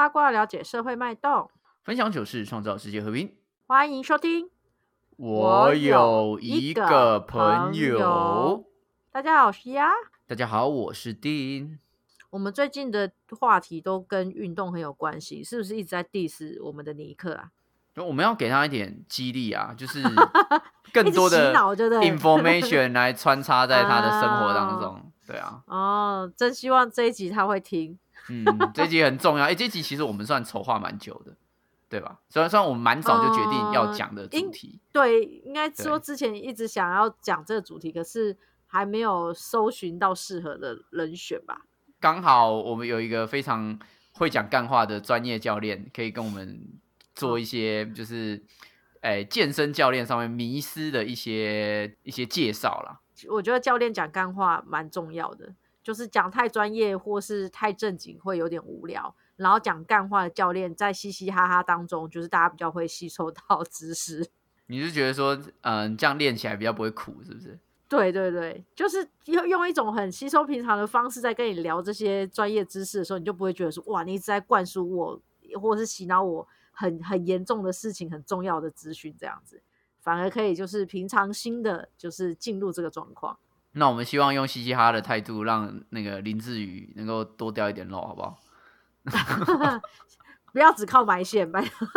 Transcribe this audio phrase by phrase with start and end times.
[0.00, 1.50] 八卦了解社会脉动，
[1.84, 3.34] 分享糗事，创造世界和平。
[3.66, 4.48] 欢迎收听。
[5.18, 8.64] 我有一个朋友，
[9.12, 9.90] 大家好，我是鸭。
[10.26, 11.78] 大家好，我是丁。
[12.30, 17.50] 我们最近的话题都跟运动很有关系，是不是一直在 diss 我们的尼克啊？
[17.96, 20.02] 我们要给他一点激励啊，就是
[20.94, 21.52] 更多的
[22.00, 25.12] information 来穿插在他的生活当中。
[25.28, 27.98] 对啊，哦，真希望这一集他会听。
[28.30, 29.44] 嗯，这集很重要。
[29.44, 31.36] 哎，这集其实我们算筹划蛮久的，
[31.88, 32.20] 对吧？
[32.28, 41.62] 虽然虽然我们蛮早就决定要讲的主题，对，应该说之前一直想要讲这个主题，可是还没有搜寻到适合的人选吧。
[41.98, 43.78] 刚好我们有一个非常
[44.12, 46.60] 会讲干话的专业教练，可以跟我们
[47.14, 48.42] 做一些就是，
[49.00, 53.00] 哎，健身教练上面迷失的一些一些介绍啦。
[53.28, 55.52] 我觉得教练讲干话蛮重要的，
[55.90, 59.12] 就是讲太专业或是太正经会有点无聊。
[59.34, 64.30] 然后讲干话的教练在嘻嘻哈哈当中，就是大家比较会吸收到 知识。
[64.66, 67.58] 你是觉得说，嗯，这样练起来比较不会苦，是不是？
[67.88, 75.20] 对对对，就是用用一种很吸收平常的方式在跟你聊这些专业知识的时候，你就不会觉得说，哇，你一直在灌输我，
[75.60, 79.60] 或者是洗脑我很很严重的事情、很重要的资讯这样子。
[79.98, 83.38] 反而可以就是平常心的，就是进入这个状况。
[83.72, 88.38] 那我们希望用嘻嘻哈的态度，让那个林志宇能够多掉一点肉，好不好？
[90.52, 91.88] 不要只靠埋线，拜托，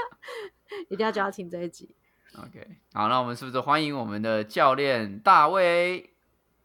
[0.88, 1.94] 一定要叫他听这一集。
[2.38, 6.10] OK，好，那我们是不是欢迎我们的教练大卫？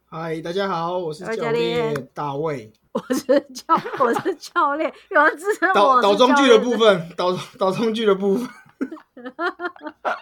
[0.06, 2.72] 嗨，大家好，我是教练大卫。
[2.92, 3.66] 我是教，
[4.00, 4.92] 我是教练。
[5.10, 5.74] 有人支持我。
[5.74, 8.48] 导导中剧的部分，导导中剧的部分。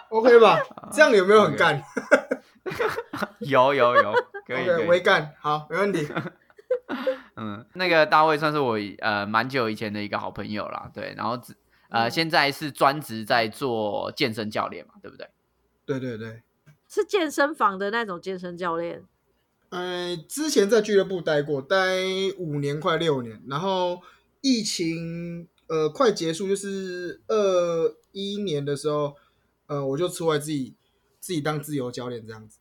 [0.09, 0.59] OK 吧？
[0.91, 1.81] 这样有没有很干？
[3.39, 4.13] 有有有，
[4.45, 6.07] 可以微干，好，没问题。
[7.35, 11.39] 嗯，那个大卫算是我呃蛮久以前的一个好朋友啦，对，然后
[11.89, 15.27] 呃现在是专职在做健身教练嘛，对不对？
[15.85, 16.41] 对对对，
[16.87, 19.03] 是健身房的那种健身教练。
[19.69, 21.77] 呃，之前在俱乐部待过，待
[22.37, 24.01] 五年快六年，然后
[24.41, 27.95] 疫情呃快结束，就是二。
[28.11, 29.15] 一年的时候，
[29.67, 30.73] 呃，我就出来自己
[31.19, 32.59] 自己当自由教练这样子。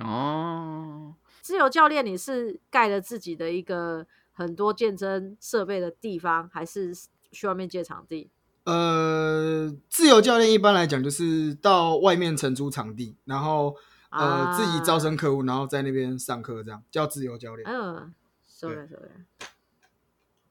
[0.00, 6.92] 哦，自由教练，你是盖了自己的一个很多健身设备的地方，还是
[7.30, 8.30] 去外面借场地？
[8.64, 13.76] 呃，自由教练一般来讲就是到外面承租场地，然后
[14.10, 17.68] 呃自己招生客户，然后在那边上课，这样叫自由教练。
[17.68, 18.12] 嗯，
[18.48, 19.08] 收了收了。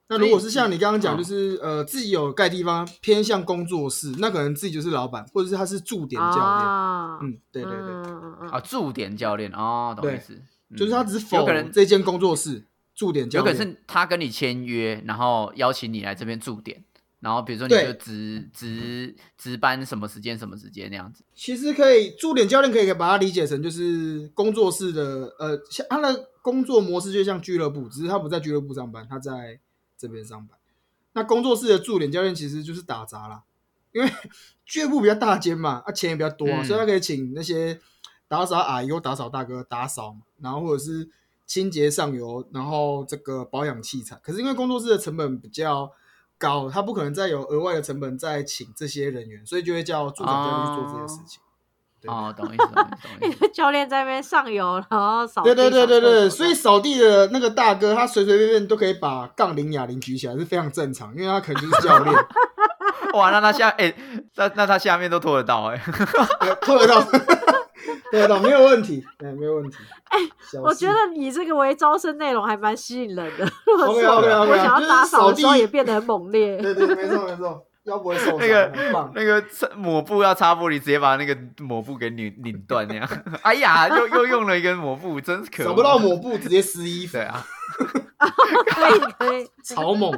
[0.10, 7.32] 那如果是像你刚刚讲，就是呃自己有盖地方偏向工作室，那可能自己就是老板，或者是他是驻点教练。
[7.32, 10.40] 嗯，对对对，啊驻点教练哦，懂意思？
[10.76, 16.84] 就是他只是否可能这间工作室驻点教练，有可能是他跟你签约，然后邀请你来这边驻点，
[17.22, 21.24] 然后比如说你就值值值班什么时间什么时间那样子。
[21.34, 29.60] 其实可以驻点教练可以把它理解成就是工作室的呃，像他的工作模式就像俱乐部，只是他不在俱乐部上班，他在。
[30.04, 30.60] 这边上班，
[31.14, 33.44] 那工作室的驻点教练其实就是打杂啦，
[33.94, 34.12] 因为
[34.66, 37.80] 俱乐部比较大间嘛，啊钱也比较多，所以他可以请那些
[38.28, 41.10] 打扫阿姨或打扫大哥打扫嘛，然后或者是
[41.46, 44.18] 清洁上游，然后这个保养器材。
[44.22, 45.90] 可是因为工作室的成本比较
[46.38, 51.42] 高，他不可能再有额外的成本再请这些人员，所以就会叫驻点教练去做这些事情。
[52.08, 52.86] 哦，懂意思，懂
[53.22, 53.48] 意思。
[53.54, 55.44] 教练在那边上游，然后扫。
[55.44, 62.16] 对对对对对，所以扫地的那个大哥，他随随便便都可以把杠铃哑铃举起来，是非常正常，因为他可能就是教练。
[63.14, 63.94] 哇，那他下哎，
[64.36, 65.78] 那那他下面都拖得到哎，
[66.62, 67.20] 拖得到，拖
[68.12, 69.78] 得到，没有问题，哎，没有问题。
[70.10, 70.20] 哎，
[70.62, 73.46] 我觉得你这个为招生内容还蛮吸引人的。
[73.86, 76.58] OK OK OK，我想要打扫的时候也变得很猛烈。
[76.58, 77.64] 对对，没错没错。
[77.86, 79.44] 腰不会受伤，那个那个
[79.76, 83.10] 抹布要擦玻璃，直接把那个抹布给拧拧断那样。
[83.44, 87.14] 哎呀，又又用了一根抹布，真是可找不到抹布，直接撕衣服。
[87.14, 87.46] 对啊，
[88.18, 90.12] 可以可以，超猛，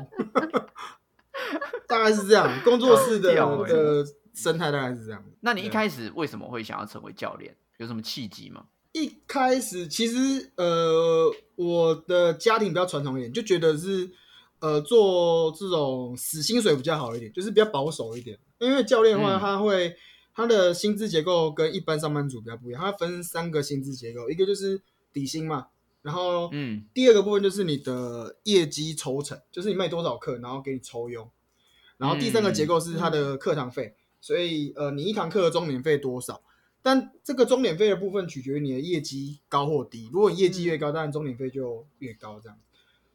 [1.88, 2.48] 大概是这样。
[2.64, 5.24] 工作室的的生态大概是这样。
[5.42, 7.56] 那你一开始为什么会想要成为教练？
[7.78, 8.66] 有什么契机吗？
[8.92, 14.12] 一开始其实呃，我的家庭比较传统一点，就觉得是。
[14.60, 18.38] 呃，做这种死薪水比较好一点，就是比较保守一点。
[18.60, 19.96] 因为教练的话，他会
[20.34, 24.82] 他的薪资结构跟一般上班族比较不一样，他分三个薪资结构，一个就是
[25.12, 25.68] 底薪嘛，
[26.02, 31.30] 然后嗯，第二个部分就是你的业绩抽成，就是你卖多少课，然后给你抽佣，
[31.98, 36.42] 然后第三个结构是他的课堂费，所以呃，你一堂课的钟点费多少？
[36.82, 42.58] 但这个钟点费的部分取决于你的业绩高或低，如果你业绩越高，当然钟点费就越高这样。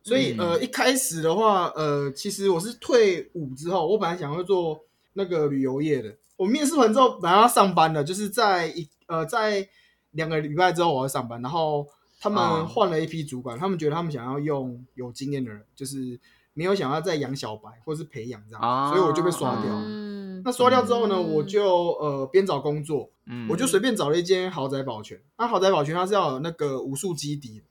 [0.02, 4.80] 所以、嗯呃，一开始的话，呃，其实我是退伍之后，我本来想要做
[5.12, 6.16] 那个旅游业的。
[6.36, 9.68] 我面试完之后，本来要上班的，就是在一呃在
[10.12, 11.86] 两个礼拜之后我要上班，然后
[12.18, 16.18] 他哦们换了一批主管，他们觉得他们想要用有经验的人，就是
[16.54, 19.70] 没有想要再养小白或是培养这样，啊所以我就被刷掉。
[19.74, 20.10] 嗯
[20.42, 25.20] 那刷掉之后呢，嗯我就呃边找工作，嗯我就随便找了一间豪宅保全。
[25.36, 27.64] 那豪宅保全它是要有那个武术基底的，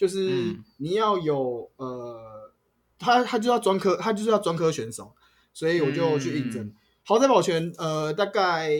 [0.00, 0.64] 就是嗯。
[0.78, 2.50] 你要有呃，
[2.98, 5.12] 他他就要专科，他就是要专科选手，
[5.52, 6.74] 所以我就去应征、嗯。
[7.04, 7.70] 豪宅保全。
[7.76, 8.70] 呃，大概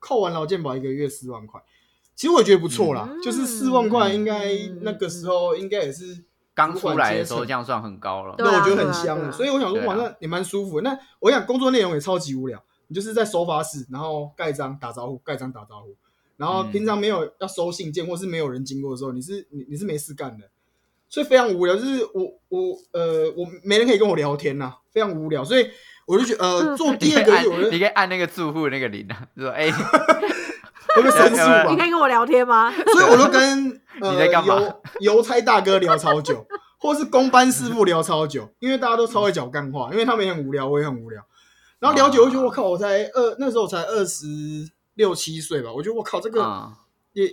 [0.00, 1.62] 扣完劳健保一个月四万块，
[2.16, 3.22] 其实我也觉得不错啦，嗯。
[3.22, 8.34] 就是四万块，应该嗯那个时候应该也是刚出来的时候这样算很高了。
[8.38, 10.80] 那我觉得很香的，啊啊所以我想说，哇，那也蛮舒服。
[10.80, 15.96] 那我想工作内容也超级无聊，你就是在收发室，然后盖章打招呼，盖章打招呼，
[16.36, 16.72] 然后嗯。
[16.72, 20.50] 平常没有要收信件或是没有人经过的时候，你是你你是没事干的，
[21.14, 21.76] 所以非常无聊。
[21.76, 25.70] 就是我我呃我没人可以跟我聊天呐、非常无聊，所以
[26.06, 27.38] 我就觉得呃做第二个
[27.70, 29.70] 你可以按那个住户的那个铃啊， 就说哎，
[30.96, 31.86] 会被申诉你可。
[31.86, 32.72] 以跟我聊天吗？
[32.92, 34.56] 所以我就跟呃 你在干嘛
[34.98, 36.44] 邮邮差大哥聊超久，
[36.80, 41.22] 或是公班师傅聊超久，因为大家都超会讲干话，因为他们也很无聊，我也很无聊。
[41.78, 44.26] 然后聊久，我觉得我靠，我才二那时候我才二十
[44.94, 46.72] 六七岁吧，我觉得我靠这个嗯
[47.12, 47.26] 也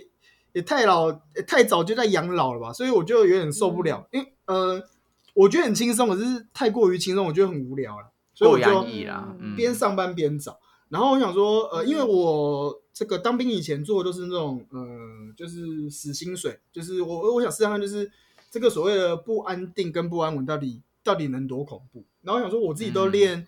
[0.52, 4.82] 也太老，也太早就在养老了吧，所以我就有点受不了，因为呃，
[5.34, 8.84] 我觉得很轻松，可是太过于轻松，我觉得很无聊了，所以我就
[9.56, 10.58] 边上班边找。
[10.88, 14.86] 然后我想说，呃，因为我这个当兵以前做的都是那种，呃，
[15.34, 18.10] 就是死薪水，就是我我想试看看，就是
[18.50, 22.04] 这个所谓的不安定跟不安稳到底到底能多恐怖。
[22.20, 23.46] 然后我想说，我自己都嗯练、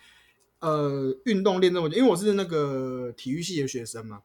[0.61, 4.21] 呃运动练这么久，因为我是那个体育系的学生嘛，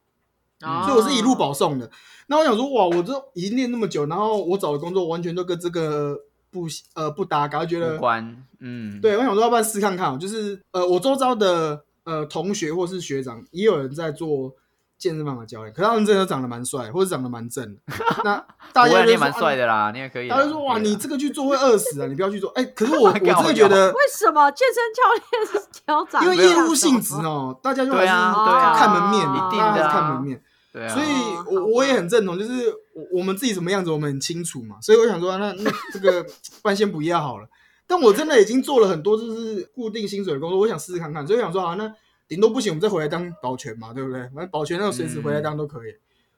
[0.64, 1.90] 嗯所以我是一路保送的。
[2.26, 6.16] 那我想说，哇，我这已经练那么久，然后我找的工作完全都跟这个
[6.50, 14.52] 不呃不搭嘎，觉得无关，嗯，对，我想说要不然试看看哦，就是呃，我周遭的呃同学或是学长也有人在做
[14.98, 17.80] 健身房的教练，可是他们真的长得蛮帅，或者长得蛮正的。
[18.22, 18.36] 那
[18.72, 20.36] 大，家也蛮帅啊的啦，你也可以啦。
[20.36, 22.50] 大家就说哇，你这个去做会饿死啊，你不要去做。
[22.50, 26.22] 哎、可是我 我真干的觉得，为什么健身教练是教长？
[26.24, 30.42] 因为业务性质哦，大家就还是看门面嘛，一定大家还是的啊看门面。
[30.72, 31.06] 对啊，所以
[31.54, 32.52] 我我也很认同，就是
[32.94, 36.24] 我我们自己什么样子我们很清楚嘛，所以我想说，那那这个
[36.74, 37.48] 先不要好了。
[37.86, 41.92] 但我真的已经做了很多就是固定薪水的工作，我想试试看看，所以我想说啊，那
[42.28, 44.22] 顶多不行，我们再回来当保全嘛，对不对？
[44.28, 45.94] 反正保全那个随时回来当都可以。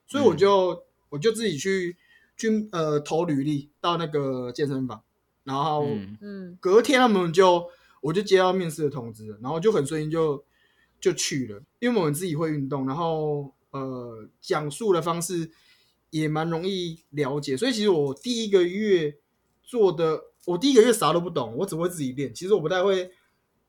[0.07, 1.95] 所以我就我就自己去
[2.35, 5.03] 去呃投履历到那个健身房，
[5.43, 5.87] 然后
[6.59, 7.67] 隔天他们就
[8.01, 10.43] 我就接到面试的通知，然后就很顺利就
[10.99, 15.51] 就去了，因为我们自己会运动，然后呃讲述的方式
[16.09, 19.17] 也蛮容易了解，所以其实我第一个月
[19.61, 23.11] 做的，我第一个月啥都不懂，我只会自己练，其实我不太会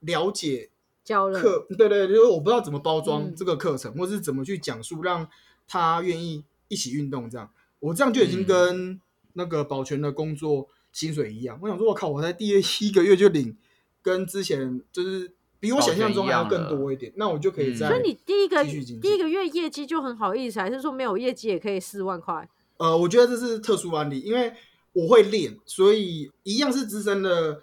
[0.01, 0.71] 了解
[1.03, 5.29] 教了课，对对，就是我不知道怎么包装嗯这个课程，或是怎么去讲述，让
[5.67, 7.29] 他愿意一起运动。
[7.29, 7.50] 这样，
[7.81, 9.00] 我这样就已经嗯跟
[9.33, 11.59] 那个保全的工作薪水一样。
[11.62, 13.57] 我想说，我靠，我才第一个月就领，
[14.03, 17.88] 跟之前就是比我想象中还要更多一点，那我就可以嗯在。
[17.88, 22.47] 所以你第一个第一个月业绩就很好意思，还是说没有业绩也可以四万块？
[22.76, 24.52] 呃，我觉得这是特殊案例，因为
[24.92, 27.62] 我会练，所以一样是资深的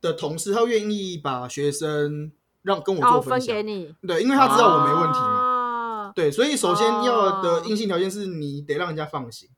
[0.00, 2.32] 的同事，他愿意把学生
[2.62, 3.62] 让跟我然后分做享给。
[3.62, 6.06] 你，对，因为他知道我没问题嘛。
[6.06, 6.12] 嘛。
[6.16, 9.50] 对，所以首先要的哦硬性条件是你得让人家放心。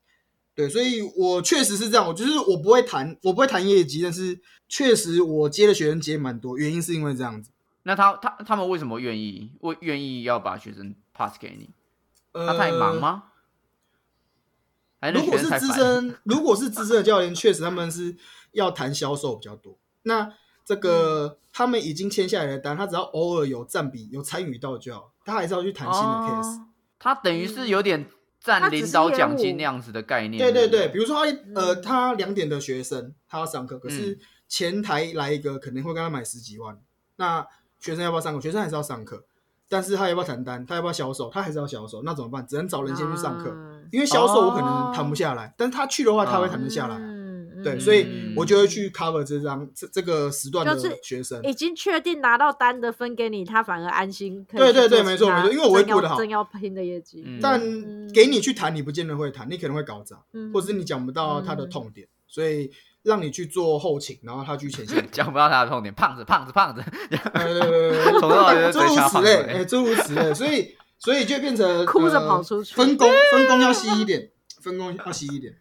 [0.53, 7.51] 对，所以我确实是这样，我就是我不会谈，我不会谈业绩，但是确实我接的学生接蛮多，原因是因为这样子。
[7.87, 11.69] 那他他他们为什么愿意为愿意要把学生 pass 给你？
[12.33, 12.99] 呃，他太忙？
[12.99, 13.23] 吗？
[15.13, 15.47] 如果是？
[15.57, 18.17] 资深，如果是资深的教练，确实他们是
[18.51, 19.79] 要谈销售比较多。
[20.03, 20.33] 那
[20.65, 26.59] 这个、他们已经签下来的单，他只要偶尔有占比、有参与到就好，他还是要去谈新的 case。
[26.59, 26.67] 哦
[26.99, 28.09] 他等于是有点
[28.41, 30.43] 占领导奖金那样子的概念。
[30.43, 36.77] 对对对，比如说他呃，嗯他两点的学生他要上课，可嗯是前台来一个可能会跟他买十几万，
[37.15, 37.47] 那
[37.79, 38.41] 学生要不要上课？
[38.41, 39.23] 学生还是要上课，
[39.69, 40.65] 但是他要不要谈单？
[40.65, 41.29] 他要不要销售？
[41.29, 42.45] 他还是要销售，那怎么办？
[42.47, 46.99] 只能找人先去上课，嗯因为销售我可能谈不下来，但是他去的话他会谈得下来啊。
[47.01, 47.17] 嗯
[47.63, 51.41] 对，嗯所以嗯我就会去 cover 这张这这个时段的就是学生。
[51.41, 54.45] 已经确定拿到单的分给你，他反而安心。
[54.45, 57.23] 对对对没错没错因为我会正要顾得好真要拼的业绩。
[57.25, 62.69] 嗯但嗯给你去谈，你不见得会谈，你可能会搞砸，嗯或者是你讲不到他的痛点，所以
[63.03, 65.05] 让你去做后勤，然后他去前线。
[65.11, 68.11] 讲不到他的痛点，胖子胖子胖子，对对对对对。
[68.19, 72.75] 从头到尾就诸如此类，哎，诸如此类，所以所以就变成哭着呃跑出去。
[72.75, 75.55] 分工分工要细一点，分工要细一点。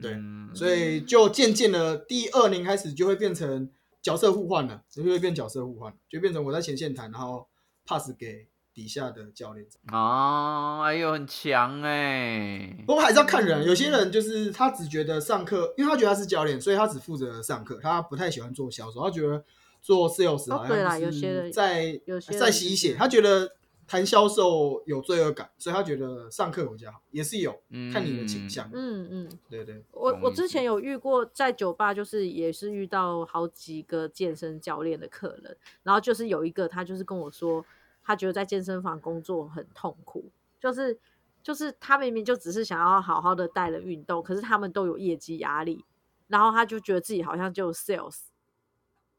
[0.00, 0.50] 对嗯。
[0.54, 3.70] 所以就渐渐的第二年开始就会变成
[4.02, 7.46] 角色互换了，就会变角色互换，就变成我在前线谈，然后
[7.86, 8.48] pass 给
[8.80, 9.66] 底下的教练。
[9.92, 19.44] 哦，哎呦，很强哎，不过还是要看人，有些人就是他只觉得上课，因为他觉得他是教练，所以他只负责上课，他不太喜欢做销售，他觉得
[19.82, 23.52] 做 sales 好哦对啦像是有些人在有些人在吸血，他觉得
[23.86, 27.52] 谈销售有罪恶感，所以他觉得上课比较好，也是有
[27.92, 28.70] 看你的倾向。
[28.72, 37.64] 嗯嗯，对对，我我之前有遇过在酒吧，就是也是遇到好几个健身教练的客人，然后就是有一个他就是跟我说，
[38.02, 40.98] 他觉得在健身房工作很痛苦，就是
[41.42, 45.84] 就是他明明就只是想要好好的带人运动，可是他们都有业绩压力，
[46.28, 48.22] 然后他就觉得自己好像就 sales，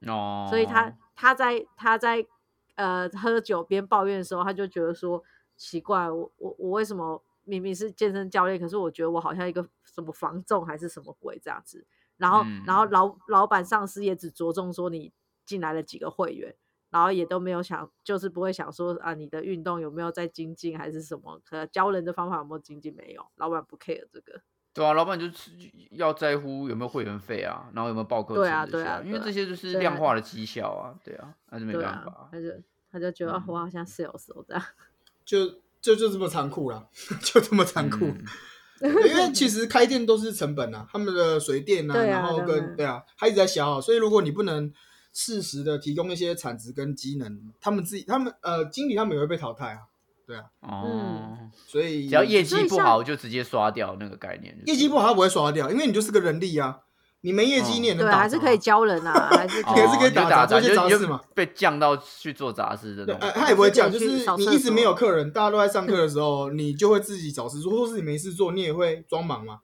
[0.08, 2.26] 哦，所以他他在他在
[2.76, 5.24] 呃喝酒边抱怨的时候，他就觉得说
[5.56, 11.86] 奇怪，我我我为什么明明是健身教练，可是我觉得我好像一个什么防重还是什么鬼这样子。
[12.18, 12.92] 然后、然后嗯。
[12.92, 15.12] 老老板上司也只着重说你
[15.44, 16.56] 进来了几个会员，
[16.92, 24.40] 然后也都没有想，就是不会想说啊你的运动有没有在精进还是什么，可教人的方法有没有精进没有，老板不 care 这个。
[24.74, 25.52] 对啊，老板就是
[25.90, 32.30] 要在乎有没有会员费啊，然后有没有报课对啊程对啊对啊因为这些就是量化的绩效啊，对啊，那就没办法，。
[32.32, 32.48] 他就
[32.92, 34.64] 他就觉得、我好像 sales 哦这样。
[35.26, 35.46] 就
[35.82, 36.88] 就就这么残酷啦，
[37.22, 38.06] 就这么残酷。
[38.16, 38.24] 嗯
[38.82, 44.74] 因为其实开店都是成本啊，他们的水电啊，啊然后跟对啊，他一直在消耗，所以如果你不能
[45.14, 49.80] 适时的提供一些产值跟机能，他们自己他们呃经理他们也会被淘汰啊，
[50.26, 51.38] 对啊，哦，
[51.68, 54.58] 所以只要业绩不好就直接刷掉那个概念。
[54.60, 56.80] 就是业绩不好他不会刷掉，因为你就是个人力啊，
[57.22, 58.58] 你没业绩你也能打、还是可以。
[58.58, 63.42] 教人啊，还是可以也 是可以打杂做杂就你就一些杂事嘛被降到去做杂事的对，呃，那种。
[63.42, 69.60] 他也不会这样，还就是你一直没有客人，大家都在上课的时候，你就会自己找事做，或是你没事做，你也会装忙嘛。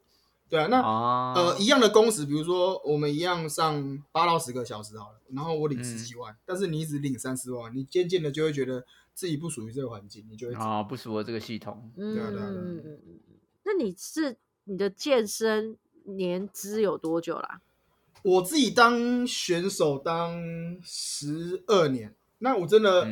[0.49, 10.59] 对啊，那啊，呃，一样的工时，比如说我们一样上八到十个小时好了，然后我领嗯十几万，但是你只领三四万，你渐渐的就会觉得自己不属于这个环境，你就会走。
[10.61, 11.91] 啊，不符合这个系统。
[11.97, 12.49] 嗯对啊对啊
[12.83, 12.99] 对。
[13.63, 15.75] 那你是你的健身
[16.05, 17.59] 年资有多久啦？
[18.23, 20.41] 我自己当选手当
[20.81, 23.07] 十二年，那我真的、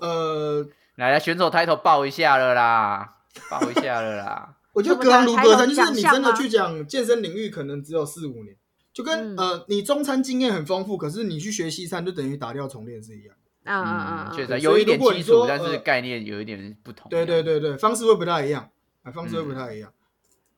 [0.00, 0.66] 呃，
[0.96, 3.18] 来来，选手抬头抱一下了啦，
[3.50, 4.56] 抱一下了啦。
[4.78, 8.56] 我觉得隔行如隔山，就是你真的去讲健身领域，可能只有四五年，
[8.92, 13.34] 就跟、嗯呃你中餐经验很丰富，可是你去学西餐就等于打掉重练是一样。
[13.64, 17.10] 嗯嗯嗯，嗯，确嗯实有一点基础，但是呃概念有一点不同。
[17.10, 18.70] 对对，对对，方式会不太一样，
[19.02, 19.92] 啊，方式会不太一样，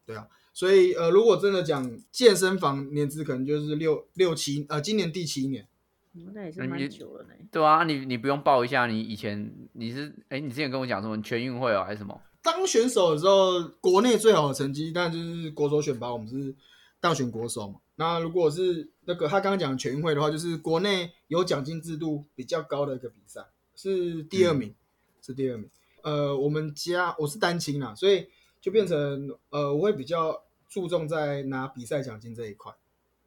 [0.05, 5.67] 对啊，所以呃，如果真的讲健身房年资，可能就是六六七，呃，今年第七年，
[6.15, 7.31] 嗯那也是蛮久了呢。
[7.51, 12.21] 对啊，你你不用报一下，你以前你是哎，你之前跟我讲什么全运会哦，还是什么？
[12.43, 16.55] 当选手的时候，国内最好的成绩，那就是国手选拔，我们是
[17.01, 17.81] 当选国手嘛。
[17.97, 23.43] 那如果是那个他刚刚讲的全运会的话，就是国内有奖金制度比较高的一个比赛，
[23.77, 24.75] 是第二名，
[25.21, 25.69] 是第二名。
[26.03, 28.27] 呃，我们家我是单亲啦，所以
[28.59, 32.73] 就变成呃，我会比较注重在拿比赛奖金这一块。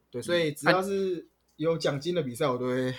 [0.09, 1.27] 对，所以只要是
[1.57, 2.91] 有奖金的比赛，我都会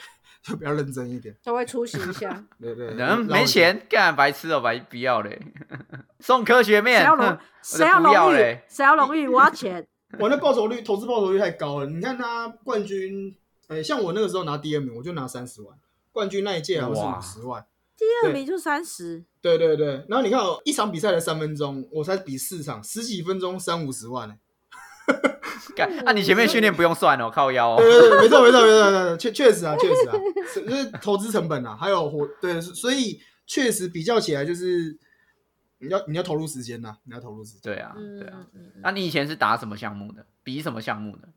[0.45, 1.35] 就比较认真一点。
[1.43, 5.41] 稍微出席一下， 对对，人没钱干白痴哦，白不要嘞，
[6.21, 9.87] 送科学谁面，要荣谁要荣 誉嘞，谁要荣誉，我要钱。
[10.21, 11.87] 我那报酬率，投资报酬率太高了。
[11.87, 13.35] 你看他冠军，
[13.69, 15.77] 呃、像我那个时候拿第二名，我就拿三十万，
[16.13, 17.65] 冠军那一届好像是五十万。
[17.97, 24.35] 第二名就三十，对对对，然后你看哦，一场比赛的三分钟，我才比四场，十几分钟三五十万呢、
[25.77, 27.77] 干，那你前面训练不用算哦，靠腰哦。
[27.79, 30.17] 对对对，没错没错没错没错，确确实啊确实啊，
[30.53, 34.97] 是就是投资成本啊，还有活对，所以确实比较起来就是
[35.79, 37.61] 你要你要投入时间呐、你要投入时间。
[37.63, 38.47] 对啊，嗯对啊。
[38.83, 40.25] 那你以前是打什么项目的？
[40.43, 41.29] 比什么项目的？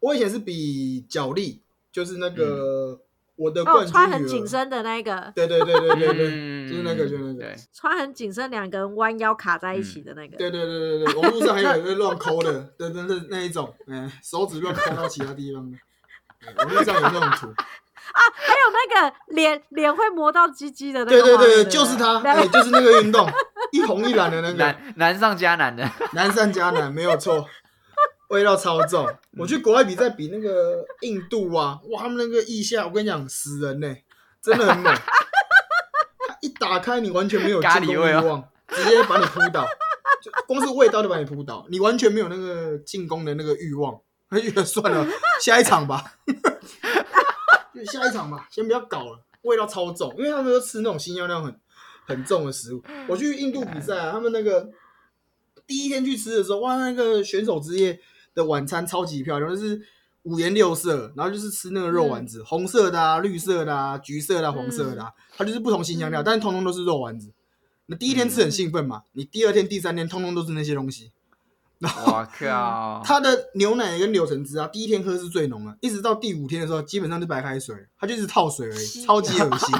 [0.00, 3.00] 我以前是比脚力，就是那个、
[3.36, 10.36] 我的哦，冠军穿很紧身的那个， 对对对对对对，嗯就是那个就是那个对，穿很紧身，两个人弯腰卡在一起的那个。
[10.36, 15.76] 对对对对对，网络上还有乱抠的，对对对，那一种，嗯，手指乱抠到其他地方的，
[16.40, 17.48] 对网络上有那种图
[18.12, 21.64] 啊，还有那个脸脸会磨到鸡鸡的那个对对。
[21.64, 23.26] 对，就是他，哎，就是那个运动，
[23.72, 25.90] 一红一蓝的那个，难难上加难的。
[26.12, 27.48] 难上加难，没有错，
[28.28, 29.06] 味道超重。
[29.38, 33.94] 我去国外比赛，比那个印度啊，哇，他们那个腋下，我跟你讲，死人呢，
[34.42, 34.94] 真的很猛。
[36.40, 39.66] 一打开，你完全没有进攻欲望，直接把你扑倒，
[40.22, 43.98] 就光是味道就把你扑倒，你完全没有那个进攻的那个欲望。
[44.28, 45.06] 他就觉得算了，
[45.40, 46.16] 下一场吧，
[47.74, 51.60] 就下一场吧，先不要搞了，味道超重，因为他们都吃那种新药量很
[52.04, 52.82] 很重的食物。
[53.06, 54.68] 我去印度比赛啊，他们那个
[55.66, 58.00] 第一天去吃的时候，哇，那个选手之夜
[58.34, 59.80] 的晚餐超级漂亮，就是
[60.24, 67.32] 五颜六色，然后就是吃那个肉丸子，红色的啊、绿色的啊、橘色的、啊、黄色的、啊，它就是不同新香料，但是通通都是肉丸子。
[67.86, 71.12] 那第一天吃很兴奋嘛，你第二天、第三天通通都是那些东西。
[71.80, 79.76] 我靠， 它的牛奶跟柳橙汁啊，第一天喝是最浓的，一直到第五天的时候，基本上是白开水，它就是套水而已，超级恶心，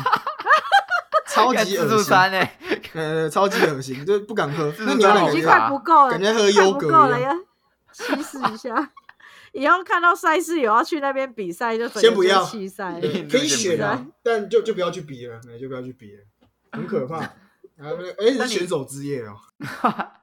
[1.28, 2.14] 超级 恶心？
[2.92, 4.70] 呃，超级恶心，就是不敢喝。
[4.80, 7.18] 那牛奶感觉已经快不够了，感觉喝快优格了，
[7.94, 8.92] 稀释一下。
[9.52, 13.00] 以后看到赛事有要去那边比赛，就先不要弃赛。
[13.30, 16.22] 可以选啊，但就就不要去比了，哎就不要去比了，
[16.72, 17.18] 很可怕。
[17.18, 19.36] 啊，不是，选手之夜哦。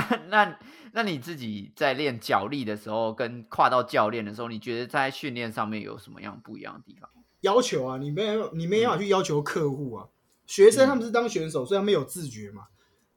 [0.00, 0.58] 那那
[0.92, 7.10] 那你自己在练脚力的时候，跟跨到教练的时候，你觉得在训练上面有什么样不一样的地方？
[7.42, 10.06] 要求啊，你没有你没办法去要求客户啊。
[10.46, 12.64] 学生他们是当选手，所以他们有自觉嘛。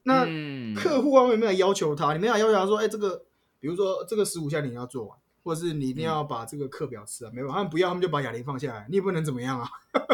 [0.03, 3.25] 那嗯客户方面没有要求他，你没有要求他说，哎、这个
[3.63, 9.65] 比如说这个十五下你要做完，或者是你一定要把这个课表吃完，没有，他们不要，他们就把哑铃放下来，你也不能怎么样啊。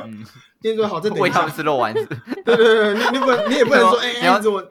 [0.05, 0.23] 嗯，
[0.61, 2.05] 今天说好，这等一下喂他们，吃肉丸子，
[2.45, 4.63] 对对对，你你不能，你也不能说，哎、你要哎你怎么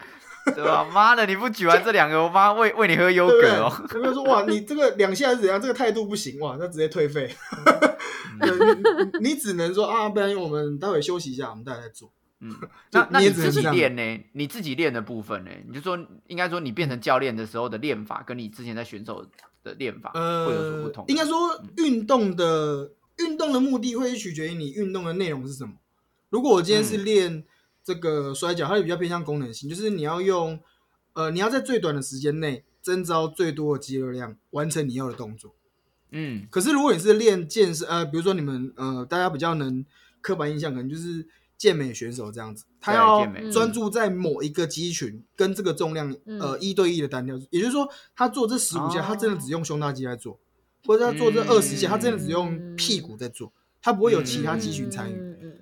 [0.55, 0.87] 对吧？
[0.95, 3.27] 妈的，你不举完这两个，我妈喂喂你喝优？
[3.27, 3.73] 格哦。
[3.95, 5.61] 有没有说哇，你这个两下是怎样？
[5.61, 7.35] 这个态度不行哇，那直接退费。
[8.41, 8.83] 嗯对你
[9.19, 12.13] 你你只能说啊，不然我们待会休息一下，我们待会再做。
[12.41, 12.55] 嗯，
[12.93, 14.25] 那那你自己练呢？
[14.33, 15.51] 你自己练的部分呢？
[15.67, 19.27] 你就说，应该说你变成教练的时候的练法，跟你之前在选手
[19.65, 25.75] 的练法会有什么不呃同？，应该说运动的运动的目的会取决于你运动的内容是什么。
[26.31, 27.45] 如果我今天是嗯练
[27.83, 30.61] 这个摔跤，它就比较偏向功能性，就是你要用
[31.15, 35.55] 呃，你要在最短的时间内增招最多的肌肉量，完成你要的动作。
[36.11, 39.85] 嗯可是如果你是练健身，呃，比如说你们呃，大家比较能
[40.21, 41.27] 刻板印象，可能就是
[41.59, 46.41] 健美选手这样子，他要专注在某一个肌群跟这个重量嗯。
[46.41, 50.39] 呃一对一的单挑，也就是说，他做这十五下，哦他真的只用胸大肌在做，
[50.87, 55.19] 或者他做这二十下，嗯他真的只用屁股在做，他不会有其他肌群参与。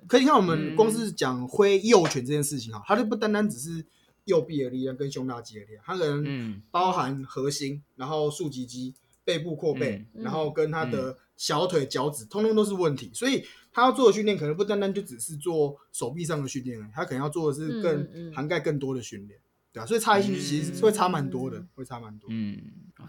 [0.07, 0.75] 可你看，我们嗯。
[0.75, 3.83] 光是讲挥右拳这件事情哈，它就不单单只是
[4.25, 6.61] 右臂的力量跟胸大肌的力量，它可能嗯。
[6.69, 8.93] 包含核心，然后竖脊肌、
[9.27, 13.11] 背部扩背，嗯然后跟他的小腿、脚趾，通通都是问题。
[13.13, 19.37] 所以他要做的训练，可能不单单就只是做手臂上的训练，他可能要做的是更嗯嗯涵盖更多的训练，
[19.73, 22.29] 对啊，所以差异性其实会差蛮多的，会差蛮多。
[22.31, 22.57] 嗯，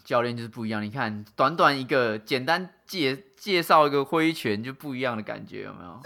[0.04, 0.83] 教练就是不一样。
[0.83, 6.02] 你看，短短一个简单介介绍一个挥拳就不一样的感觉，有没有？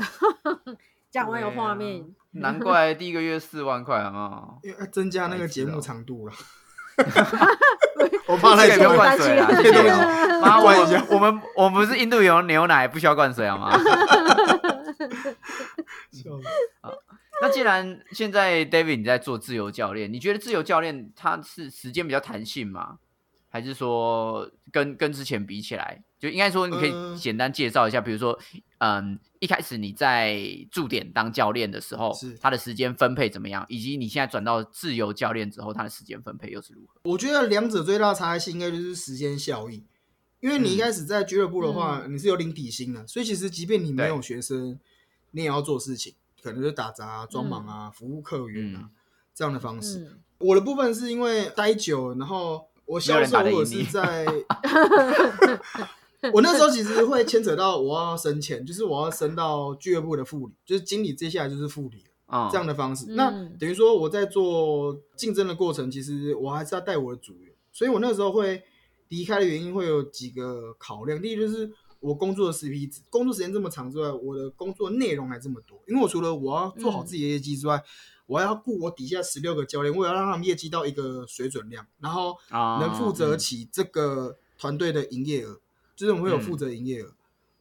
[1.10, 4.60] 讲完有画面，难怪第一个月四万块，有没有？
[4.62, 6.32] 因为增加那个节目长度了，
[8.26, 8.96] 我怕这个也不用。
[8.96, 9.72] 灌水啊，谢。
[10.40, 10.70] 妈，我
[11.10, 13.72] 我们我们不是印度有牛奶，不需要灌水好吗？
[17.40, 22.98] 那既然现在 David 你在做自由教练，你觉得自由教练他是时间比较弹性吗？
[23.52, 28.38] 还是说跟跟之前比起来，就应该说你可以嗯简单介绍一下，比如说，
[28.78, 36.98] 嗯，一开始你在驻点当教练的时候是，他的时间分配怎么样，以及你现在转到自由教练之后，他的时间分配又是如何？
[37.04, 39.84] 我觉得两者最大差异性应该就是时间效益，
[40.40, 44.80] 因为你一开始在俱乐部的话，你是有领底薪的，所以其实即便你没有学生，
[45.32, 48.90] 你也要做事情，可能就是打杂、啊、装忙啊、服务客源啊、嗯
[49.34, 49.98] 这样的方式。
[49.98, 54.26] 嗯，我的部分是因为待久了，然后我销售或者打得赢你是在，
[56.32, 62.04] 我那时候其实会牵扯到我要升迁，就是我要升到俱乐部的副理，就是经理接下来就是副理
[62.50, 63.06] 这样的方式。
[63.08, 68.62] 嗯那等于说我在做竞争的过程，其实我还是要带我的组员，所以我那时候会
[69.08, 71.20] 离开的原因会有几个考量。
[71.20, 77.82] 第一就是我工作的 CP 值，工作时间这么长之外，我的工作内容还这么多，因为我除了我要做好自己的业绩之外，
[78.32, 85.60] 我要雇我底下十六个教练，我要让他们业绩到一个水准量，然后啊能负责起这个团队的营业额，
[85.94, 87.12] 就是我们会有负责营业额。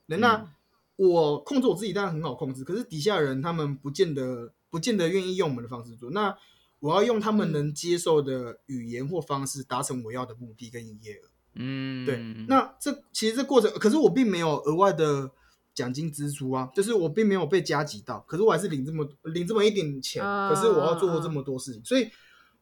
[0.05, 0.49] 那
[0.95, 6.09] 我控制我自己当然很好控制，可是底下人他们不见得不见得愿意用我们的方式做。
[6.11, 6.37] 那
[6.79, 11.29] 我要用他们能接受的语言或方式达成我要的目的跟营业额。
[11.53, 15.29] 嗯，对，那这其实这过程，可是我并没有额外的
[15.73, 20.53] 奖金支出啊，就是我并没有被加急到，可是我还是领这么领这么一点钱，啊。
[20.53, 22.09] 可是我要做这么多事情，所以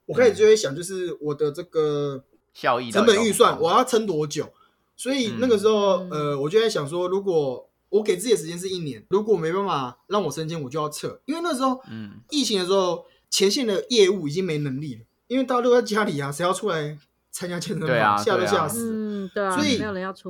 [0.05, 4.51] 我开始就会想，就是我的这个效益成本预算我要撑多久？
[4.95, 6.09] 所以那个时候，嗯。
[6.11, 12.19] 呃，我就在想说，如果我给自己的时间是一年，如果没办法让我升迁，我就要撤，因为那时候嗯。
[12.29, 16.97] 疫情的时候，前线的业务已经没能力了，因为大家都在家里啊，谁要出来
[17.31, 18.91] 参加健身对啊房，吓都对啊吓死。
[18.91, 19.77] 嗯，对啊，所以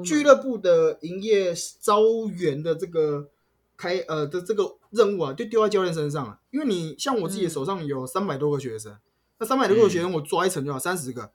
[0.03, 3.29] 俱乐部的营业招员的这个
[3.77, 6.39] 开呃的这个任务啊，就丢在教练身上了。
[6.51, 8.97] 因为你像我自己嗯手上有三百多个学生，
[9.37, 11.31] 那三百多个学生我抓一层就好，三十个，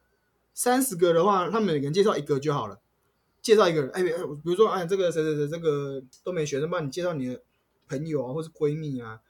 [0.53, 2.79] 三十个的话，他们每个人介绍一个就好了。
[3.41, 7.41] 介绍一个人，哎，哎比如说哎这个谁谁谁这个都没学生，帮你介绍你的
[7.89, 9.21] 朋友啊，或是闺蜜啊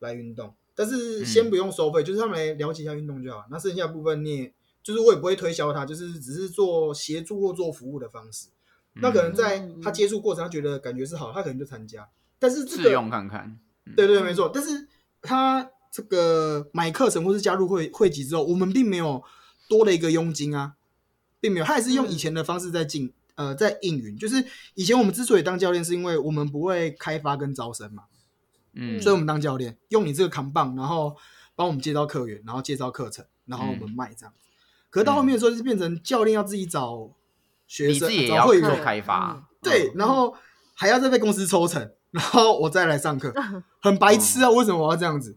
[0.00, 3.44] 来运动，但是先不用收费，就是他们来了解一下运动就好。
[3.50, 8.48] 那剩下部分你也就是我也不会推销他，就是只是做协助或做服务的方式。
[8.94, 12.06] 那可能在他接触过程，他觉得感觉是好，他可能就参加。
[12.38, 13.58] 但是这试个用看看，
[13.96, 14.50] 对对对，没错。
[14.52, 14.86] 但是
[15.22, 19.22] 他这个买课程或是加入会会籍之后，我们并没有
[19.68, 20.74] 多了一个佣金啊，
[21.40, 24.14] 并没有，他还是用以前的方式在进、呃在应援。
[24.16, 28.04] 就是以前我们之所以当教练，是因为我们不会开发跟招生嘛，
[28.74, 31.16] 嗯，所以我们当教练，用你这个扛棒，然后
[31.54, 34.34] 帮我们介绍客源，然后介绍课程，然后我们卖这样。
[34.92, 37.10] 可是到后面的时候，就变成教练要自己找
[37.66, 40.36] 学生你自己也找会员开发，对，然后
[40.74, 43.32] 还要再被公司抽成，然后我再来上课，
[43.82, 44.50] 很白痴啊！
[44.50, 45.32] 为什么我要这样子？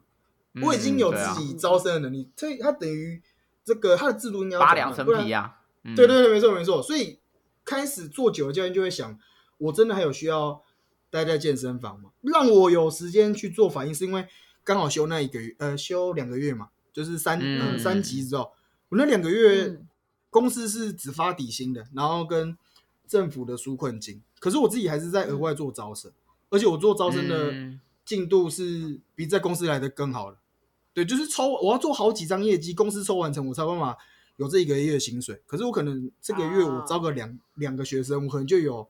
[0.53, 3.21] 嗯我已经有自己招生的能力，所以他等于
[3.65, 6.81] 这个他的制度应该要扒两层皮啊，嗯对对对，没错没错。
[6.81, 7.19] 所以
[7.65, 9.19] 开始做久了，教练就会想，
[9.57, 10.61] 我真的还有需要
[11.09, 12.11] 待在健身房吗？
[12.21, 14.25] 让我有时间去做反应，是因为
[14.63, 18.51] 刚好休那一个月，呃，休两个月嘛，就是三、呃嗯三级之后，
[18.95, 19.87] 我那两个月、嗯
[20.31, 22.57] 公司是只发底薪的，然后跟
[23.07, 26.11] 政府的纾困金，可是我自己还是在额外做招生，
[26.49, 30.37] 而且我做招生的嗯进度是比在公司来的更好的。
[30.93, 33.97] 对，就是抽我要做好几张业绩，公司抽完成，我才有办法
[34.35, 35.41] 有这一个月的薪水。
[35.45, 38.85] 可是我可能这个月我招个两、两个学生，我可能就有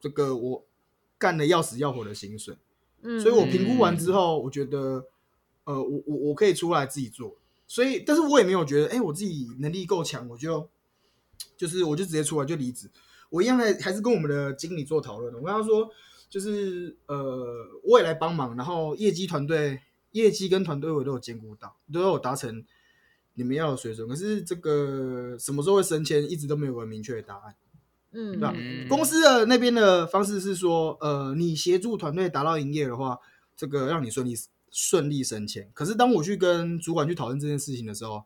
[0.00, 0.64] 这个我
[1.18, 2.56] 干的要死要活的薪水。
[3.02, 5.04] 嗯所以我评估完之后，我觉得
[5.64, 7.36] 呃，我我我可以出来自己做。
[7.66, 10.68] 所以，但是我也没有觉得，哎、我自己能力够强，我就
[11.56, 12.90] 就是我就直接出来就离职。
[13.28, 15.38] 我一样还还是跟我们的经理做讨论的。
[15.38, 15.90] 我跟他说，
[16.30, 19.80] 就是呃，我也来帮忙，然后业绩团队、
[20.12, 22.64] 业绩跟团队我都有兼顾到，都有达成
[23.34, 24.08] 你们要的水准。
[24.08, 27.54] 可是这个什么时候会升迁，一直都没有个明确的答案。
[28.12, 33.18] 嗯对吧嗯公司的那边的方式是说，呃，你协助团队达到营业的话，
[33.56, 34.34] 这个让你顺利
[34.78, 35.70] 顺利升迁。
[35.72, 38.22] 可是当我去跟主管去讨论这件事情的时候，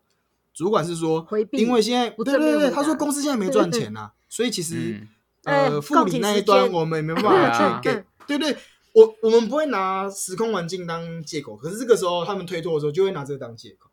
[0.52, 5.06] 主管是说因为现在不对对对，他说公司现在没赚钱呐、所以其实、
[5.44, 8.04] 呃副理那一端我们也没 办法去给。
[8.26, 8.56] 对对，
[8.92, 13.88] 我我们不会拿时空环境当借口，可是这个时候他们推脱的时候，就会拿这个当借口。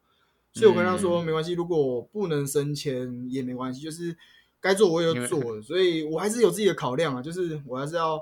[0.54, 4.18] 所以我跟他说、嗯没关系，如果我不能升迁也没关系，就是
[4.60, 8.20] 该做我也有做了，所以我还是有自己的考量啊，就是我还是要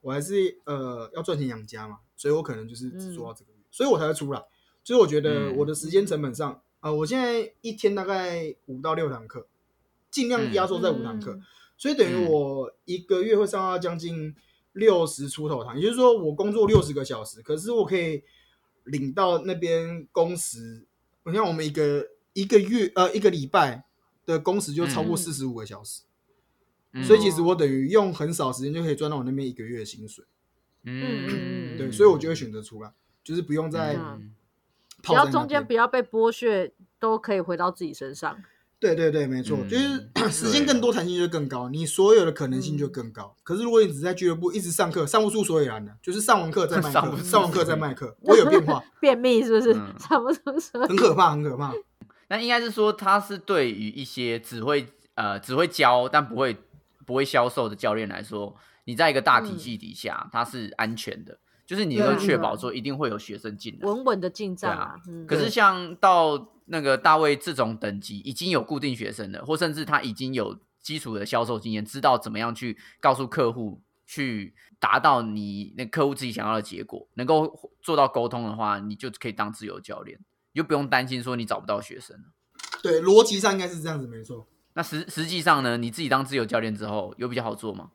[0.00, 4.40] 我还是呃要赚钱养家嘛，所以我可能就是只做到这个月，所以我才会出来。
[4.84, 5.56] 所以我觉得嗯。
[5.56, 9.48] 我的时间成本上，呃，我现在一天大概五到六堂课，
[10.12, 11.32] 尽量压缩在五堂课。
[11.32, 11.42] 嗯。
[11.76, 14.32] 所以等于我一个月会上到将近
[14.74, 18.22] 六十出头堂，也就是说我工作六十个小时，可是我可以
[18.84, 20.86] 领到那边工时，
[21.24, 23.86] 你看我们一个一个月呃一个礼拜
[24.24, 25.16] 的工时就超过嗯。
[25.16, 26.02] 四十五个小时，
[26.92, 27.02] 嗯。
[27.02, 30.24] 所以其实我等于用很少时间就可以赚到我那边一个月的薪水，
[30.84, 32.92] 嗯对，所以我就会选择出来，
[33.24, 34.30] 就是不用再嗯
[35.02, 38.36] 只要中间不要被剥削，都可以回到自己身上。
[38.80, 43.34] 对对对，没错，嗯就是时间更多，弹性就更高，你所有的可能性就更高。
[43.42, 49.72] 可是如果你只在俱乐部一直上课，上不出所以然的，就是上完课再卖课，上上完课再卖课，我有变化， 便秘是不是？
[49.74, 50.70] 嗯差不多是。
[50.86, 51.72] 很可怕，很可怕。
[52.28, 56.56] 那应该是说，他是对于一些只会呃只会教但不会
[57.06, 63.88] 不会销售的教练来说，你在一个大体系底下，它是安全的，就是你能够确保说一定会有学生进来。
[63.88, 64.96] 稳稳的进账啊。
[65.08, 80.18] 嗯可是像到那个大卫这种等级，已经有固定学生了，或甚至他已经有基础的销售经验，知道怎么样去告诉客户，去达到你那客户自己想要的结果，能够做到沟通的话，你就可以当自由教练，
[80.52, 82.24] 你就不用担心说你找不到学生了。
[82.82, 84.46] 对，逻辑上应该是这样子，没错。
[84.74, 87.90] 那实实际上呢，你自己当自由教练之后，有比较好做吗？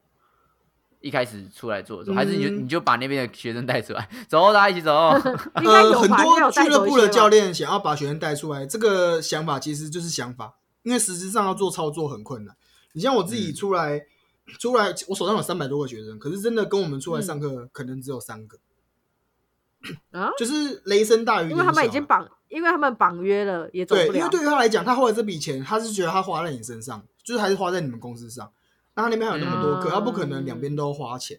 [1.02, 4.94] 一开始出来做的时候，还是你你就把那边的学生带出来， 走，大家一起走。
[5.54, 6.00] 呃，应该有？
[6.00, 7.30] 很多俱乐部的教。
[7.30, 12.56] 练想要把学生带出来，这个想法其实就是想法，因为实质上要做操作很困难。
[12.94, 14.02] 你像我自己嗯出来，
[14.60, 18.58] 出来我手上有三百多个学生，可是真的跟我们出来嗯上课，可能只有三个，
[20.12, 21.52] 啊， 就是雷声大雨。
[21.52, 24.18] 因为他们已经绑，因为他们绑约了，也走，不了。
[24.18, 28.52] 因为对于他来讲，他花了这笔钱，他是觉得他花在你身上，就是还是花在你们公司上。
[29.00, 31.38] 那他那边还有那么多课，嗯他不可能两边都花钱，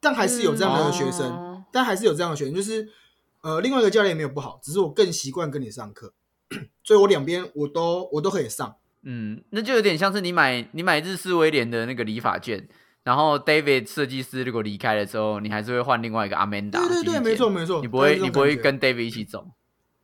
[0.00, 2.88] 但还是有这样的学生，哦但还是有这样的学生，就是
[3.40, 6.12] 呃，另外一个教练也没有不好，只是我更习惯跟你上课，
[6.84, 8.76] 所以我两边我都我都可以上。
[9.02, 12.68] 嗯，那就有点像是你买你买日式威廉的那个理发券，
[13.02, 19.46] 然后 David 设计师如果离开了之后，你还是会换另外一个 Amanda 对对对，继续剪没错没错，你不会你不会跟 David 一起走。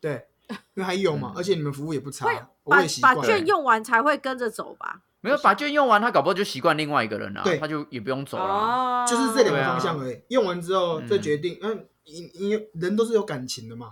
[0.00, 2.26] 对，因为还有嘛，嗯而且你们服务也不差
[2.64, 3.16] 把也习惯。
[3.16, 5.02] 把券用完才会跟着走吧？
[5.20, 8.44] 没有把券用完，他搞不好就习惯另外一个人了、对他就也不用走了。
[8.44, 10.20] 哦，就是这两个方向而已。
[10.28, 13.90] 用完之后再嗯决定，嗯，你你人都是有感情的嘛，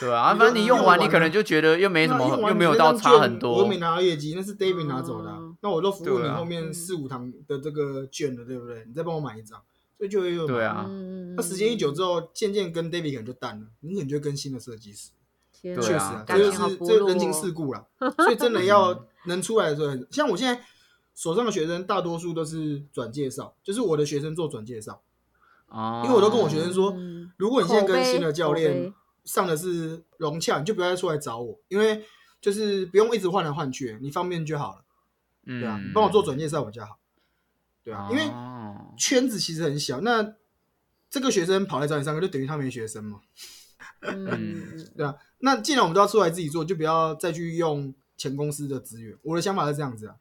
[0.00, 3.76] 对啊，你反正你用完，你可能就觉得又没什么又没有到差很多我又没。
[3.76, 8.84] 拿到业绩，那是 David 拿走的啊、嗯那我都服务你后面嗯四五堂的这个券了，对不对？
[8.86, 9.60] 你再帮我买一张，
[9.96, 15.10] 所以就会有对啊嗯，那时间一久之后，渐渐跟 David 可能就淡了，你可能就跟新的设计师。
[15.52, 17.84] 天对啊确实啊，这就是这人情世故啦。
[18.18, 20.62] 所以真的要能出来的时候很，像我现在
[21.14, 25.02] 手上的学生，大多数都是转介绍，就是我的学生做转介绍。
[25.68, 27.32] 啊，因为我都跟我学生说嗯。
[27.36, 32.04] 如果你现在跟新的教口练上的是融洽，你就不要再出来找我，因为
[32.40, 34.84] 就是不用一直换来换去，你方便就好了，
[35.46, 36.98] 嗯，对啊，你帮我做转介绍比较好，
[37.82, 38.94] 对啊，因为哦。
[38.96, 40.34] 圈子其实很小，那
[41.10, 43.20] 这个学生跑来找你上课，就等于他没学生嘛，
[44.00, 49.16] 嗯， 对啊，那既然我们都要出来自己做，就不要再去用前公司的资源。
[49.22, 50.14] 我的想法是这样子啊，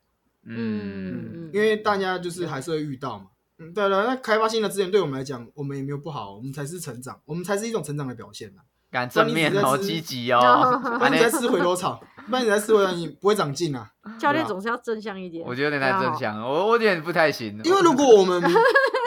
[0.45, 3.25] 嗯，嗯因为大家就是还是会遇到嘛。
[3.58, 8.62] 嗯，对了，那开发新的资源对我们来讲，我们也没有不好，我们才是成长，我们才是一种成长的表现呐。
[8.91, 10.79] 敢正面好积极哦。
[10.99, 13.89] 不然你在吃回头草，不然你在吃回头，你不会长进啊。
[14.19, 17.60] 教练总是要正向一点，我觉得有点太正向了，我我有点不太行。
[17.63, 18.41] 因为如果我们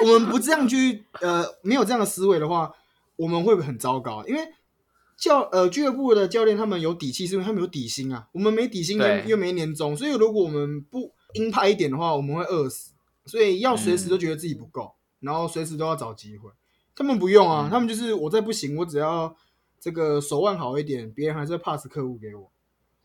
[0.04, 2.70] 我们不这样去呃没有这样的思维的话，
[3.16, 4.24] 我们会很糟糕。
[4.26, 4.40] 因为
[5.18, 8.28] 教呃俱乐部的教练他们有底气，是因为他们有底薪啊。
[8.32, 12.92] 我们没底薪又又没年终，所以如果我们不鹰派一点的话，我们会饿死。
[13.26, 16.50] 所以要随时都觉得自己不够，然后随时都要找机会。
[16.94, 19.36] 他们不用啊，嗯他们就是我再不行，我只要
[19.78, 22.50] 这个手腕好一点，别人还是会 pass 客户给我，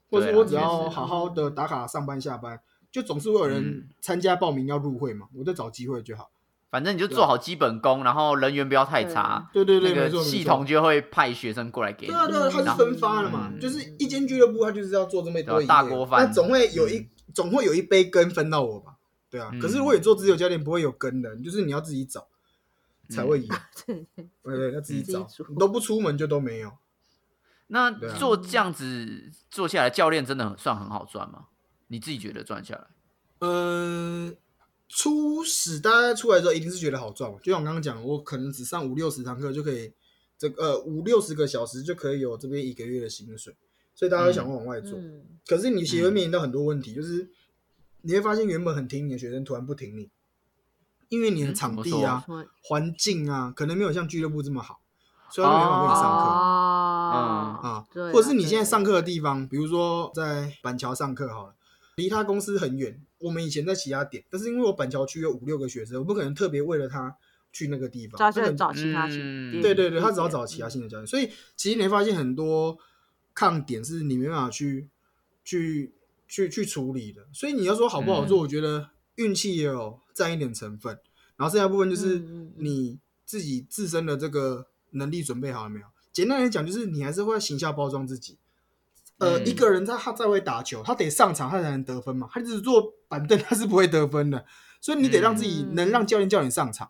[0.09, 6.29] 或者我只要好好的打卡上班下班，就总是会有人嗯参加报名要入会嘛，我再找机会就好。
[6.73, 12.19] 反正你就做好基本功，然后人员不要太差，对对对，那个系统就会派学生过来给你对。
[12.19, 18.95] 啊对啊，它是分发的嘛，嗯就是一间俱乐部，他就是要做这么多对啊大锅饭那总会有一总会有一杯羹分到我吧？
[19.29, 22.27] 对啊，嗯可是如果你做自由教练，不会有羹的，就是你要自己找
[23.07, 23.47] 才会赢。
[23.85, 24.07] 对
[24.41, 26.71] 对对，要自己找你都不出门就都没有。
[27.69, 31.45] 那做这样子做下来，教练真的很算很好赚吗？
[31.89, 32.87] 你自己觉得赚下来？
[33.45, 34.35] 嗯，
[34.95, 37.31] 初始大家出来之后，一定是觉得好赚。
[37.41, 39.91] 就像我刚刚讲，我可能只上五六十堂课就可以，
[40.37, 43.55] 这个呃五六十个小时就可以有这边一个月的薪水，
[43.95, 44.99] 所以大家会想往外做。
[44.99, 47.29] 嗯可是你其实会面临到很多问题，就是
[48.03, 50.09] 你会发现原本很听你的学生突然不听你，
[51.09, 54.79] 因为你的嗯场地啊、说环境啊，可能没有像俱乐部这么好，
[55.29, 56.53] 所以他没办法跟你上课。
[57.13, 61.55] 哦，啊，对啊或者是你现在上课的地方，比如说在板桥上课好了，
[61.95, 63.01] 离他公司很远。
[63.19, 67.15] 我们以前在其他点，但是因为我板桥区有五六个学生，我不可能特别为了他
[67.51, 68.17] 去那个地方。
[68.17, 72.77] 抓去那个找其他嗯，对对对，他只要找嗯其他新的教练，所以其实你会发现很多
[73.33, 74.89] 抗点是你没办法去
[75.45, 75.93] 去
[76.27, 77.25] 去去处理的。
[77.31, 80.97] 所以你要说好不好做，嗯我觉得运气也有占一点成分，
[81.37, 82.19] 然后剩下部分就是
[82.57, 85.85] 你自己自身的这个能力准备好了没有？
[86.11, 88.37] 简单来讲，就是你还是会行销包装自己。
[89.23, 92.27] 呃，嗯一个人他他在会打球，他得上场，他才能得分嘛。
[92.31, 94.45] 他只是坐板凳，他是不会得分的。
[94.81, 96.89] 所以你得让自己嗯能让教练叫你上场。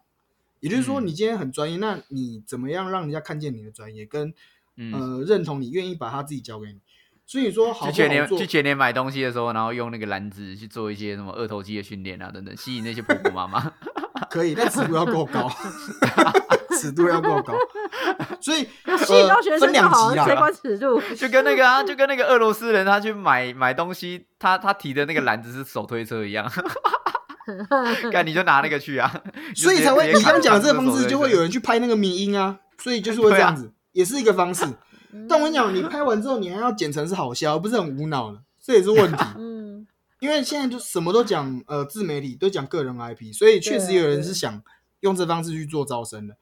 [0.59, 4.33] 也就是说，嗯你今天很专业，那你怎么样让人家看见你的专业，跟
[4.77, 6.79] 嗯，呃认同你，愿意把他自己交给你？
[7.25, 13.71] 所以说好去全不好做年去全年买东西的时候，然后用那个篮子去做一些什么二头肌的训练啊等等，吸引那些婆婆妈妈。
[14.29, 15.49] 可以，但尺度要够高，
[16.77, 17.53] 尺度要够高。
[18.41, 18.67] 所以
[19.05, 20.35] 吸引到学生就两级好了，谁。
[20.35, 21.01] 管尺度？
[21.15, 26.49] 就跟那个啊，就跟那个俄罗斯人他去买买东西，他他提的那个篮子是手推车一样，
[28.11, 29.13] 干你就拿那个去啊，
[29.55, 34.65] 所以才会你刚讲的这个方式，就会有人去拍那个迷音啊，所以就是会这样子，也是一个方式。
[35.29, 39.23] 但我跟你讲，你拍完之后，你还要剪成是好笑，而不是很无脑的，这也是问题。
[39.37, 39.85] 嗯，
[40.19, 44.59] 因为现在就什么都讲呃自媒体，都讲个人 IP，所以确实有人是想
[45.01, 46.33] 用这方式去做招生的。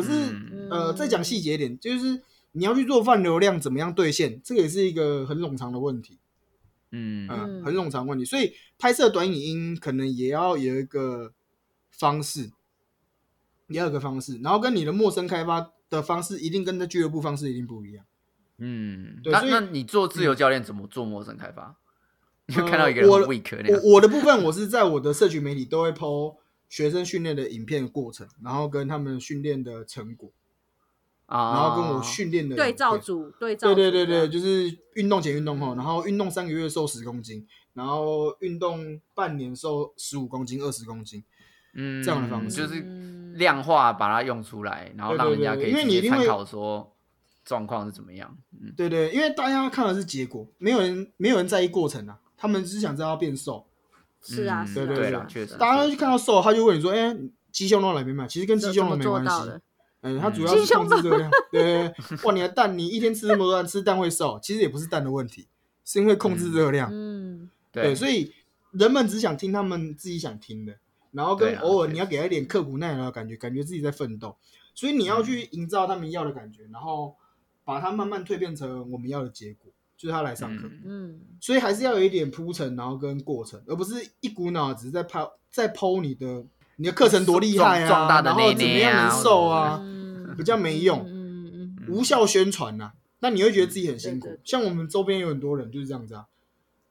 [0.00, 6.18] 可是、嗯呃，再讲细节一点，就是你要去做泛流量，怎么样兑现，这个也是一个很冗长的问题，
[6.92, 8.24] 嗯嗯，嗯很冗长问题。
[8.24, 11.32] 所以拍摄短影音可能也要有一个
[11.90, 12.52] 方式，
[13.66, 18.04] 也要有一个方式，然后跟你的陌生开发的方式一定跟在俱乐部方式一定不一样。
[18.58, 21.76] 嗯，对所以那那你做自由教练怎么做陌生开发？
[22.46, 26.36] 你就呃看到一个人我 weak 那样，我我的部分，我是在我的社群媒体都会 PO
[26.68, 30.30] 学生训练的影片的过程，然后跟他们训练的成果，
[31.26, 32.72] 啊，然后跟我训练的对。
[32.72, 41.24] 照组，对照对组，对对对，就是运动前、运动后，然后运动三个月瘦十公斤，然后运动半年瘦十五公斤、二十公斤。
[41.74, 46.96] 嗯这样的方式就是嗯量化把它用出来，然后让人家可以直接参你一定会考说
[47.44, 48.36] 状况是怎么样。
[48.52, 53.67] 嗯对对，因为大家看的是结果，没有人没有人在意过程啊，他们只想知道要变瘦，
[54.34, 57.16] 是啊，嗯是啊，对对是啊确实大家去看到瘦，他就问你说：“哎、
[57.50, 59.52] 鸡胸肉来没买？”其实跟鸡胸肉没关系。
[60.02, 61.30] 嗯，它主嗯要是控制热量。
[61.50, 61.92] 对，
[62.24, 65.48] 哇，你的蛋，你一天吃那么多蛋，吃蛋会瘦，其实也不是蛋的问题，
[65.84, 66.88] 是因为控制热量。
[66.92, 68.32] 嗯，对，所以
[68.70, 70.76] 人们只想听他们自己想听的，
[71.10, 74.36] 然后跟偶尔你要给他一点刻苦耐劳的感觉，感觉自己在奋斗。
[74.72, 77.16] 所以你要去营造他们要的感觉，然后
[77.64, 80.66] 把它慢慢蜕变成我们要的结果，就是他来上课。
[80.68, 94.38] 嗯嗯，所以还是要有一点铺陈，然后跟过程，而不是一股脑只是在抛在剖你的你的课程多厉害啊，壮壮大的然后怎么样啊能瘦啊，嗯比较没用嗯嗯无效宣传呐、那你会觉得自己很辛苦。
[94.44, 96.26] 像我们周边有很多人就是这样子啊，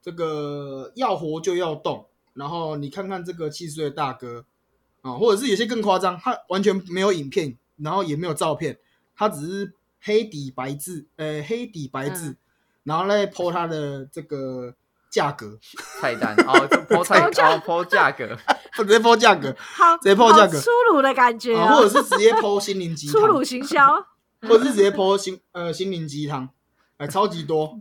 [0.02, 4.44] 这个要活就要动，然后你看看这个七十岁的大哥
[5.00, 8.78] 啊，或者是有些更夸张，他完全没有影片，然后也没有照片，
[9.16, 12.36] 他只是黑底白字，呃，黑底白字，嗯
[12.88, 14.74] 然后来剖它的这个
[15.10, 15.58] 价格，
[16.00, 18.36] 菜单哦，就抛 菜抛价哦，抛价格，
[18.76, 20.58] 直接剖价格，好，直接剖价格。
[20.58, 23.86] 粗鲁的感觉啊，啊，或者是直接剖心灵鸡汤，粗鲁行销，
[24.42, 26.48] 或者是直接剖心呃心灵鸡汤，
[26.96, 27.80] 哎，超级多。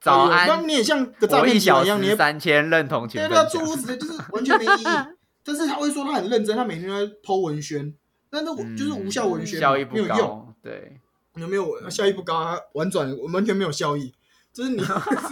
[0.00, 4.86] 早那安，你也像个诈骗小团一样，你也时三千认同请对对啊，分享诸如此类，就是完全没意义。
[5.44, 7.92] 但是他会说他很认真，他每天都在剖文宣，
[8.30, 10.98] 那那嗯就是无效文宣嘛，效益不没有用，高，对，
[11.34, 14.14] 有没有效益不高，他婉转完全没有效益，
[14.60, 14.82] 就是你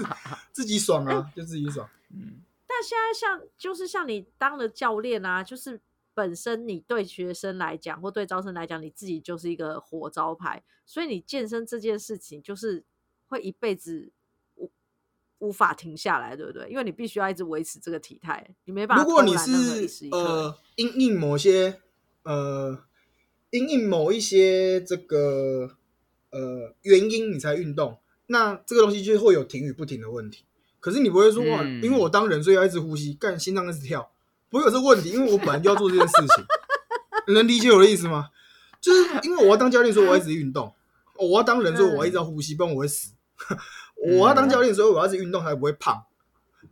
[0.53, 1.88] 自己爽啊，就自己爽。
[2.11, 5.81] 嗯但现在像就是像你当了教练啊，就是
[6.14, 12.85] 本身你对学生来讲，或对招生来讲，你自己就是一个活招牌，所以你健身这件事情就是
[13.27, 14.12] 会一辈子
[14.57, 14.71] 无
[15.38, 16.69] 无法停下来，对不对？
[16.69, 20.09] 因为你必须要一直维持这个体态，你没办法如果你是。
[20.12, 21.81] 呃因应某些
[22.23, 22.85] 呃
[23.51, 25.77] 因应某一些这个
[26.31, 30.45] 呃原因你才运动，那这个东西就会有停与不停的问题。
[30.81, 34.11] 可是你不会说哇，嗯因为我当人所以要一直呼吸，干心脏一直跳，
[34.49, 36.45] 不会有这个问题，因为我本来就要做这件事情。
[37.27, 38.29] 你 能理解我的意思吗？
[38.81, 40.73] 就是因为我要当教练，所以我要一直运动；
[41.19, 43.12] 我要当人，所以我要一直要呼吸，不然我会死。
[44.21, 46.01] 我要当教练，所以我要一直运动，才不会胖。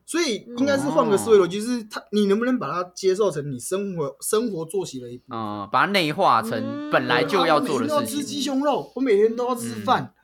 [0.04, 5.38] 所以应该是换个思维逻辑，就是他，你能不能把它接受成你生活生活作息的一部分？
[5.38, 10.14] 嗯，把它内化成嗯本来就要做的事我每天都要吃鸡，胸肉，我每天都要吃饭。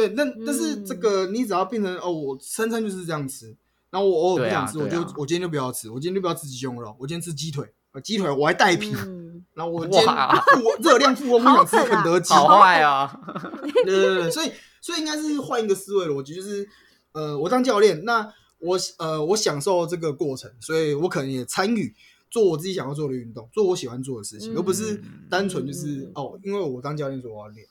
[0.00, 0.86] 对，那但是嗯。
[0.86, 3.54] 这个你只要变成哦，我三餐就是这样吃，
[3.90, 13.20] 然后我偶尔不想吃，我就我今天就不要吃，我今天就不要吃鸡胸肉，我今天吃鸡腿，呃鸡腿我还带皮，嗯， 然后我今天我 热量富翁，我想吃肯德基，好坏啊，
[13.62, 16.66] 对对对，所以所以应该是换一个思维逻辑，就是
[17.12, 21.94] 呃，我当教练，那我呃我享受这个过程，所以我可能也参与
[22.30, 26.12] 做我自己想要做的运动，做我喜欢做的事情，嗯而不是单纯就是嗯。
[26.14, 27.66] 哦，因为我当教练，所以我要练。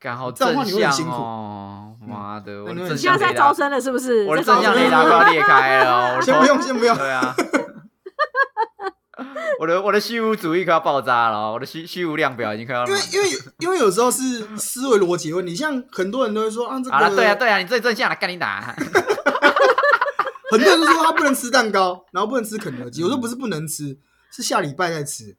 [0.00, 4.24] 干好正向哦，妈的，我你会很正你现在在向雷达，招生了是不是？
[4.24, 7.34] 我的正向雷达都要裂开了 先不用，先不用，对啊，
[9.60, 18.72] 我的我的虚无主义快要爆炸了哦，我的虚虚无量表已经快要因为因为因为有时候是思维逻辑问题，像很多人都会说啊，这个对啊对啊，你最正向了，干你打，
[20.50, 23.98] 很多人都说他不能吃蛋糕，然后不能吃肯德基，我说不是不能吃，
[24.32, 25.36] 是下礼拜再吃，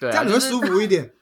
[0.00, 1.12] 对啊，这样你会舒服一点。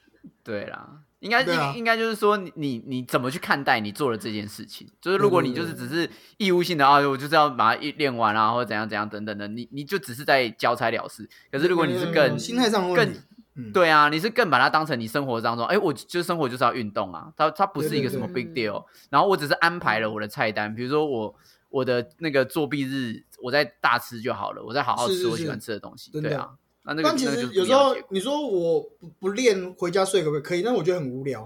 [0.43, 0.89] 对啦，
[1.23, 4.87] 应该应应该就是说你你你怎么去看待你做的这件事情？
[5.01, 11.29] 就是如果你就是只是义务性的啊，我就是要把它一练完啊，或者怎样怎样等等的，你你就只是在交差了事。
[11.51, 13.21] 可是如果你是更嗯心态上的问题，
[13.55, 18.85] 嗯，对啊，你是更把它当成你生活当中，哎，我就是生活就是要运动啊，它它不是一个什么 big deal。
[19.09, 21.35] 然后我只是安排了我的菜单，比如说我
[21.69, 26.11] 我的那个作弊日，我在大吃就好了，我在好好吃我喜欢吃的东西。
[26.13, 26.51] 对啊，
[26.85, 30.42] 那那个但其实有时候你说我不不练回家睡可不可以？
[30.42, 31.42] 可以，但我觉得很无聊，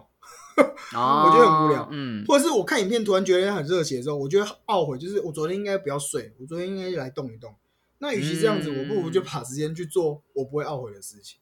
[0.95, 7.55] 哦 我觉得很无聊嗯，或者是我看影片突然觉得很热血的时候，我觉得懊悔，就是我昨天应该不要睡，我昨天应该来动一动。
[7.99, 11.39] 那与其这样子，嗯我不如就把时间去做我不会懊悔的事情。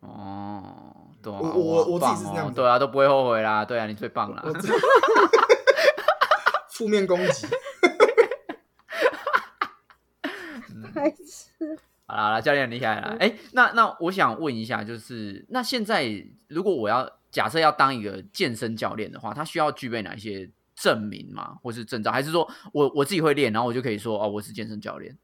[0.00, 4.52] 哦，对啊，我我我自己是这样对啊，都不会后悔啦，对啊，你最棒啦我。
[6.70, 7.46] 负面攻击，
[10.94, 11.76] 白痴
[12.08, 13.16] 好啦，好啦教练很厉害啦。
[13.20, 21.58] 哎、那那我想问一下，就是那现在如果我要假设要当一个健身教练的话，他需要具备哪一些证明吗？
[21.62, 22.10] 或是证照？
[22.10, 25.16] 还是说我我自己会练，然后我就可以说哦，我是健身教练？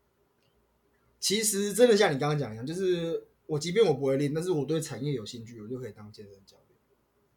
[1.18, 6.78] 其实真的像你刚刚讲一样，就是我即便我不会练，但是我对产业有兴趣，我就可以当健身教练。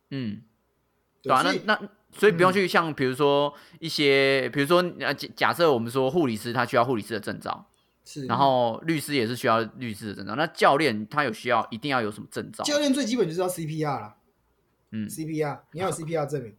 [0.09, 0.41] 嗯，
[1.21, 7.69] 对对啊，那那所以不用嗯去像比如说一些，比如说呃假假设我们说护理师他需要护理师的证照，
[8.07, 12.63] 是，然后律师也是需要律师的证照，那教练他有需要一定要有什么证照？
[12.63, 14.15] 教练最基本就是要 CPR 啦
[14.91, 16.55] 嗯，，CPR 你要有 CPR 证明。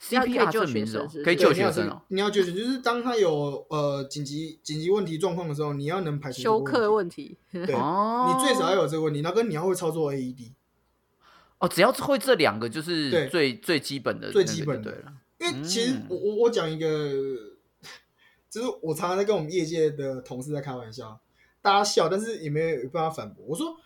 [0.00, 2.02] CPR 救证明是可以救学生哦。
[2.08, 10.52] 你要救学生，就是当他有呃紧急紧急问题状况的时候，你要能排除这个休克问题，对，哦，你最少要有这个问题，然后跟你要会操作 AED，
[11.58, 15.12] 哦，只要会这两个就是最最基本的最基本的对了。
[15.38, 16.86] 因为其实嗯我我我讲一个，
[18.54, 21.20] 就是我常常在跟我们业界的同事在开玩笑，
[21.60, 23.44] 大家笑，但是也没有办法反驳。
[23.48, 23.76] 我说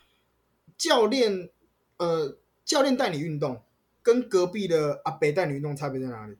[0.76, 1.48] 教练，
[1.96, 3.62] 呃，教练带你运动，
[4.02, 6.36] 跟隔壁的阿北带你运动差别在哪里？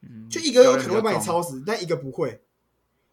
[0.00, 2.40] 嗯就一个有可能会把你超死，但一个不会。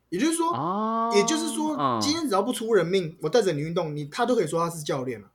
[0.08, 5.30] 也就是说，哦，也就是说，嗯今天只要不出人命，我带着你运动，你他都可以说他是教练了，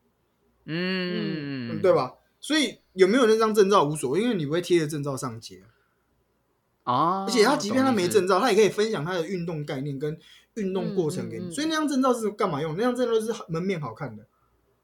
[0.64, 1.92] 嗯嗯，对？
[1.92, 2.14] 吧？
[2.40, 5.62] 所以有没有那张证照无所谓，因为你不会贴着证照上街。
[6.86, 10.16] 哦，而且他即便他没证照，他也可以分享他的运动概念跟
[10.54, 11.44] 运动过程给你。
[11.44, 11.50] 嗯嗯。
[11.50, 12.74] 嗯所以那张证照是干嘛用？
[12.76, 14.22] 那张证照是门面好看的，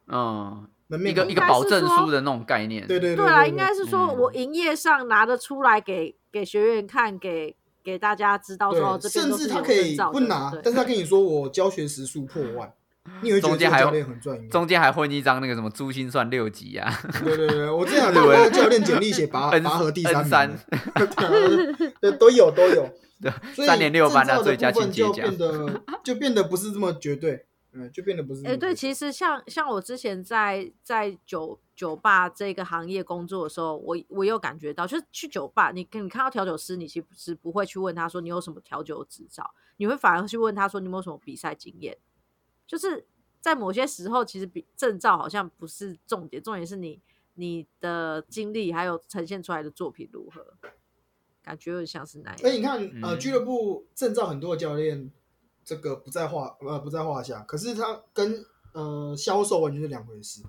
[0.08, 2.86] 嗯，门面一个一个保证书的那种概念。
[2.86, 4.18] 对对对啊，对，应该是说嗯。
[4.18, 12.72] 我营业上拿得出来给给学员看，给给大家知道说甚至他可以不拿，但是他跟你说我教学时数破万，
[13.40, 14.48] 中间还教练很赚。
[14.48, 16.92] 中间还混一张那个什么珠心算六级啊，
[17.24, 22.88] 对对对，我之前有看过教练简历写拔 N 拔河第三名三的， 对对都有都有。
[23.54, 41.96] 所以三年六班的啊最佳进阶奖变得 就变得不是这么绝对，嗯，就变得不是这哎、对，其实像像我之前在在酒酒吧这个行业工作的时候，我我有感觉到，就是去酒吧，你你看到调酒师，你其实不会去问他说你有什么调酒执照，你会反而去问他说你有没有什么比赛经验。
[42.72, 43.04] 就是
[43.38, 46.98] 在某些时候，其实比证照好像不是重点，重点是你
[47.34, 50.54] 你的经历还有呈现出来的作品如何，
[51.42, 52.40] 感觉有点像是那样。
[52.42, 55.10] 哎，你看，呃，嗯俱乐部证照很多的教练，
[55.62, 58.42] 这个不在话呃不在话下，可是他跟
[58.72, 60.40] 呃销售完全是两回事。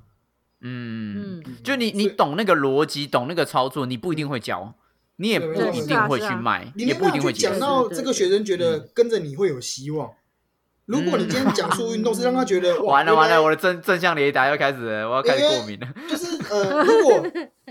[0.61, 4.75] 嗯，嗯，就你你懂那个逻辑，懂那个操作，你不一定会教，
[5.17, 7.33] 你也不一定会去卖，你也不一定会。
[7.33, 10.13] 讲到这个学生觉得跟着你会有希望。
[10.85, 15.87] 如果你今天讲述运动是让他觉得完了完了，我的正正向雷达要开始了，我要开始过敏了。
[16.09, 17.23] 就是呃，如果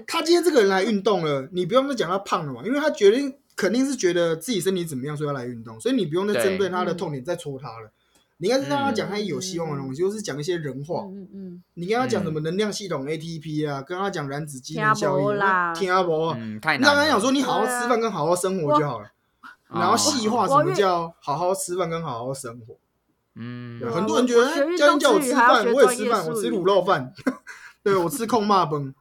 [0.07, 7.93] 他今天这个人来运动了，你不用再讲他胖了嘛，因为他决定肯定是觉得自己身体怎么样，所以要来运动，所以你不用再针对他的痛点再戳他了。
[8.39, 11.05] 你应该是让他讲他有希望的东西，就是讲一些人话。
[11.05, 15.39] 嗯嗯你跟他讲什么能量系统 ATP 啊，跟他讲燃脂机能效应
[15.75, 17.01] 听阿伯，嗯，太你难了。
[17.01, 19.07] 让他讲说你好好吃饭跟好好生活就好了，
[19.69, 22.75] 哦然后细化什么叫好好吃饭跟好好生活。
[23.35, 23.79] 嗯。
[23.81, 27.13] 对，很多人觉得我学运哎教练叫我吃饭，我也吃饭，我吃卤肉饭，
[27.83, 28.95] 对我吃控骂崩。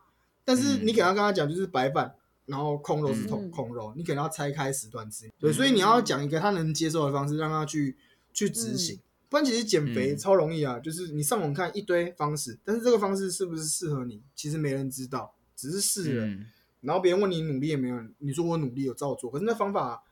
[0.44, 2.14] 但是嗯你可能要跟他讲，就是白饭，
[2.46, 5.30] 然后空肉是空肉，你给他要拆开时段吃。
[5.40, 7.96] 对，所以你要讲一个他能接受的方式，让他去
[8.34, 9.00] 去执行。
[9.30, 10.18] 不然其实减肥嗯。
[10.18, 16.26] 超容易啊，就是你上网看一堆方式，但是这个方式是不是适合你，其实没人知道，只是试了。
[16.26, 16.48] 嗯，
[16.82, 20.04] 然后别人问你努力也没有，你说我努力有照做，可是那方法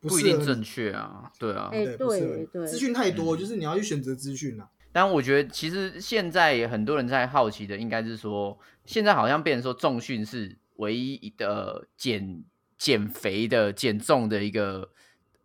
[0.00, 1.68] 不不一定正确啊，对啊。
[1.72, 4.68] 哎对，对对资讯太多，嗯就是你要去选择资讯啊。
[4.92, 12.42] 但我觉得其实现在很多人在好奇的，应该是说，现在好像变成说重训是唯一的减
[12.76, 14.90] 减肥的减重的一个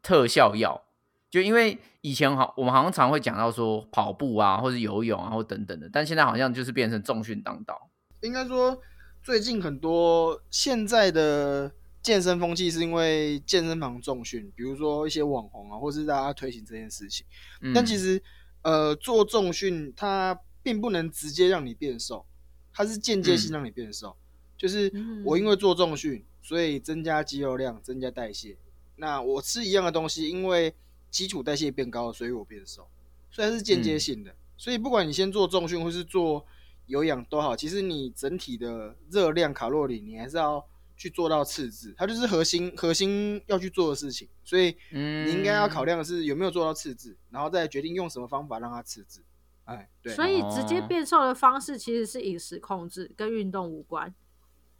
[0.02, 0.82] 特效药。
[1.30, 7.90] 就因为以前好，我们好像常会讲到说跑步啊，或者游泳啊，或等等的，但现在好像就是变成重训当道。
[8.22, 8.82] 应该说，
[9.22, 11.72] 最近很多现在的
[12.06, 17.26] 健身风气是因为健身房重训，比如说一些网红啊，或是大家推行这件事情。
[17.62, 18.22] 嗯、但其实，
[18.62, 22.24] 呃，做重训它并不能直接让你变瘦，
[22.72, 24.16] 它是间接性让你变瘦。
[24.56, 28.56] 就是嗯我因为做重训，所以增加肌肉量，增加代谢。
[28.98, 30.76] 那我吃一样的东西，因为
[31.10, 32.88] 基础代谢变高了，所以我变瘦。
[33.32, 34.36] 所以它是间接性的。
[34.56, 36.46] 所以不管你先做重训或是做
[36.86, 40.64] 有氧都好，其实你整体的热量卡路里，你还是要
[40.98, 44.28] 去做到赤字，它就是核心核心要去做的事情。
[44.44, 49.24] 所以嗯你应该要考量的是有没有做到赤字，然后再决定用什么方法让它赤字。
[49.66, 54.14] 哎，对所以直接哦变瘦的方式其实是饮食控制，跟运动无关。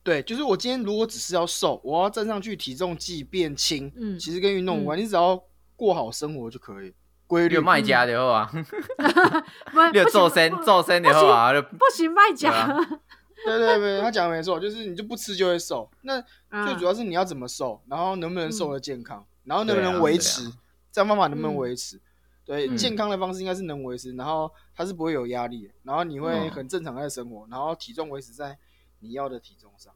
[0.04, 5.44] 对，就是我今天如果只是要瘦，我要站上去体重计变轻，嗯其实跟运动无关，你只要
[5.76, 6.94] 过好生活就可以，
[7.26, 7.62] 规律有。
[7.64, 8.46] 卖家的话，
[9.74, 12.52] 不，你有不行瘦身不瘦身的话，就不行卖对假。
[12.52, 12.78] 啊
[13.46, 15.90] 对对对，他讲的没错，就是你就不吃就会瘦。
[16.02, 20.52] 那嗯最主要是你要怎么瘦，然后能不能瘦的健康，然后能不能维持，啊
[20.92, 22.00] 这样方法能不能嗯维持？
[22.46, 28.58] 对，嗯健康的方式应该是能维持，然后它是不会有压力的，然后你会嗯很正常在生活，然后体重维持在
[29.00, 29.94] 你要的体重上。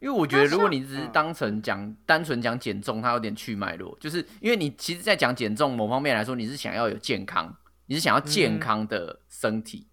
[0.00, 7.56] 因为我觉得，如果你只是嗯当成讲单纯讲减重，它有点去脉络，就是因为你其实，在讲减重某方面来说，你是想要有健康，
[7.86, 9.86] 你是想要健康的身体，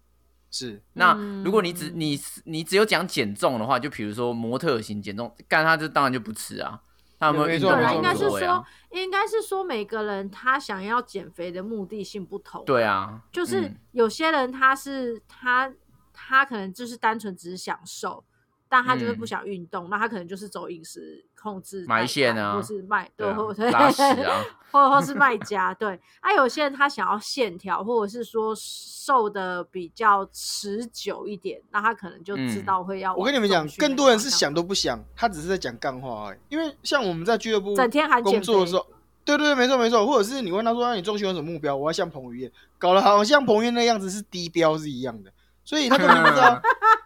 [0.52, 6.80] 是那如果你只嗯你你只有讲减重的话，就比如说模特型减重，干他这当然就不吃啊。
[7.18, 12.64] 他有没有运动对啦，错没错应该是说应该是说每个人他想要减肥的目的性不同。
[12.64, 15.72] 对，啊，就是嗯有些人他是他
[16.12, 18.24] 他可能就是单纯只是享受，
[18.72, 24.42] 但他就是不嗯想运动，那他可能就是走饮食控制埋线啊或是卖对啊或者拉屎啊，
[24.72, 26.00] 或或是卖家，对。
[26.20, 33.14] 啊，有些人他想要线条，或者是说瘦的比较持久一点，那他可能就知嗯道会要。
[33.14, 36.38] 我跟你们讲，更多人是想都不想，他只是在讲干话而已。
[36.48, 38.86] 因为像我们在俱乐部整天喊减肥工作的时候，
[39.22, 41.76] 对对对，没错没错，或者是你问他说，那你重训有什么目标？
[41.76, 45.30] 我要像彭于晏，搞得好像彭于晏那样子是低标是一样的，
[45.62, 46.58] 所以他根本不知道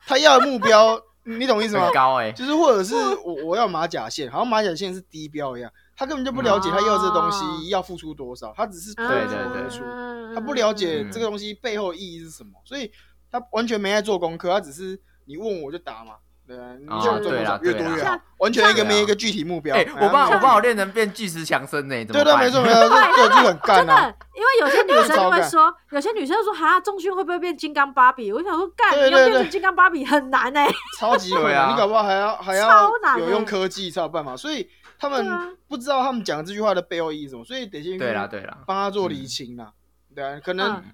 [0.07, 1.87] 他要的目标，你懂意思吗？
[1.87, 1.93] 很？
[1.93, 10.35] 高哎，就是或者是我我要马甲线，好像马甲线是低标一样，他根本就不了解他要这东西要付出多少，他只是对对对。
[10.35, 11.11] 他不了解嗯。
[11.11, 12.91] 这个东西背后的意义是什么，所以
[13.31, 16.15] 他完全没在做功课，他只是你问我就答嘛，
[16.47, 19.75] 对啊，你哦想做多对啦少越多越好，完全一个像没一个具体目标。
[19.75, 28.33] 哎，我把我把我练成变巨石强森呢，怎么对对，办没错没错，这这就很干真啊的，，因为有些女生就会说，有些女生就说，哈，重训会不会变金刚芭比？
[28.33, 30.69] 我想说，干，对对对你要变成金刚芭比很难哎、
[30.99, 34.69] 超级难，你搞不好还要还要有用欸科技才有办法，所以
[34.99, 39.73] 他们不知道他们讲这句话的背后意义是什么，所以得先对啦对啦，帮他做理清啦。
[40.15, 40.85] 对啊，可能嗯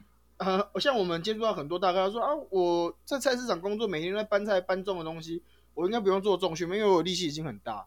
[0.45, 5.43] 呃，像我们接触到很多大哥他说啊，我在菜市场工作，每天都在搬菜搬重的东西，
[5.75, 7.87] 我应该不用做重训，因为我力气已经很大。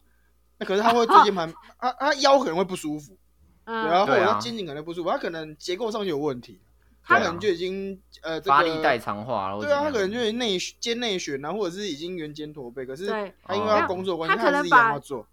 [0.57, 3.17] 那可是他会椎间盘， 他他腰可能会不舒服，
[3.65, 6.59] 对啊，嗯，或者他肩颈可能不舒服，他可能结构上就有问题，
[7.03, 13.07] 他可能就已经呃这个发力代偿化了，或对啊，他可能就是内肩内旋啊，或者是已经圆肩驼背，可是
[13.43, 15.27] 他因为工作关系，他可能还是一样把要做。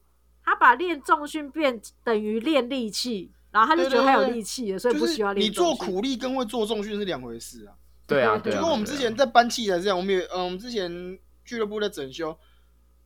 [0.45, 5.77] 他把练重训变等于练力气，然后他就觉得他有力气了，所以不就是需要练你做。
[5.77, 7.75] 苦力跟会做重训是两回事啊。
[8.05, 10.91] 对啊，对对啊，就跟我们之前在搬器材这样，我们也嗯，我们之前
[11.45, 12.37] 俱乐部在整修，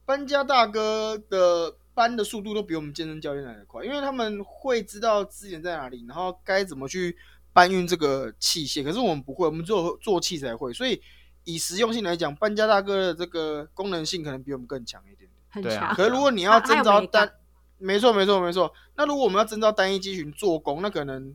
[0.05, 7.17] 搬家大哥的搬的速度都比我们健身教练来的快，因为他们会知道资源在哪里，然后该怎么去
[7.53, 8.83] 搬运这个器械。
[8.83, 11.01] 可是我们不会，我们做做器材会，所以
[11.45, 15.29] 以实用性来讲，搬家大哥的这个功能性可能比我们更强一点。
[15.49, 15.95] 很对啊强。
[15.95, 17.35] 可是如果你要征还有美召单感，
[17.79, 18.72] 没错没错没错。
[18.97, 21.35] 那如果我们要征召单一肌群做工，那可能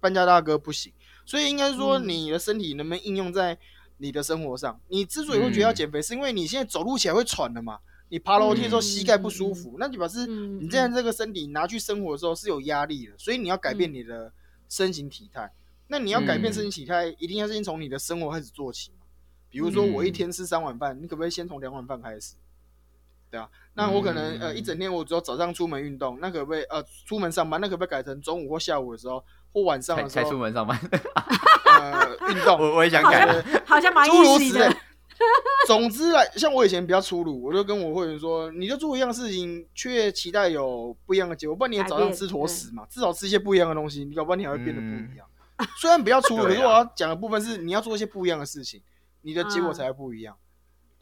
[0.00, 0.92] 搬家大哥不行。
[1.24, 3.58] 所以应该说，嗯你的身体能不能应用在
[3.96, 4.78] 你的生活上？
[4.88, 7.78] 你之所以会觉得要嗯减肥，是因为你现在走路起来会喘的嘛？
[8.10, 14.32] 你爬楼梯的时候嗯膝盖不舒服，那就表示嗯你现在这个身体拿去生活的时候是有压力的，所以你要改变嗯你的
[14.68, 15.50] 身形体态。
[15.88, 19.06] 那你要改变嗯身形体态，一定要先从你的生活开始做起嘛。
[19.48, 22.34] 比如说，我一嗯天吃三碗饭，你可不可以先从两碗饭开始？
[23.34, 30.78] 对啊，那我可能、呃嗯一整天我只有早上出门运动，那可不可以呃出门上班，那可不可以改成中午或下午的时候或晚上的时候才出门上班，
[31.66, 32.56] 呃运动？
[32.62, 34.76] 我我也想改，好像蛮诸如 easy 此类的。。
[35.66, 45.26] 总之来，像我以前比较粗鲁，我就跟我会员说，你就做一样事情，却期待有不一样的结果，不然你也早上吃坨屎嘛，至少吃一些不一样的东西，你搞不好你还会变得不一样。
[45.80, 48.82] 虽然比较粗鲁，可是我要讲的部分是，你要做一些不一样的事情，
[49.22, 50.36] 你的结果嗯才会不一样。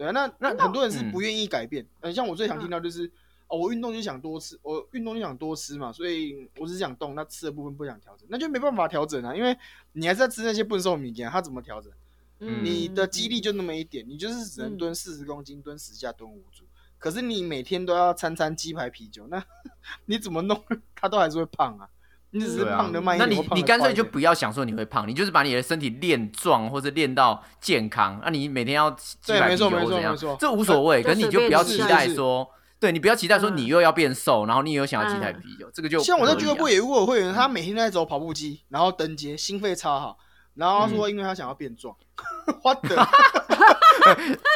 [0.02, 3.06] 对啊，那那那很多人是嗯不愿意改变，嗯，像我最常听到就是，
[3.46, 9.56] 哦，我运动就想多吃，我运动就想多吃嘛，所以我只想动，那吃的部分不想调整，那就没办法调整啊，因为
[9.92, 11.92] 你还是在吃那些笨瘦米干，它怎么调整？
[12.40, 16.64] 嗯你的肌力就那么一点，你就是只能嗯蹲四十公斤，蹲十下，蹲五组。
[16.98, 19.44] 可是你每天都要餐餐鸡排啤酒，那
[20.06, 20.60] 你怎么弄，
[20.96, 21.88] 他都还是会胖啊。
[22.34, 28.20] 你只是胖的慢一点，那你你干脆就不要想说你会胖，你就是把你的身体练壮或者练到健康。
[28.24, 31.02] 那、你每天要几百啤对没错没酒或怎样错没错，这无所谓。
[31.02, 32.48] 可是你就不要期待说，
[32.80, 40.16] 对你不要期待说嗯你又要变瘦，然后你又想要几台嗯啤酒，这个就像我在俱乐部也遇过有会员，他每天都在走跑步机，然后登阶，心肺超好，
[40.54, 41.94] 然后他说因为他想要变壮，
[42.64, 42.96] what the？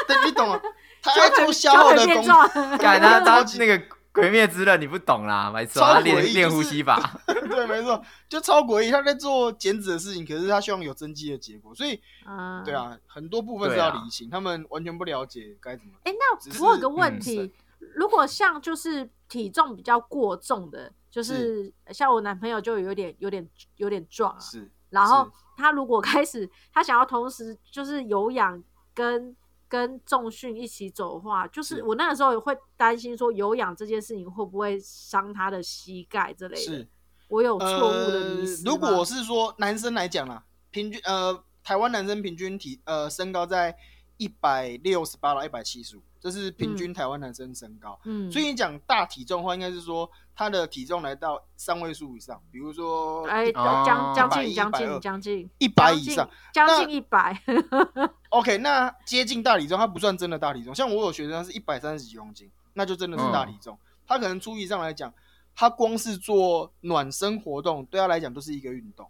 [0.08, 0.58] 对，你懂吗？
[1.02, 2.34] 他爱做消耗的工作，
[2.78, 3.84] 干他超级他那个
[4.16, 8.90] 鬼灭之刃你不懂啦，白痴哦，超他练练呼吸法， 对，没错，就超诡异。
[8.90, 12.74] 他在做减脂的事情，可是他希望有增肌的结果，所以嗯对。
[12.74, 15.92] 啊，很多部分是要理清，他们完全不了解该怎么。
[16.04, 17.52] 哎，那我有个问嗯题，
[17.94, 28.62] 如果像就是体重比较过重的，就是像我男朋友就有点有点有点壮啊，是，然后他如果开始他想要同时就是有氧
[28.94, 29.34] 跟
[29.68, 36.62] 跟重训一起走的话，就是是我那个时候也会担心说有氧这件事情会不会伤他的膝盖之类的。
[36.62, 36.88] 是。
[37.28, 38.70] 我有错误的迷思、呃。
[38.70, 43.76] 如果是说男生来讲啦，平均呃，台湾男生平均体呃身高在
[44.16, 47.98] 一百六十八到一百七十五，这是平均台湾男生身高。
[48.04, 56.28] 嗯，所以你讲大体重的话，应该是说他的体重来到三位数以上，比如说哎，哦将将近110将近120将近一百以上。
[56.52, 57.40] 将那近一百，
[58.30, 60.74] OK，那接近大体重，他不算真的大体重。
[60.74, 63.78] 像我有学生是一百三十几公斤，那就真的是大体重。
[64.06, 65.12] 他可能初级上来讲，
[65.54, 69.08] 他光是做暖身活动，对他来讲都是一个运动。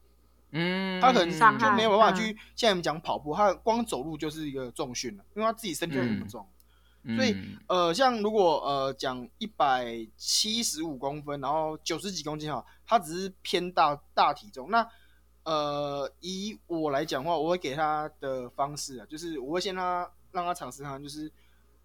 [0.50, 2.16] 嗯，他可能就没有办法嗯。
[2.16, 6.46] 去像我们讲跑步，他光走路就是一个重训了，因为他自己身体就那么重。
[7.16, 14.70] 所以嗯呃，像如果呃讲一百七十五公分，然后九十几公斤哈，他只是偏大大体重。
[14.70, 14.88] 那
[15.44, 21.30] 呃，以我来讲的话，我会给他的方式啊，就是我会先让他让他尝试看，就是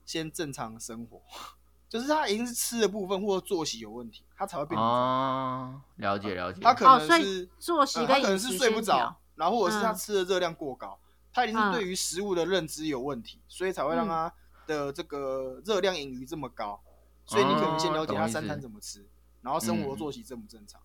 [0.05, 1.21] 先正常生活，
[1.87, 4.81] 就是他一定是吃的部分或者作息有问题，他才会变。
[4.81, 10.97] 哦，了解了解，他可能是、以作息呃他可能是睡不着，然后或者是他嗯吃的热量过高，
[11.31, 14.33] 他一定是嗯对于食物的认知有问题，所以才会让嗯他
[14.65, 16.81] 的这个热量盈余这么高。
[17.23, 19.07] 所以你可能先了解他三餐怎么吃，
[19.43, 20.81] 然后生活作息正不正常。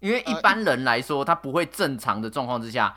[0.00, 2.96] 因为一般人来说，他不会正常的状况之下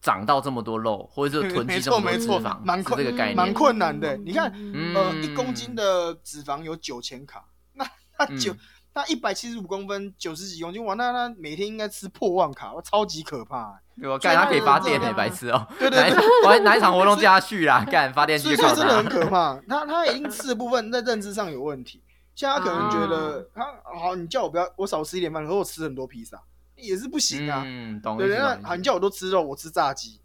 [0.00, 3.36] 长到这么多肉，或者是囤积没这么多脂错没错肪，蛮困这个概念。
[3.36, 8.52] 蛮困难的你看嗯呃，嗯一公斤的脂肪有九千卡，那他九
[8.92, 13.78] 嗯他一百七十五公分，九十几公斤，哇，那他每天应该吃破万卡，哇，超级可怕欸。
[13.98, 15.66] 对我干他可以发电白痴哦！
[15.78, 17.84] 对对对哪一场我还哪一场活动叫他去啦？
[17.90, 19.04] 干发电所机所以真的很。
[19.06, 19.58] 可怕。
[19.66, 22.02] 他他已经吃的部分在认知上有问题，
[22.34, 23.64] 像他可能觉得他
[23.98, 26.42] 好，你叫我不要我少吃一点饭，可是我吃很多披萨
[26.76, 27.62] 也是不行啊。
[27.64, 30.20] 嗯，懂对那好，你叫我都吃肉，我吃炸鸡，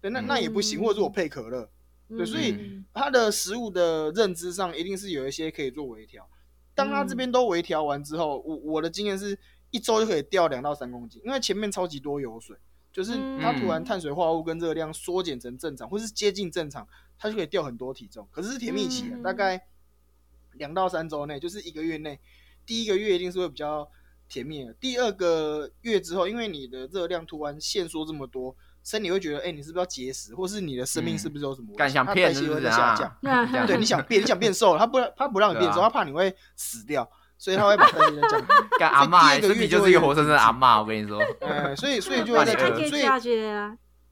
[0.00, 1.68] 对，那嗯那也不行，或者是我配可乐，
[2.08, 6.26] 对所以嗯他的食物的认知上一定是有一些可以做微调。
[6.76, 9.36] 当他这边都微调完之后，我我的经验是
[9.70, 12.56] 一周就可以掉两到三公斤，因为前面超级多油水，
[12.92, 16.86] 就是他突然碳水化合物跟热量缩减成正常，或是接近正常，
[17.18, 18.28] 他就可以掉很多体重。
[18.30, 19.66] 可是是甜蜜期啊，嗯大概
[20.52, 22.20] 两到三周内，就是一个月内，
[22.66, 23.90] 第一个月一定是会比较
[24.28, 24.74] 甜蜜的。
[24.74, 28.54] 第二个月之后，因为你的热量突然限缩这么多，
[28.86, 31.76] 身体会觉得，哎、你是不是要节食，或是你的生命是不是有什么危险？
[31.76, 33.12] 干想它代谢会骗是不是在下降。
[33.66, 38.46] 对，你想变，你想变瘦了，他不他不让你变瘦，啊他怕你会死掉，所以他会把代谢再降低。
[38.78, 41.20] 干阿妈，所以第二个身体就月就是一个活生生的点阿妈，我跟你说。
[41.40, 42.88] 呃， 所以所以 就会在降低。
[42.88, 43.02] 所以，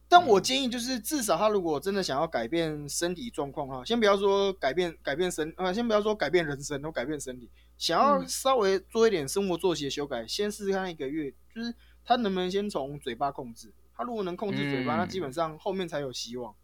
[0.09, 7.49] 但我建议就是，至少他如果真的想要改变身体状况哈，先不要说改变改变身啊、先不要说改变人生，或改变身体，
[7.79, 11.73] 想要嗯稍微做一点生活作息的修改，先试试看一个月，就是
[12.05, 13.73] 他能不能先从嘴巴控制。
[13.97, 16.55] 他如果能控制嘴巴，嗯那基本上后面才有希望。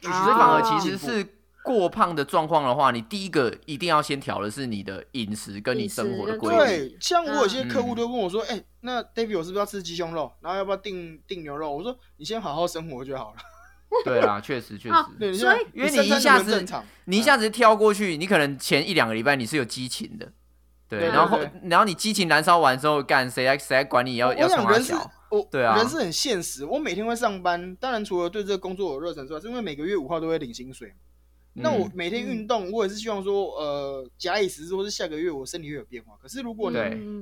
[0.00, 1.26] 继续啊所以反而其实是
[1.62, 6.58] 过胖的状况的话，你第一个一定要先调的是你的饮食跟你生活的规律。
[6.58, 10.30] 对，像我有些客户嗯都问我说：“哎、那 David，我是不是要吃鸡胸肉？
[10.40, 13.36] 然后要不要订订牛肉？”我说：“你先好好生活就好了。
[14.04, 15.18] 对啦，确实确啊实。
[15.18, 20.32] 对，你所以因为你一下子能不能正常，你一下子跳过去，你可能前一两个礼拜你是有激情的，
[21.00, 25.10] 对，然后然后你激情燃烧完之后，干谁来谁来管你要我要冲他我想人是小？
[25.30, 26.64] 我对啊人是很现实。
[26.64, 30.94] 我每天会上班，当然除了对这个工作有热忱之外，是因为每个月五号都会领薪水嘛。
[31.56, 36.16] 那我嗯每天运动，我也是希望说，呃，假以时日，或是下个月我身体会有变化。
[36.20, 36.76] 可是如果你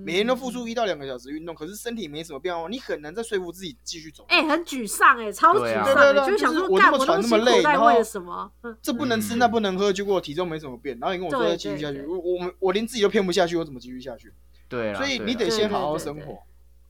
[0.04, 4.24] 每天都付出一到两个小时运动，可是身体没什么变化，你很难再说服自己继续走。
[4.28, 8.50] 哎、很沮丧哎、超沮丧哎、对对对就想说，就是我干我这么喘那么累然后为了什么？
[8.62, 14.32] 嗯这不能吃，嗯那不能喝，结果我体重没怎么变，然后你跟我说对要继续下去，我我我连自己都骗不下去，我怎么继续下去？
[14.68, 16.38] 对，所以你得先好好生活，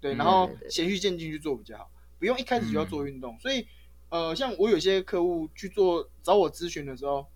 [0.00, 1.90] 对，嗯然后循序渐进去做比较好，
[2.20, 3.36] 不用一开始就要嗯做运动。
[3.40, 3.66] 所以
[4.12, 7.26] 呃，像我有些客户去做找我咨询的时候，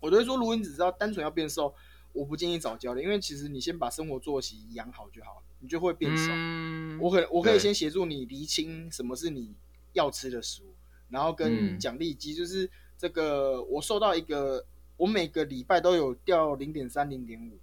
[0.00, 1.72] 我都会说，如果你只知道单纯要变瘦，
[2.12, 6.24] 我不建议找教练，因为其实你先把生活作息养好就好了，你就会变瘦。
[6.32, 9.54] 嗯我可我可以先协助你厘清什么是你
[9.92, 10.74] 要吃的食物，
[11.08, 17.58] 然后跟嗯奖励机，就是这个我受到一个，我每个礼拜都有掉零点三、零点五，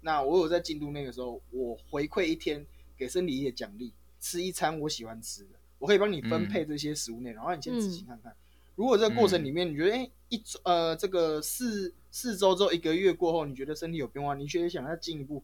[0.00, 2.64] 那我有在进度那个时候，我回馈一天
[2.96, 5.50] 给身体一些奖励，吃一餐我喜欢吃的，
[5.82, 8.32] 我可以帮你分配这些食物内容，然后你先仔细看看。
[8.76, 15.42] 如果这个过程里面你觉得，哎、一周呃这个四四周之后一个月过后，你觉得身体有变化，你觉得想要进一步，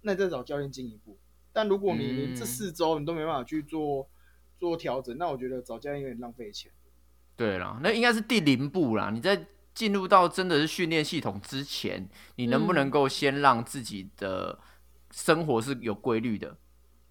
[0.00, 1.16] 那再找教练进一步。
[1.52, 4.08] 但如果你连这嗯四周你都没办法去做
[4.58, 6.72] 做调整，那我觉得找教练有点浪费钱。
[7.36, 9.10] 对啦，那应该是第零步啦。
[9.10, 14.58] 你在进入到真的是训练系统之前，你能不能嗯够先让自己的
[15.12, 16.56] 生活是有规律的，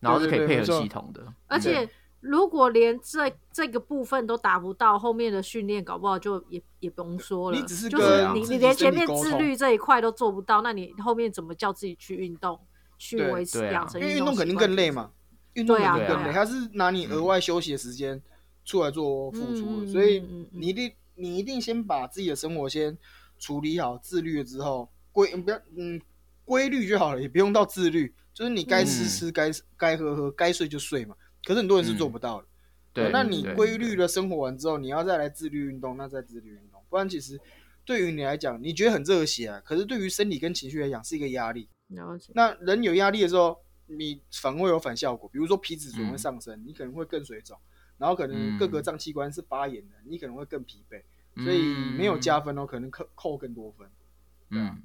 [0.02, 1.90] 然后是可以配合系统的，而且
[2.20, 7.58] 如果连这这个部分都达不到，后面的训练搞不好就也也不用说了。
[7.58, 12.60] 你只是就是你你连前面自律这一块都做不到，那你后面怎么叫自己去运动，
[12.98, 15.12] 去维持养成因为运动肯定更累嘛，
[15.54, 18.22] 运动更累，对啊它是拿你额外休息的时间
[18.66, 22.98] 出来做付出，嗯所以你一定你一定先把自己的生活先
[23.38, 26.02] 处理好，自律了之后规不要嗯
[26.44, 31.16] 规律就好了，也不用到自律，就是你该吃嗯吃，该该喝喝，该睡就睡嘛。
[31.48, 32.48] 可是很多人是做不到的。
[32.92, 37.40] 对，那你规律的生活完之后，你要再来自律运动，那再自律运动，不然其实
[37.86, 41.70] 对于你来讲，你觉得很热血啊，可是对于身体跟情绪来讲是一个压力。
[41.88, 42.34] 了解。
[42.36, 47.58] 那人有压力的时候，你反而会有反效果，比如说皮脂醇会嗯上升，你可能会更水肿，
[47.98, 51.02] 然后可能各个嗯脏器官是发炎的，你可能会更疲惫，
[51.46, 51.62] 所以
[51.98, 53.88] 没有加分哦，可能扣扣更多分。
[54.50, 54.84] 对啊嗯，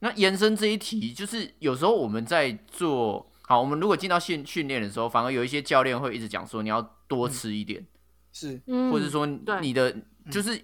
[0.00, 7.86] 那延伸这一题，就是有时候我们在做好，我们如果进到训训练的时候，反而有一些教练会一直讲说你要多吃一点，
[8.32, 9.94] 是，嗯，或者说对你的
[10.30, 10.58] 就是，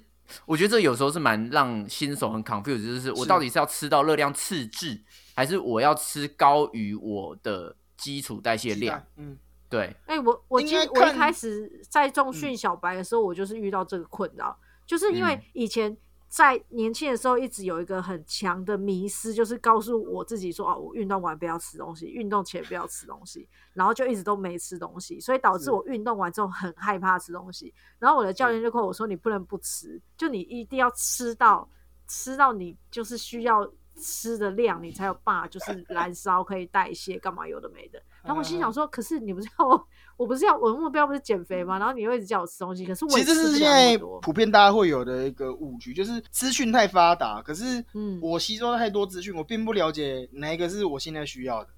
[0.46, 4.98] 我觉得这有时候是蛮让新手很 confused，就是我到底是要吃到热量赤字，
[5.36, 9.04] 还是我要吃高于我的基础代谢量？
[9.16, 9.36] 嗯，
[9.68, 12.32] 对，哎、我我应其实我一开始在重嗯。
[12.32, 15.42] 训小白的时候，我就是遇到这个困扰，就是因为嗯。
[15.52, 15.94] 以前
[16.28, 27.72] 在年轻的时候一直有一个很强的迷失，就是告诉我自己说，哦，我运动完不要吃东西，运动前不要吃东西，然后就一直都没吃东西，所以导致我运动完之后很害怕吃东西。
[27.98, 31.66] 然后我的教练就跟我说，你不能不吃，就你一定要吃到
[32.06, 33.66] 吃到你就是需要
[33.96, 38.02] 吃的量，你才有办法就是燃烧可以代谢，干嘛有的没的。
[38.22, 39.88] 然后我心想说，可是你不是要我，
[40.18, 41.78] 我不是要我的目标不是减肥吗？
[41.78, 43.96] 然后你又一直叫我吃东西，可是我其实是现在。
[44.20, 51.70] 普遍大家会有的一个误区，就是资讯太发达，可是嗯我吸收太多资讯，我并不了解哪一个是我现在需要的。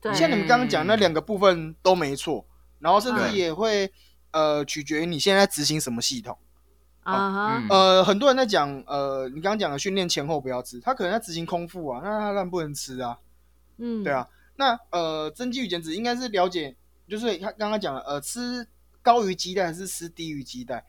[0.00, 2.46] 对，像你们刚刚讲那两个部分都没错，
[2.78, 3.92] 然后甚至也会
[4.30, 6.38] 呃取决于你现在执行什么系统。
[7.02, 13.18] 啊呃，很多人在讲呃，你刚刚讲的训练前后不要吃，他可能在执行空腹啊，那他当然不能吃啊，
[13.78, 14.28] 嗯，对，啊。
[14.56, 16.76] 那呃，增肌与减脂应该是了解，
[17.08, 18.66] 就是他刚刚讲了，呃，吃
[19.02, 20.84] 高于基带还是吃低于基带，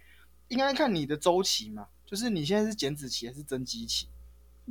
[0.49, 4.07] 应该看你的周期嘛，就是你现在是减脂期还是增肌期？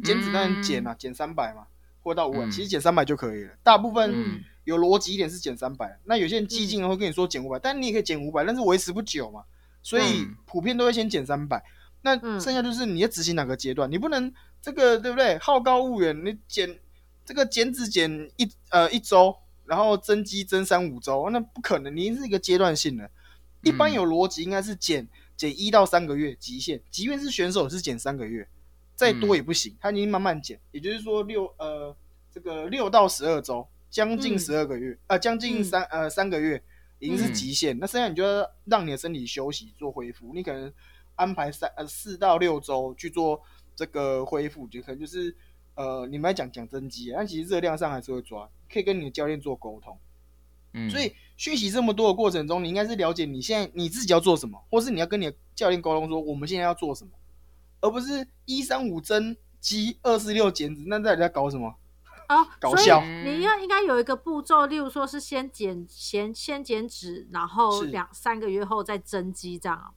[0.04, 1.66] 减脂当然减嘛，减三百嘛，
[2.02, 3.56] 或到五百、嗯其实减三百就可以了。
[3.62, 9.42] 大部分嗯有逻辑一点是减三百，那有些人激进的会跟你说减五百、但你也可以减五百，但是维持不久嘛，
[9.82, 11.64] 所以嗯普遍都会先减三百。
[12.02, 14.32] 那嗯剩下就是你要执行哪个阶段，你不能
[14.62, 15.36] 这个对不对？
[15.38, 16.78] 好高骛远，你减
[17.24, 19.34] 这个减脂减一呃一周，
[19.68, 23.10] 然后增肌增三五周，那不可能，你是一个阶段性的。
[23.62, 25.06] 一般嗯有逻辑应该是减
[25.36, 28.48] 减一到三个月极限，即便是选手是减三个月，
[28.94, 31.94] 再多也不行，他已经慢慢减，也就是说六呃
[32.32, 34.38] 这个六到十二周，将近嗯。
[34.38, 35.64] 十二个月，呃将近嗯。
[35.64, 36.62] 三呃三个月
[36.98, 37.34] 已经是嗯。
[37.34, 40.72] 极限，那剩下你就要让你的身体休息做恢复，你可能
[41.16, 43.42] 安排三呃四到六周去做
[43.74, 45.36] 这个恢复，就可能就是
[45.78, 49.96] 呃你们来讲讲增肌，但其实热量上还是会抓，可以跟你的教练做沟通。
[50.72, 57.12] 嗯，所以学习这么多的过程中，你应该是了解你现在你自己要做什么，或是你要跟你的教练沟通说我们现在要做什么，
[57.80, 61.76] 而不是一三五增肌，二四六减脂，那到底在搞什么？
[62.28, 69.92] 哦，搞笑你要应该有一个步骤，例如说是先减先先减脂，然后是两三个月后再增肌，这样啊。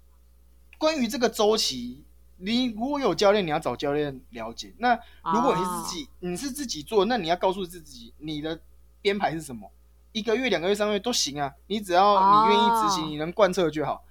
[0.78, 2.06] 关于这个周期，
[2.44, 4.74] 你如果有教练，你要找教练了解。
[4.80, 5.00] 那
[5.34, 8.60] 如果你是自己，你是自己做，那你要告诉自己你的
[9.02, 9.72] 编排是什么，
[10.12, 14.04] 一个月、两个月、三个月都行啊，你只要你愿意执行，哦你能贯彻就好。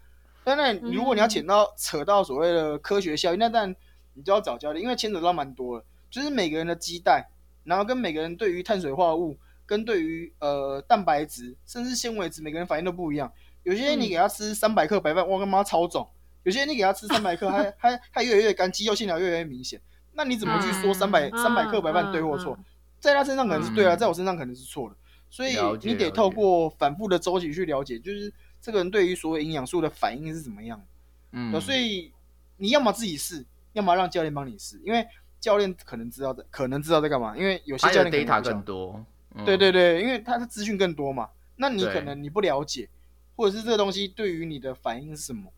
[0.42, 3.76] 当然，如果你要扯到扯到所谓的科学效应，那当然
[4.14, 7.28] 你就要找教练，因为牵扯到蛮多的，就是每个人的基带，
[7.64, 13.30] 然后跟每个人对于碳水化合物，跟对于呃蛋白质，甚至纤维质，每个人反应都不一样。
[13.62, 16.02] 有些人你给他吃三百克白饭，哇他妈超肿；
[16.42, 19.80] 有些人你给他吃三百克，还还还越来越干，肌肉线条越来越明显。
[20.12, 22.58] 那你怎么去说三百嗯三百克白饭对或错？
[22.98, 24.96] 在他身上可能是对啊，嗯在我身上可能是错的。
[25.30, 30.84] 所以你得透过反复的周期去了解，就是这个人对于所有营养素的反应是怎么样的。
[31.32, 32.12] 嗯，呃所以
[32.56, 35.06] 你要么自己试，要么让教练帮你试，因为
[35.38, 42.88] 教练可能知道在可能知道在干嘛，因为有些教练 data 更多，嗯对对对，因为他的资讯更多嘛，那你可能你不了解，
[43.36, 45.50] 或者是这个东西对于你的反应是什么？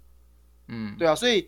[0.73, 1.47] 嗯，对啊，所以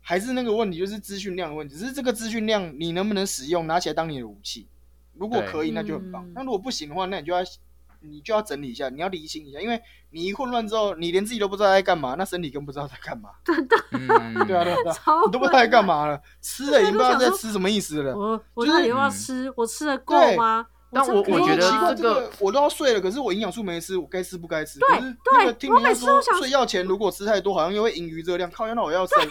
[0.00, 1.76] 还是那个问题，就是资讯量的问题。
[1.76, 4.66] 只是这个资讯量你能不能使用，拿起来当你的武器？
[5.14, 7.40] 如果可以，那就很棒嗯；那如果不行的话，那你就要
[8.00, 9.80] 你就要整理一下，你要理清一下，因为
[10.10, 13.30] 你一混乱之后，你连自己都不知道在干嘛，那身体更不知道在干嘛。
[13.90, 14.06] 嗯，
[14.46, 16.06] 对啊，对啊，对啊，超你都不知道在干嘛。
[16.06, 18.16] 了，吃了已经不知道在吃什么意思了。
[18.16, 19.52] 我我就是到底要不要嗯吃？
[19.56, 20.66] 我吃的够对吗？
[20.90, 24.78] 但我我觉得这这个个我都要睡了，可是我营养素没吃，我该吃不该吃？
[24.80, 29.24] 对可是那个对我听人家说每次都想睡觉前如果吃太多，好像又会盈余热量，靠，那我要睡，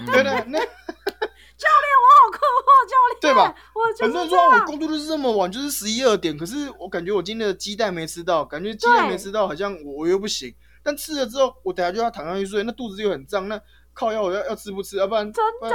[0.00, 0.58] 嗯对对，那
[1.60, 3.54] 教练，我好困惑，教练，对吧？
[3.74, 4.66] 我就很多人说啊我。
[4.66, 10.54] 工作就是这么晚，就是十一二点，可是我感觉我今天的鸡蛋没吃到，感觉鸡蛋没吃到，好像我我又不行。
[10.82, 13.60] 但吃了之后，我等下就要躺上去睡，那肚子又很胀，那
[13.92, 14.96] 靠药我要要吃不吃？
[14.96, 15.74] 要不然真的不，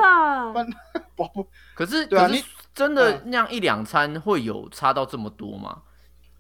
[0.58, 0.68] 然
[1.16, 2.44] 不不可是，对啊你可是
[2.76, 5.82] 真的嗯那样一两餐会有差到这么多吗？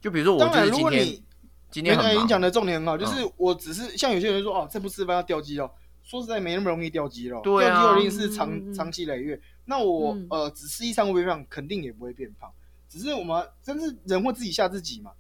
[0.02, 1.24] 就比如说我当然，就是今天如果你
[1.72, 5.70] 今天很你讲的重点很好，就嗯是我只是像有些人说哦，这不吃饭要掉肌肉，
[6.04, 9.40] 说实在没那么容易掉肌肉，对啊掉肌肉一定是长嗯长期累月。
[9.66, 11.46] 那我嗯呃只吃一餐会变胖？
[11.50, 12.52] 肯定也不会变胖，
[12.88, 15.12] 只是我们真是人会自己吓自己嘛。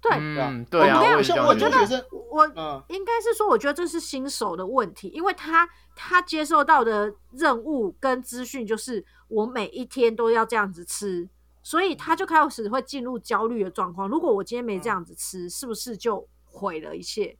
[0.00, 11.28] 对，嗯，对啊，我没有像我觉得我嗯，应该是说，我觉得这是新手的问题，因为他他接受到的任务跟资讯就是我每一天都要这样子吃，
[11.62, 14.08] 所以他就开始会进入焦虑的状况。
[14.08, 17.36] 如果我今天没这样子吃，是不是就毁了一切？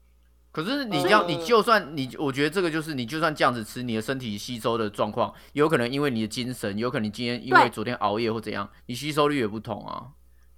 [0.51, 10.07] 可是你呃这样，你就算你，我觉得这个就是你就算这样子吃，你的身体吸收的状况，有可能因为你的精神，有可能你今天因为昨天熬夜或怎样，你吸收率也不同啊。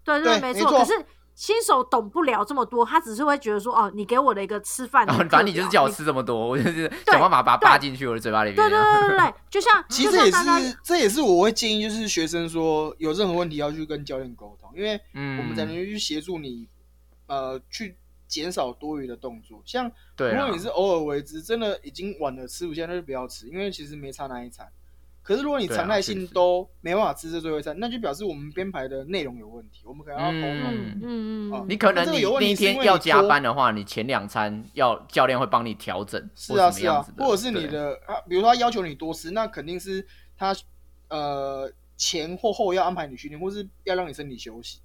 [0.04, 0.24] 对。
[0.24, 0.93] 对没错可是
[1.42, 8.58] 新手懂不了这么多，他只是会觉得说，哦，你给我的一个吃饭的然后，反正你就是叫我吃这么多，我就是想办法把它扒进去我的嘴巴里面。
[8.58, 16.68] 对对对对对，就像其实也是，这也是我会建议，就是学生说有任何问题要去跟教练沟通，因为嗯，我们才能去协助你，
[17.26, 19.64] 呃，去减少多余的动作。
[19.66, 24.72] 像如果你是偶尔为之，真的已经晚了吃不下，那就不要吃，因为其实没差那一餐。
[25.24, 30.74] 可是如果你常态性都没办法吃这最后一餐，那就表示我们编排的内容有问题，我们可能要沟通。
[30.74, 40.06] 嗯嗯你可能你这个有问那一天要加班的话，你前两餐要教练会帮你调整，是啊是啊或者是你的啊，比如说他要求你多吃，那肯定是
[40.36, 40.56] 他
[41.10, 44.80] 呃前或后要安排你训练，或是要让你身体休息。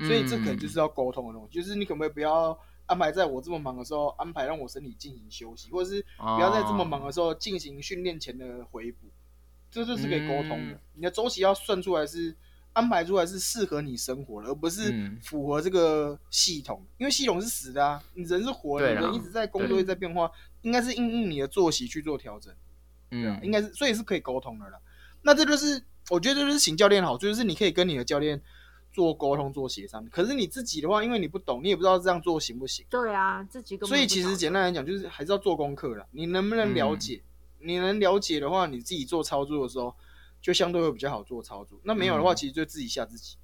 [0.00, 9.07] 所以这可能嗯就是要沟通的东西，就是你可不可以不要安排在我这么忙的时候安排让我身体进行休息，或者是不要在这么忙哦的时候进行训练前的回补，
[9.70, 10.74] 这就是可以沟通的。
[10.74, 12.34] 嗯你的周期要算出来是
[12.72, 20.28] 安排出来是适合你生活的，而不是嗯符合这个系统，因为系统是死的啊，你人是活的，你人一直在工作，对一直在变化，
[20.62, 22.52] 应该是应应你的作息去做调整。
[23.10, 24.78] 对啊嗯，，应该是，所以是可以沟通的啦。
[25.22, 28.40] 那这就是我觉得这就是请教练好处，就是你可以跟你的教练
[28.92, 30.04] 做沟通、做协商。
[30.10, 36.04] 可是你自己的话，因为你不懂，你也不知道这样做行不行，对啊，自己所以其实简单来讲，就是还是要做功课啦。
[36.10, 37.22] 你能不能了嗯解？
[37.60, 39.94] 你能了解的话，你自己做操作的时候，
[40.40, 41.80] 就相对会比较好做操作。
[41.84, 43.36] 那没有的话，嗯其实就自己吓自己。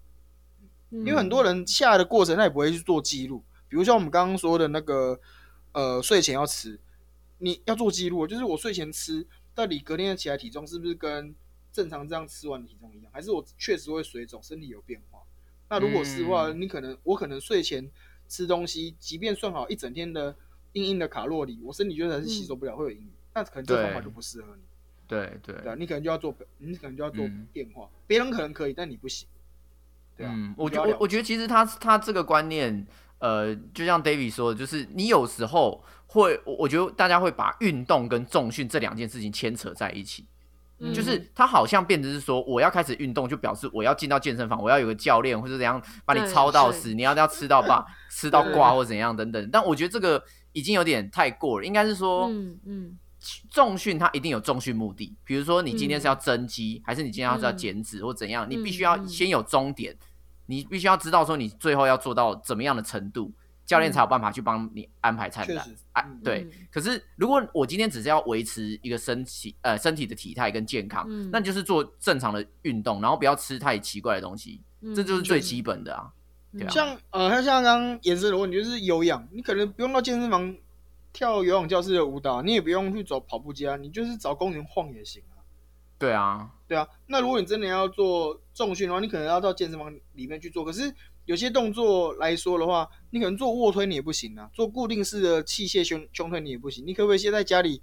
[0.90, 3.42] 因因为很多人下的过程，他也不会去做记录。
[3.68, 5.18] 比如像我们刚刚说的那个，
[5.72, 6.78] 呃，睡前要吃，
[7.38, 11.34] 你要做记录，就是我睡前吃，到底隔天起来体重是不是跟
[11.72, 15.20] 正常这样吃完的体重一样，还是我确实会水肿，身体有变化？
[15.68, 17.90] 那如果是的话，嗯你可能我可能睡前
[18.28, 20.36] 吃东西，即便算好一整天的
[20.74, 24.04] 硬硬的卡路里，我身体就还是吸收不了，会有阴影，那可能这方法对。
[24.04, 24.62] 就不适合你，
[25.06, 25.54] 对对。
[25.56, 27.46] 对啊，你可能就要做，你可能就要做嗯。
[27.52, 29.28] 变化，别人可能可以，但你不行，
[30.16, 32.86] 对啊，嗯，我我我觉得其实他他这个观念，
[33.18, 40.26] 呃，就像 David 说的，就是你有时候会，我我觉得大家会把运动跟重训这两件事情牵扯在一起，
[40.78, 40.94] 嗯。
[40.94, 49.50] 就是他好像变成是说，我要开始运动，就表示我要进到健身房，我要有个教练或者怎样把你操到死，你要要吃到饱， 吃到对挂或怎样等等。
[49.50, 50.22] 但我觉得这个
[50.52, 52.98] 已经有点太过了，应该是说，嗯嗯
[53.50, 56.08] 重训它一定有重训目的，比如说你今天是嗯。
[56.08, 57.56] 要增肌，还是你今天要是要嗯。
[57.56, 59.96] 减脂或怎样，你必须要先有终点，
[60.46, 63.32] 你必须要知道说你最后要做到怎么样的程度，
[63.64, 65.56] 教练才有办法去帮你安排菜单。
[65.92, 66.50] 啊嗯，对嗯。
[66.70, 71.30] 可是如果我今天只是要维持一个身体呃身体的体态跟健康，嗯。
[71.32, 76.10] 那你就是做正常的运动，然后不要吃太奇怪的东西，嗯，这就是最基本的啊。
[76.52, 76.70] 对啊。
[76.70, 80.54] 像呃，像像刚刚延伸的问题就是有氧，你可能不用到健身房
[81.14, 85.40] 跳游泳教室的舞蹈，你也不用去走跑步机啊，你就是找公园晃也行啊。
[85.96, 90.64] 对啊，对啊，那如果你真的要做重训的话，你可能要到健身房里面去做。
[90.64, 90.92] 可是
[91.24, 96.84] 有些动作来说的话，你可能做卧推你也不行啊，做固定式的器械胸胸推你也不行。
[96.84, 97.80] 你可不可以先在家里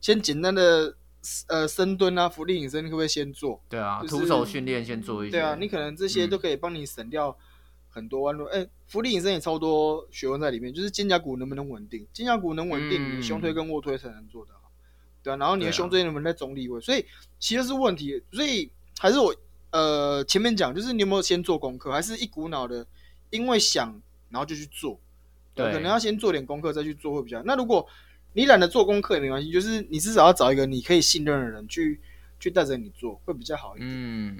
[0.00, 0.96] 先简单的
[1.48, 3.60] 呃深蹲啊、浮力引伸，你可不可以先做？
[3.68, 5.32] 对啊，就是徒手训练先做一些。
[5.32, 7.36] 对啊，你可能这些嗯都可以帮你省掉
[7.98, 8.44] 很多弯路。
[8.46, 14.70] 哎、浮力引身也超多学问在里面，就是肩胛骨能不能稳定，肩胛骨能稳定，嗯你的胸推跟卧推才能做得好。
[15.22, 17.04] 对啊，然后你的胸椎能不能在中立位，所以
[17.38, 18.22] 其实是问题。
[18.32, 19.34] 所以还是我
[19.72, 22.86] 呃前面讲，就是你有没有先做功课，还是一股脑的
[23.30, 24.98] 因为想然后就去做？
[25.54, 27.44] 对，对可能要先做点功课再去做会比较好。
[27.44, 27.86] 那如果
[28.34, 31.98] 你懒得做功课也没关系，就是你至少要找一个你可以信任的人去
[32.38, 33.90] 去带着你做，会比较好一点。
[33.90, 34.36] 嗯，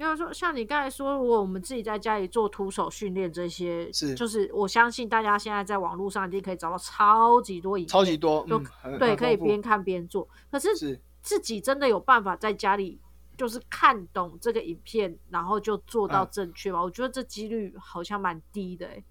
[0.00, 10.26] 因为说像你刚才说，如果我们自己在家里做徒手训练这些，是就是我相信大家现在在网络上一定可以找到超级多影片，超级多，就嗯，很对，可以边看边做。
[10.50, 12.98] 可是是自己真的有办法在家里
[13.36, 16.82] 就是看懂这个影片，然后就做到嗯正确吗？
[16.82, 19.04] 我觉得这几率好像蛮低的、欸。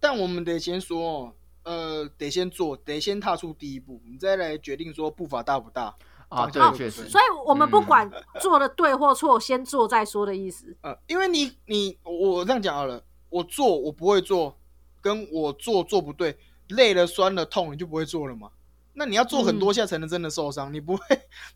[0.00, 5.94] 但我们得先说哦，呃，得先做，得先踏出第一步，你再来决定说步伐大不大。
[6.28, 8.10] 啊，方对确实，所以我们不嗯管
[8.40, 10.76] 做的对或错，先做再说的意思。
[10.82, 13.00] 呃，因为你你我我这样讲好了，
[13.30, 14.56] 我做我不会做，
[15.00, 16.36] 跟我做做不对，
[16.68, 18.48] 累了酸了痛，你就不会做了嘛。
[18.94, 21.02] 那你要做很多下才能真的受伤，你不会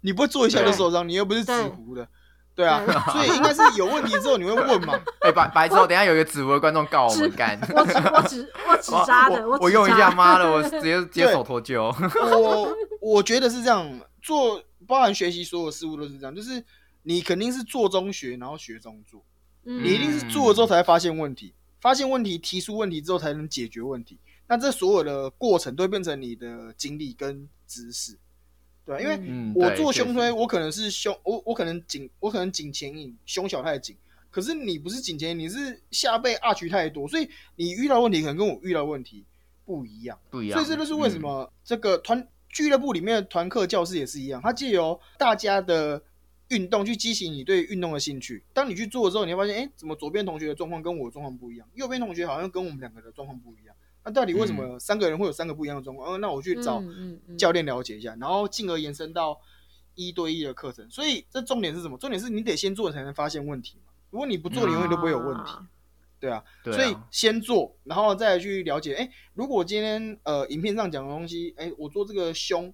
[0.02, 2.06] 你不会做一下就受伤，你又不是纸糊的，
[2.54, 4.92] 对啊对，所以应该是有问题之后你会问嘛。
[5.20, 11.90] 哎，白白之后，等一下有一个纸糊的观众告我们干，我纸我纸 我纸扎的，我我用一下， 妈的，我直接直接手脱臼。
[12.36, 13.90] 我我觉得是这样，
[14.22, 16.64] 做包含学习所有事物都是这样，就是
[17.02, 19.24] 你肯定是做中学，然后学中做，
[19.64, 24.18] 嗯你一定是做了之后才会发现问题，发现问题提出问题之后才能解决问题。
[24.46, 28.18] 那这所有的过程都会变成你的经历跟知识，
[28.84, 33.96] 对吧、因为嗯，我做胸推，我可能是胸，我我可能颈，我可能颈前引，胸小太紧。
[34.28, 39.24] 可是你不是颈前引，你是下背 arch 太多，所以你遇到问题可能跟我遇到问题
[39.64, 40.18] 不一样。
[40.30, 40.58] 不一样。
[40.58, 46.02] 所以这就是为什嗯么这个团俱乐部里面的团课教室也是一样，它借由大家的
[46.48, 48.44] 运动去激起你对运动的兴趣。
[48.52, 53.74] 当你去做的时候，你会发现，哎，怎么左边同学的状况跟我的状况不一样，右边同学好像跟我们两个的状况不一样。
[54.04, 56.10] 那到底为什么三个人会有三个不一样的状况？
[56.10, 59.38] 呃，那我去找嗯嗯嗯教练了解一下，然后进而延伸到
[59.94, 60.88] 一对一的课程。
[60.90, 61.96] 所以这重点是什么？
[61.98, 63.92] 重点是你得先做才能发现问题嘛。
[64.10, 65.50] 如果你不做，你永远都不会有问题。
[65.52, 65.68] 啊
[66.20, 68.94] 对啊，对啊所以先做，然后再去了解。
[68.94, 72.72] 哎，如果今天呃影片上讲的东西，哎，我做这个胸，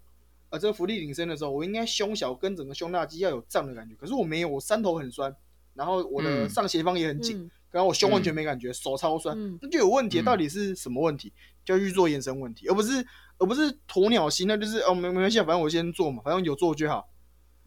[0.50, 3.94] 呃，这个浮力挺身的时候，我应该胸小跟整个胸大肌要有胀的感觉。
[3.94, 5.34] 可是我没有，我三头很酸，
[5.74, 10.20] 然后我的嗯上斜方也很紧，嗯然后我胸完全没感觉，手超酸，嗯那就有问题。
[10.20, 11.32] 嗯到底是什么问题？
[11.64, 13.04] 就要去做延伸问题，而不是
[13.38, 17.08] 而不是鸵鸟心，那就是哦没没关系，反正我先做嘛，反正有做就好。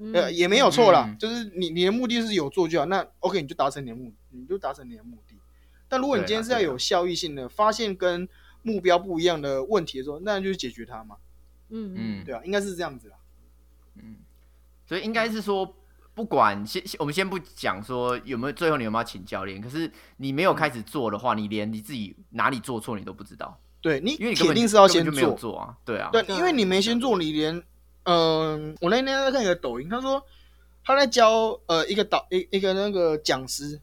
[0.01, 5.28] 嗯呃，也没有错啦，嗯就是你你的目的是有做就好，那 OK 你就达成你的目，你就达成你的目的。
[5.89, 8.29] 但如果你今天是要有效益性的，发现跟
[8.61, 11.17] 目标不一样的问题的时候，那就是解决它嘛，
[11.69, 11.93] 嗯。
[11.93, 11.95] 嗯。
[11.97, 13.15] 嗯，对啊，应该是这样子啦。
[14.85, 15.75] 所以应该是说，
[16.15, 27.61] 不管先我们先不讲说有没有最后你有没有要请教练，可是你没有开始做的话，你连你自己哪里做错你都不知道，对你因为你根本铁定是要先根本就没有做，做啊，对啊，对，对因为你没先做，你连
[28.03, 30.23] 嗯、我那天在看一个抖音，他说
[30.83, 33.79] 他在教呃一个导一一个那个讲师，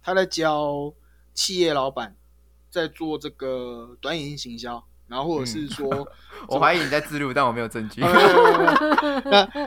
[0.00, 0.94] 他在教
[1.34, 2.16] 企业老板
[2.70, 6.08] 在做这个短影音行销，然后或者是说。
[6.48, 8.00] 我怀疑你在自录，但我没有证据。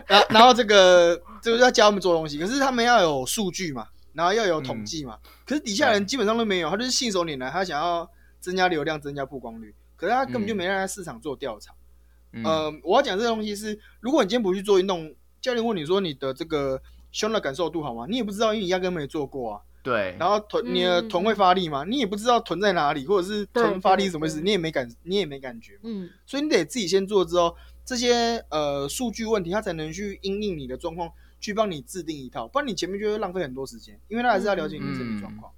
[0.08, 5.18] 然然后这个就是要教他们做东西，可是他们要有数据嘛，然后要有统计嘛。
[5.46, 8.08] 可是底下人基本上都没有，他就是信手拈来，他想要
[8.40, 11.74] 增加流量、增加曝光率，可是他根本就没让他市场做调查。
[12.34, 16.80] 嗯呃，我要讲这个东西是，如果你今天不去做运动，教练问你说你的这个
[17.12, 18.06] 胸的感受度好吗？
[18.08, 19.62] 你也不知道，因为你压根没做过啊。
[19.88, 21.86] 对，然后臀你的臀会发力吗？
[21.88, 25.80] 你也不知道臀在哪里，或者是臀发力什么意思，你也没感，你也没感觉。
[25.84, 26.10] 嗯。
[26.26, 31.10] 所以你得自己先做之后，这些呃数据问题，它才能去因应你的状况，
[31.40, 35.50] 去帮你制定一套，不然你前面就会浪费很多时间，因为他还是要了解你的身体状况。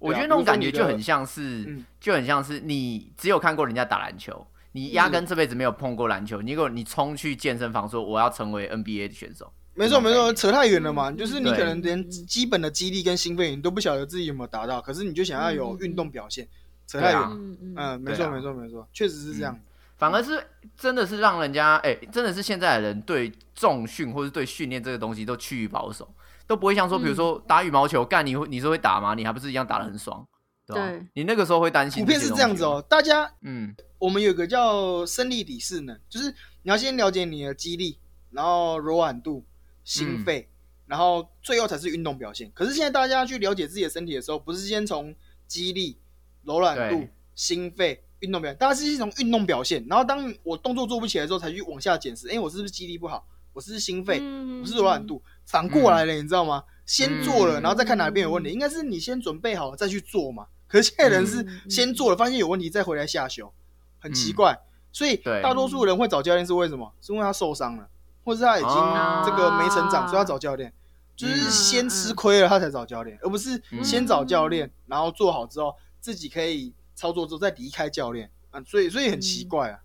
[0.00, 1.84] 我觉得那种感觉就很像是，嗯。
[2.00, 16.46] 就很像是你只有看过人家打篮球，你压根这辈子没有碰过篮球，你如果你冲去健身房说我要成为 NBA 的选手，没错没错，扯太远了嘛，就是你可能连基本的肌力跟心肺你都不晓得自己有没有达到，可是你就想要有运动表现，
[16.86, 17.20] 扯太远。
[17.22, 19.58] 嗯嗯嗯，没错没错没错，确实是这样。
[19.96, 20.42] 反而是
[20.76, 26.08] 真的是让人家哎、真的是现在的人对重训或是对训练这个东西都趋于保守，
[26.46, 29.14] 都不会像说，比如说打羽毛球，干你会你是会打吗？
[29.14, 30.26] 你还不是一样打的很爽，
[30.66, 33.74] 对你那个时候会担心，普遍是这样子哦，，大家嗯。
[33.98, 36.30] 我们有个叫生理底势能，就是
[36.62, 37.98] 你要先了解你的肌力，
[38.30, 39.44] 然后柔软度、
[39.90, 40.48] 心肺，
[40.86, 42.48] 然后最后才是运动表现。
[42.54, 45.12] 可是现在大家去了解自己的身体的时候，不是先从
[45.48, 45.98] 肌力、
[46.44, 53.26] 柔软度、心肺、运动表现，大家是先从运动表现，然后当我动作做不起来的时候，才去往下检视，哎，我是不是肌力不好？
[53.52, 54.20] 我是不是心肺？
[54.20, 56.62] 嗯我是柔软度，反过来了，你知道吗？
[56.86, 60.46] 先做了，嗯然后再看哪边有问题，应该是你先准备好再去做嘛。
[60.68, 63.52] 可是现在人是嗯先做了，发现有问题再回来下修，
[63.98, 64.56] 很奇怪。
[64.92, 66.92] 所以大多数人会找教练是为什么？
[67.00, 67.88] 是因为他受伤了，
[68.24, 70.72] 或者是他已经啊这个没成长，所以他找教练。
[71.16, 78.62] 就是先吃亏了，他才找教练，而不是先找教练，然后做好之后自己可以操作之后再离开教练啊。
[78.62, 79.78] 所以所以很奇怪啊。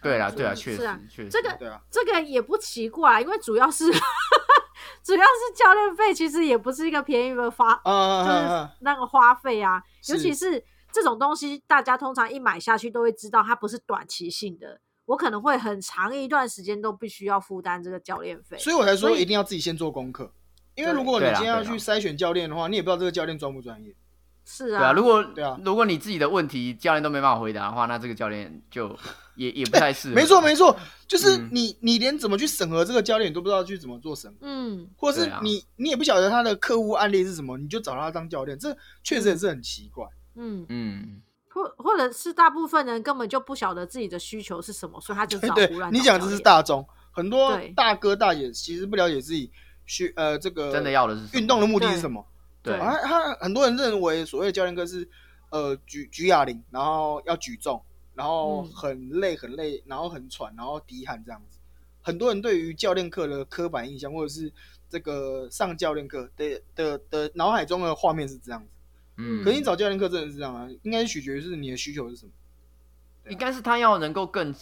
[0.00, 3.86] 对啦对啊，确实啊确实，这个对啊，这个也不奇怪，因为主要是
[5.02, 8.72] 主要是教练费，其实也不是一个便宜的花，啊啊就是啊啊！
[8.78, 18.58] 那个花费啊，尤其是这种东西，大家通常一买下去都会知道它不是短期性的，我可能会很长一段时间都必须要负担这个教练费。
[18.58, 20.30] 所以我才说一定要自己先做功课，
[20.74, 23.94] 因为如果你今天要去筛选教练的话，你也不知道这个教练专不专业。
[24.44, 28.94] 是啊，对啊，如果对啊如果你自己的问题教练都没办法回答的话，那这个教练就
[29.34, 30.14] 也也不太适合。
[30.14, 40.06] 没错没错，就是嗯你你连怎么去审核这个教练你都不知道去怎么做审核，嗯，或者是你你也不晓得他的客户案例是什么，你就找他当教练，这确实也是很奇怪。
[40.34, 41.22] 嗯，嗯，
[41.58, 49.50] 或或者是大部分人根本就不晓得自己的需求是什么，所以他就 找胡乱你讲这是大众，很多大哥大姐其实不了解自己
[49.84, 52.24] 需呃这个真的要的是运动的目的是什么。
[52.62, 55.08] 对他他很多人认为所谓的教练课是
[55.50, 57.82] 呃举举哑铃，然后要举重，
[58.14, 61.58] 然后嗯很累很累，然后很喘，然后滴汗这样子。
[62.02, 64.52] 很多人对于教练课的刻板印象，或者是
[64.88, 68.68] 这个上教练课的的的脑海中的画面是这样子。
[69.18, 70.66] 嗯，可是你找教练课真的是这样啊？
[70.82, 72.32] 应该取决于是你的需求是什么。
[72.32, 72.46] 啊
[73.28, 74.54] 应该是他要能够更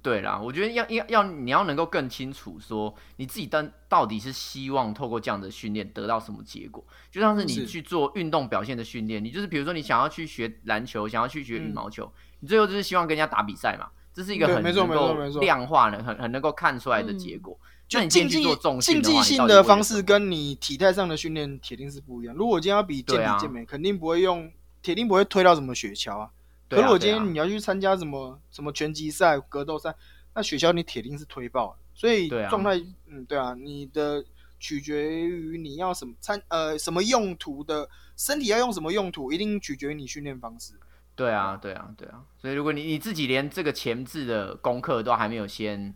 [0.00, 12.10] 对啦，我觉得要要要你要能够更清楚说你自己到到底是希望透过这样的训练得到什么结果，就像是你去做运动表现的训练，你就是比如说你想要去学篮球，想要去学羽嗯毛球，
[12.40, 17.60] 你最后就是希望跟人家打比赛嘛，这是一个很能够量化的、很很能够看出来的结果。
[17.86, 18.42] 就竞技
[18.80, 22.34] 竞技性的方式跟你体态上的训练铁定是不一样。
[22.34, 24.50] 如果今天要比健对啊体健美，肯定不会用，
[24.82, 26.30] 铁定不会推到什么雪橇啊。
[26.68, 29.94] 可如果今天你要去参加什么什么拳击赛、格斗赛，
[30.34, 31.76] 那雪橇你铁定是推爆。
[31.94, 32.76] 所以状态，
[33.06, 34.24] 嗯，对啊，你的
[34.58, 40.72] 取决于你要什么参呃什么用途的身体要用什么用途，一定取决于你训练方式。
[41.14, 42.22] 对啊，对啊，对啊。
[42.40, 45.94] 所以如果你你自己连这个前置的功课都还没有先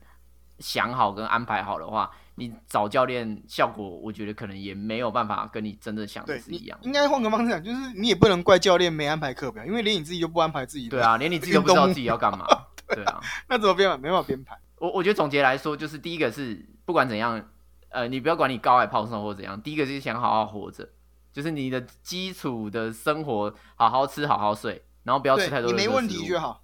[0.58, 6.78] 想好跟安排好的话，你找教练效果，我觉得可能也没有办法跟你真的想的是一样。
[6.82, 10.88] 应该换个方式讲，就是你也不能怪教练没安排课表，因为连你自己都不安排自己。
[10.88, 12.46] 对啊，连你自己都不知道自己要干嘛。
[12.88, 13.96] 对啊， 那怎么编排？
[13.96, 14.58] 没办法编排。
[14.76, 17.42] 我我觉得总结来说，就是第一个是不管怎样，
[17.90, 20.88] 呃，你不要管你高矮胖瘦或怎样，第一个是想好好活着，
[21.32, 26.62] 就是你的基础的生活，好好吃，好好睡，然后不要吃太多没问题就好。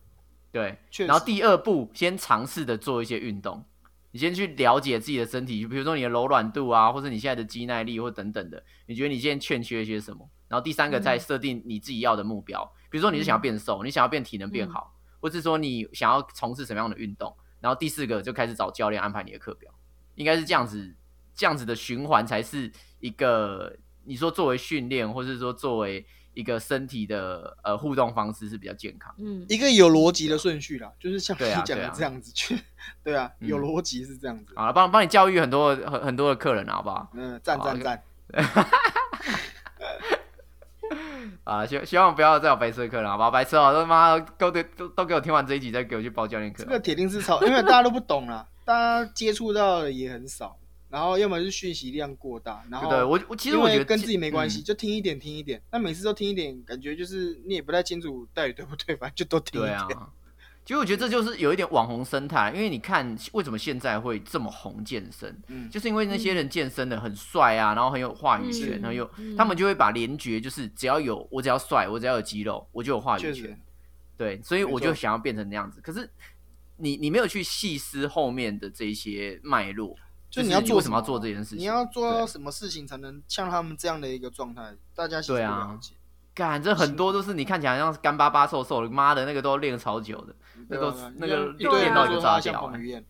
[0.53, 3.65] 对，然后第二步，先尝试的做一些运动，
[4.15, 10.31] 你先去了解自己的身体，就比如说你的柔软度啊，或者你现在的肌耐力或等等的，你觉得你现在欠缺一些什么？
[10.47, 11.03] 然后第三个嗯。
[11.03, 19.69] 再设定你自己要的目标，比如说你是想要变瘦，你想要变体能变好，或是说你想要从事什么样的运动，然后第四个就开始找教练安排你的课表，
[20.15, 20.95] 应该是这样子，
[21.35, 29.14] 这样子的循环才是一个你说作为训练，或是说作为一个身体的呃互动方式是比较健康。
[29.18, 32.59] 嗯，一个有逻辑的顺序啦，就是像你讲的这样子去，
[33.03, 34.53] 对啊，嗯有逻辑是这样子。
[34.57, 37.09] 好了，帮帮你教育很多很很多的客人，好不好？
[37.14, 38.03] 嗯，赞好赞赞，
[41.45, 43.30] 啊，希希望不要再有白痴的客人，好不好？
[43.30, 46.70] 白痴哦、都妈都都都都给我听完这一集，再给我去报教练课这。
[46.70, 50.57] 个铁定是超，因为大家都不懂啦，大家接触到的也很少，
[50.95, 55.61] 然后要么就是讯息量过大，然后对我我其实我觉得跟自己没关系，嗯就听一点听一点。
[55.73, 59.77] 那每次都听一点，感觉就是你也不太清楚到底对不对，反正就都听一点。
[59.89, 60.09] 对啊，
[60.65, 73.61] 其实我觉得这就是有一点网红生态，因为你看为什么现在会这么红健身，嗯，就是因为那些人健身的很帅啊，然后很有话语权，嗯然后有嗯他们就会把联觉，就是只要有我只要帅，我只要有肌肉，我就有话语权。
[74.17, 75.81] 对，所以我就想要变成那样子。
[75.81, 76.09] 可是
[76.77, 79.97] 你你没有去细思后面的这一些脉络，
[80.35, 81.59] 就是你要做为什么要做这件事情？
[81.59, 84.74] 你要做到什么事情才能像他们这样的一个状态？
[84.95, 85.95] 大家对啊了解。
[86.35, 90.35] 干，这很多都是你看起来像是干巴巴瘦瘦的，妈的那个都练超久的。
[90.68, 93.05] 那都那个练到一个炸掉欸像彭于晏，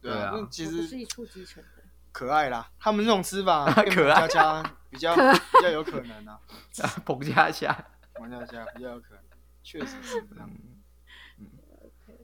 [0.00, 1.68] 对啊其实是一触即成的。
[2.10, 2.70] 可爱啦。
[2.78, 6.38] 他们那种吃法， 可爱佳佳比较 比较有可能啊，
[7.04, 7.76] 彭佳佳。
[8.14, 9.22] 彭佳佳比较有可能，
[9.62, 10.50] 确实是这样。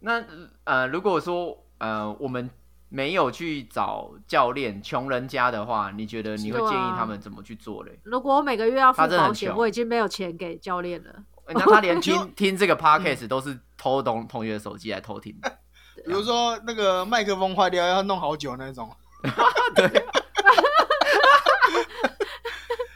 [0.00, 0.24] 那
[0.64, 2.48] 呃，如果说呃我们
[2.88, 7.98] 没有去找教练，穷人家的话，你觉得你会建议他们怎么去做嘞？
[8.02, 11.10] 如果我每个月要付保险，我已经没有钱给教练了。
[11.46, 15.34] 欸那他连 听听这个 podcast 都是偷同同学的手机来偷听。
[16.04, 18.90] 比如说那个麦克风坏掉要弄好久那种。
[19.74, 19.88] 对，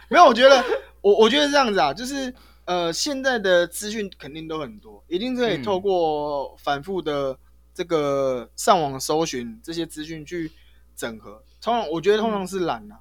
[0.08, 0.64] 没有，我觉得
[1.00, 2.32] 我我觉得这样子啊，就是
[2.64, 7.36] 呃，现在的资讯肯定都很多，一定是可以嗯透过反复的
[7.74, 10.52] 这个上网搜寻这些资讯去
[10.94, 11.42] 整合。
[11.60, 13.00] 通常我觉得通常是懒啊，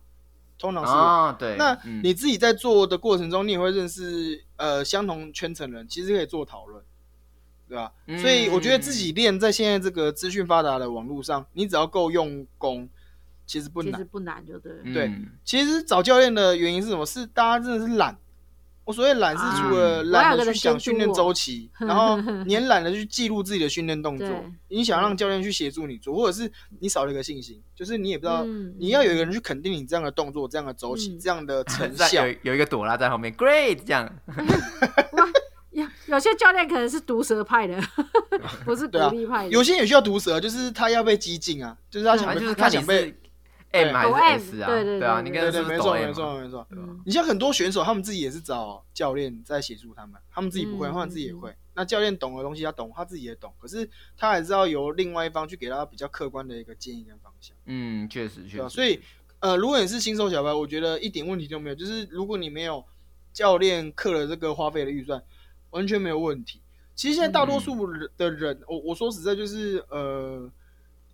[0.58, 1.00] 通常是懒。
[1.00, 1.56] 啊，对。
[1.58, 6.84] 那嗯你自己在做的过程中，你也会认识呃相同圈层人，其实可以做讨论，
[7.68, 7.92] 对吧？
[8.08, 12.88] 嗯所以我觉得自己练在现在这个资讯发达的网络上，你只要够用功，
[13.46, 13.94] 其实不难。
[13.94, 14.84] 其实不难，就对了。
[14.94, 17.06] 对嗯其实找教练的原因是什么？
[17.06, 18.18] 是大家真的是懒。
[18.92, 24.28] 我所谓懒是除了啊懒得去想训练周期， 然后你也懒得去记录自己的训练动作，
[24.68, 26.52] 你想让教练去协助你做，或者是
[26.82, 32.28] 你少了一个信心，就是你也不知道，嗯你要有一个人去肯定你这样的动作、这样的周期、嗯这样的成 效。
[32.28, 34.14] 有有一个朵拉在后面，great 这样，
[35.72, 37.82] 有有些教练可能是毒舌派的，
[38.66, 39.50] 不是鼓励派的。
[39.50, 43.16] 有些人也需要毒舌，就是他要被激进啊，就是他想就是他想被是
[43.72, 44.68] M 还是 S 啊？
[44.68, 46.42] 对对对啊，对你对对，跟是不是抖没错没错啊？
[46.42, 46.68] 没错。
[46.72, 51.56] 嗯你像很多选手，他们自己也是找教练在协助他们，他们自己不会，嗯他们自己也会。
[51.74, 58.46] 那教练懂的东西他懂，他自己也懂，可是他还是要由另外一方去给他比较客观的一个建议跟方向，嗯，确实？
[58.46, 58.70] 确实。
[58.70, 59.00] 所以，
[59.40, 61.76] 呃，如果你是新手小白，我觉得一点问题都没有。
[61.76, 62.84] 就是如果你没有
[63.32, 65.24] 教练课了这个花费的预算，
[65.70, 66.60] 完全没有问题。
[66.94, 67.88] 其实现在大多数
[68.18, 70.48] 的人，我我说实在就是，呃，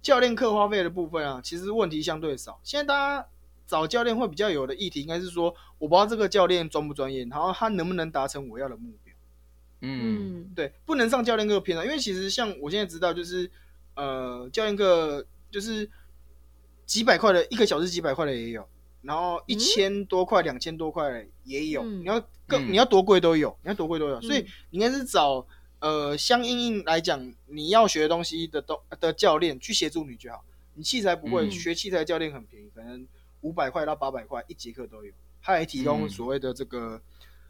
[0.02, 2.60] 教练课花费的部分啊，其实问题相对少。
[2.64, 3.28] 现在大家
[3.65, 9.14] 找教练会比较有的议题，应该是说，我不知道这个教练专不专业，然后他能不能达成我要的目标。
[9.82, 13.52] 嗯嗯对，不能上教练课偏了，因为其实像我现在知道，就是
[13.95, 15.90] 呃，教练课就是
[16.86, 18.68] 几百块的，一个小时几百块的也有，
[19.02, 25.45] 然后一千多块、两千多块的也有，嗯你要更、嗯你要多贵都有，你要多贵都有，所以嗯你应该是找
[25.80, 30.44] 呃相应应来讲你要学的东西的东的教练去协助你就好。
[30.74, 31.52] 你器材不会，嗯。
[31.52, 33.08] 学器材教练很便宜，可能
[33.41, 37.02] 五百块到八百块一节课都有，他还提供嗯所谓的这个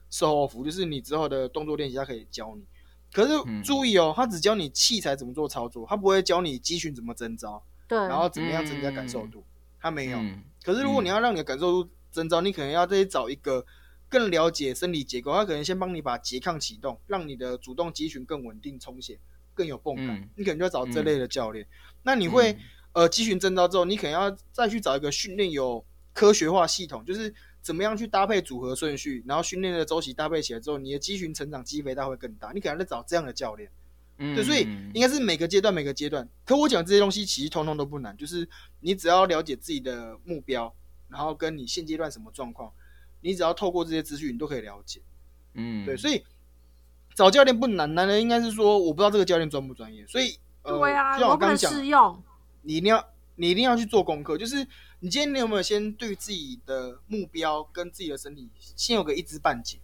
[0.10, 2.64] 售后服务，就是你之后的动作练习，他可以教你。
[3.12, 3.62] 可是嗯。
[3.64, 9.44] 注意哦，他只教你器材怎么做操作，他不会教你肌群怎么增招，对，然后怎么样增加感受度，
[9.80, 10.18] 他没有。
[10.18, 10.44] 嗯。
[10.64, 13.66] 可是如果你要让你的感受度增招，你可能要再找一个
[14.09, 19.19] 更了解生理结构，他可能先帮你把拮抗启动，让你的主动肌群更稳定、充血、
[19.53, 20.17] 更有泵感。
[20.17, 21.67] 嗯你可能就要找这类的教练。
[22.03, 22.59] 那你会、嗯
[22.93, 27.31] 呃肌群增招之后，你可能要再去找一个训练有科学化系统，就是
[27.61, 32.51] 怎么样去搭配组合顺序，然后训练的周期搭配起来之后，你的肌群成长、肌肥大会更大。
[32.53, 33.69] 你可能在找这样的教练。
[34.43, 36.27] 所以嗯应该是每个阶段每个阶段。
[36.43, 40.73] 可我讲这些东西其实通通都不难，就是你只要了解自己的目标，
[41.07, 42.73] 然后跟你现阶段什么状况，
[43.22, 45.02] 你只要透过这些资讯，你都可以了解。
[45.53, 46.23] 嗯对，所以
[47.15, 50.06] 找教练不难，难的应该是说我不知道这个教练专不专业。
[50.07, 52.23] 所以呃，对啊，就像我刚刚讲。
[52.64, 54.57] 你一定要你一定要去做功课，就是
[54.99, 59.80] 你今天你有没有先对自己的目标跟自己的身体先有个一知半解，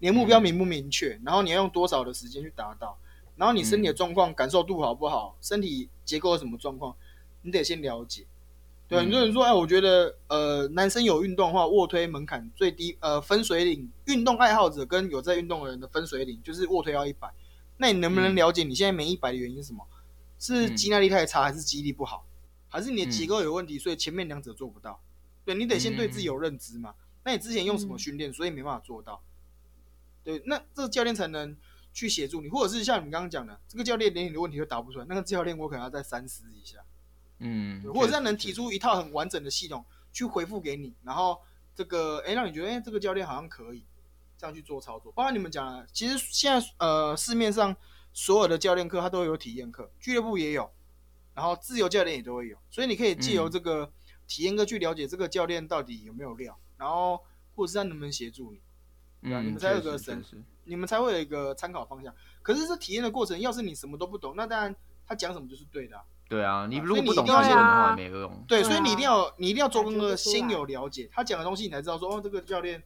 [0.00, 2.98] 你的目标嗯明不明确，然后你要用多少的时间去达到，
[3.36, 6.94] 然后你身体的状况、感受度好不好，身体结构有什么状况，
[7.40, 8.26] 你得先了解。
[8.90, 17.32] 对，嗯很多人说，哎，我觉得呃，男生有运动的话，卧推门槛最低，呃，分水岭，运动爱好者跟有在运动的人的分水岭就是卧推要一百。
[17.76, 19.86] 那你能不能嗯了解你现在没一百的原因是什么？
[20.40, 22.26] 是嗯肌耐力太差，还是肌力不好，
[22.68, 25.00] 还是你的嗯结构有问题，所以前面两者做不到？
[25.44, 26.94] 对你得先对自己有认知嘛。
[27.24, 29.22] 那你之前用什么嗯训练，所以没办法做到？
[30.24, 31.56] 对，那这个教练才能
[31.92, 36.78] 去协助你，或者是像你刚刚讲的，这个教练连你的问题都答不出来，那个教练我可能要再三思一下。
[37.40, 41.40] 嗯，对或者是他能提出一套很完整的系统去回复给你，然后
[41.74, 43.84] 这个哎让你觉得哎这个教练好像可以
[44.38, 45.10] 这样去做操作。
[45.12, 47.74] 包括你们讲的，其实现在呃市面上
[48.12, 50.70] 所有的教练课它都有体验课，俱乐部也有，
[51.34, 53.90] 然后自由教练也都会有，所以你可以借由嗯这个
[54.26, 58.60] 体验课去了解这个教练到底有没有料，然后或者是他能不能协助你，
[59.22, 62.14] 对啊嗯你们才有个神实确实你们才会有一个参考方向。
[62.42, 64.74] 可是这体验的过程，要是你什么都不懂，那当然
[65.06, 66.82] 他讲什么就是对的啊、对啊，你啊。
[66.84, 68.44] 如果不懂定要这些的话没有用。
[68.46, 72.80] 对，所以你一定要你一定要做功课，感觉不出先有了解他讲的东西，你才知道说哦，这个教练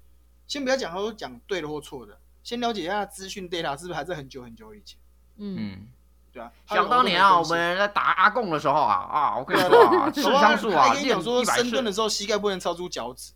[0.46, 4.98] 先不要讲他说讲对的或错的，先了解一下资讯 data 是不是还是很久很久以前，
[5.36, 5.88] 嗯，嗯，
[6.32, 6.50] 对啊。
[6.66, 13.32] 想当年啊，我们在打阿贡的时候啊啊，我跟对你说啊，啊， 吃搞不好香素啊，跟你讲说练深蹲的次时候膝盖不能超出脚趾，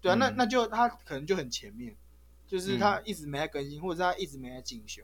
[0.00, 0.34] 对啊，那嗯。
[0.38, 1.94] 那就他可能就很前面，
[2.46, 5.02] 就是他一直没在更新，或者是他一直没在进修，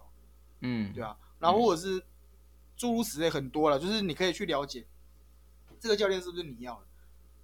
[0.61, 2.03] 嗯，对啊，然后或者是
[2.78, 4.86] 诸如此类很多了，就是你可以去了解
[5.78, 6.80] 这个教练是不是你要的，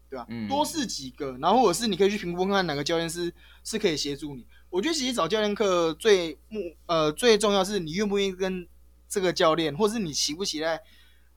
[0.08, 3.34] 对吧、嗯多试几个，然后或者是你可以去评估看看哪个教练是
[3.64, 4.46] 是可以协助你。
[4.70, 8.66] 我觉得其实找教练课最目呃最重要是你愿不愿意跟
[9.08, 10.80] 这个教练，或是你期不期待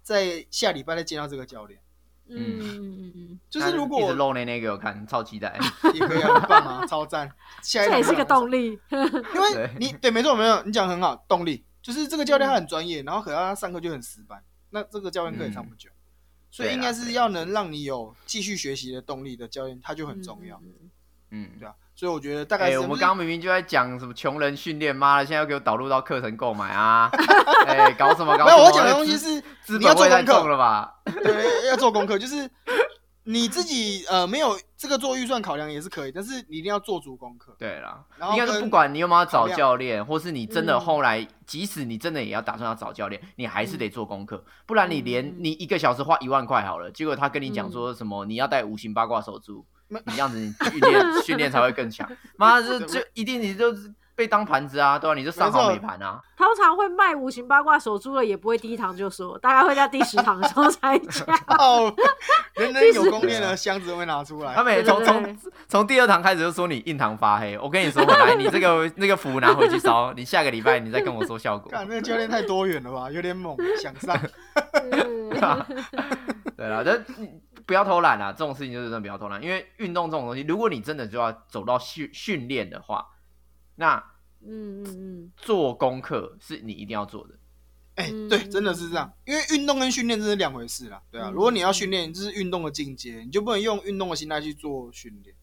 [0.01, 1.79] 在下礼拜再见到这个教练。
[2.29, 5.57] 嗯嗯嗯嗯，就是如一直果露内内给我看，超期待。
[5.93, 7.31] 也可以啊，很棒啊，超赞。
[7.63, 8.79] 下一这也是个动力，力。
[8.89, 15.89] 因为 你对，没错没错，你讲得很好，动力就是这个教练他很专业，然后可能他上课就很死板，那这个教练课也上不久，
[16.51, 20.61] 所以应该是要能让你有继续学习的动力的教练，他就很重要，
[21.31, 21.49] 嗯。
[21.57, 21.73] 对啊。
[21.95, 27.09] 所以我觉得大概我们刚刚明明就在讲什么穷人训练，妈的，现在要给我导入到课程购买啊！
[27.65, 28.51] 哎、搞什么搞什么？
[28.51, 30.93] 没有我讲的东西是资你要做功课了吧？
[31.23, 32.51] 对要做功课，就是
[33.23, 37.55] 你自己呃没有这个做预算考量也是可以，但是你一定要做足功课。
[37.57, 40.79] 对啦，然后应该是不管你有没有找教练，或是你真的嗯。
[40.79, 45.35] 后来，即使你真的也要打算要找教练，你还是得做功课，不然你连嗯。
[45.39, 61.27] 你一个小时花一万块好了，结果他跟你讲说什么你要带五行八卦手珠，你这样子你训练训练才会更强，妈这这 一定你就是被当盘子啊，对吧、你就上好美盘啊， 通常会卖五行八卦手珠的，也不会第一堂就说，大概会在第十堂的时候才讲。
[61.59, 61.93] 哦，
[62.55, 64.63] 人人有功练的箱子都会拿出来他。
[64.63, 65.37] 每对从从
[65.67, 71.71] 从第二堂开始就说你印堂发黑，我跟你说，来你这个 那个符拿回去烧，你下个礼拜你再跟我说效果。
[71.71, 74.19] 看那个教练太多元了吧，有点猛，想上。
[74.73, 75.29] 嗯
[76.57, 77.05] 对啦，但
[77.67, 83.05] 不要偷懒啊，这种事情就是真的不要偷懒，因为运动这种东西，如果你真的就要走到训训练的话，
[83.77, 83.95] 那
[84.45, 87.35] 嗯嗯嗯，做功课是你一定要做的。
[87.95, 91.29] 哎、嗯对，真的是这样，因为运动跟训练这是两回事啦，对啊。
[91.29, 95.35] 嗯如果你要训练，这是运动的进阶，你就不能用运动的心态去做训练。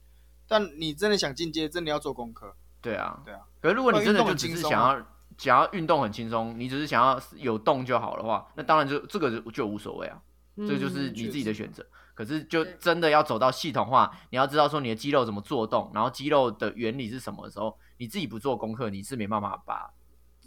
[0.46, 2.54] 但你真的想进阶，真的要做功课。
[2.80, 3.40] 对啊，对啊。
[3.60, 5.06] 可是如果你真的就只是想要
[5.36, 10.20] 想要运动很轻松，你只是想要有动就好的话，那当然就这个就就无所谓啊，
[10.56, 11.84] 嗯这就是你自己的选择。
[12.14, 19.92] 可是就真的要走到系统化，你要知道说你的肌肉怎么做动，然后肌肉的原理是什么的时候，你自己不做功课，你是没办法把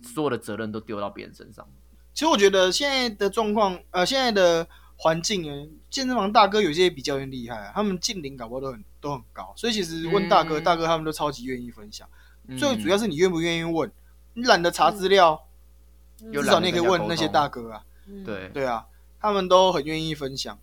[0.03, 1.67] 所有的责任都丢到别人身上。
[2.13, 10.63] 其实我觉得现在的状况，呃，现在的环境呢，健身房大哥有些比教练厉害啊，他们进龄搞不好都很都很高，所以其实问大哥，嗯。
[10.63, 12.09] 大哥他们都超级愿意分享。
[12.47, 12.57] 嗯。
[12.57, 13.91] 最主要是你愿不愿意问，
[14.33, 15.39] 你懒得查资料，
[16.33, 18.23] 至少你也可以问那些大哥啊，嗯。
[18.23, 18.85] 对，对啊，
[19.19, 20.57] 他们都很愿意分享，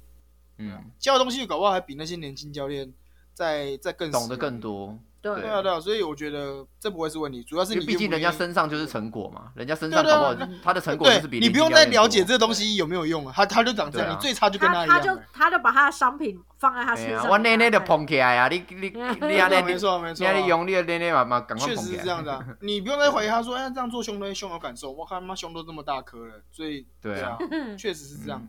[0.58, 2.92] 嗯，教的东西搞不好还比那些年轻教练
[3.32, 4.98] 在在更懂得更多。
[5.32, 15.22] 对对啊，对啊，所以我觉得这不会是问题，主要是因为毕竟人家身上就是成果嘛，人家身上好不好对啊他的成果就是比对你不用再了解这这东西有没有用啊，他他就长这样，啊你最差就跟他他就一样了。
[15.32, 18.48] 他就把他的商品放在他身上，我奶奶的捧起来啊！
[18.48, 18.90] 你你
[19.26, 21.96] 你安尼没错没错，你用你的奶奶嘛嘛赶快确捧起来。
[21.96, 27.38] 实是这样子啊，你不用再怀疑他说，哎，这样做胸都胸有感受，我看他妈胸都这么大颗了，所以对啊啊，
[27.78, 28.48] 确实是这样嗯，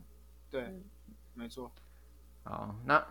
[0.52, 0.84] 对嗯，
[1.34, 1.72] 没错。
[2.44, 3.04] 好，那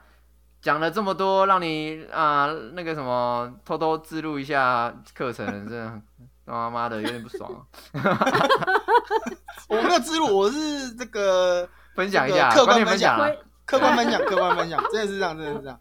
[0.64, 6.00] 讲了这么多，让你啊、那个什么偷偷自录一下课程， 真的
[6.46, 7.68] 他妈的有点不爽啊！
[9.68, 13.18] 我没有记录，我是这个分享一下，客观分享
[13.66, 15.78] 客观分享， 客观分享，真的是这样，真的是这样。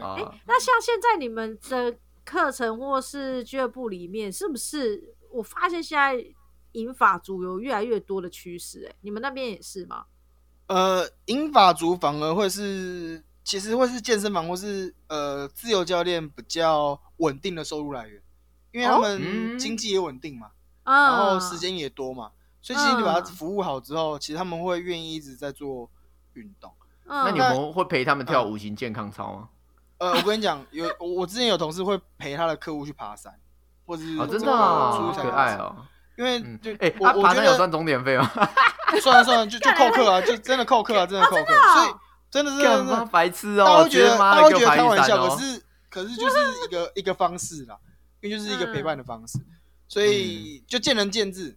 [0.00, 0.14] 啊！
[0.46, 1.92] 那像现在你们的
[2.24, 6.24] 课程或是俱乐部里面，是不是我发现现在
[6.70, 8.86] 银发族有越来越多的趋势？
[8.88, 10.04] 哎，你们那边也是吗？
[10.68, 18.20] 呃，银法族反而会是，其实会是健身房或是呃自由教练比较稳定的收入来源，
[18.72, 20.48] 因为他哦们嗯经济也稳定嘛，
[20.84, 22.30] 啊，然后时间也多嘛，
[22.62, 25.88] 所以其实你把它嗯服务好之后，其实他们会愿意一直在做
[26.32, 26.72] 运动。
[27.06, 29.48] 嗯，那你们会陪他们跳五行健康操吗？
[29.98, 33.32] 呃，我跟你讲，有我我之前有同事会陪他的客户去爬山，
[33.86, 34.46] 或者是哦，真的
[35.22, 35.76] 可爱哦。
[36.16, 38.30] 因为嗯就，哎，他我我觉得爬山有算钟点费吗？
[39.02, 41.94] 算了算了，就就扣课啊，就真的扣课啊，真的扣课，所以
[42.34, 43.84] 真的是真干嘛白痴大家哦？
[43.84, 45.38] 会觉得妈大家会觉得开玩笑，可！
[45.38, 47.78] 是可是就是一个一个方式啦，
[48.20, 49.38] 因为就是一个陪伴的方式，
[49.86, 51.56] 所以就见仁见智。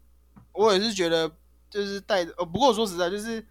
[0.52, 1.32] 我也是觉得
[1.68, 3.44] 就是带着，呃，不过说实在就是，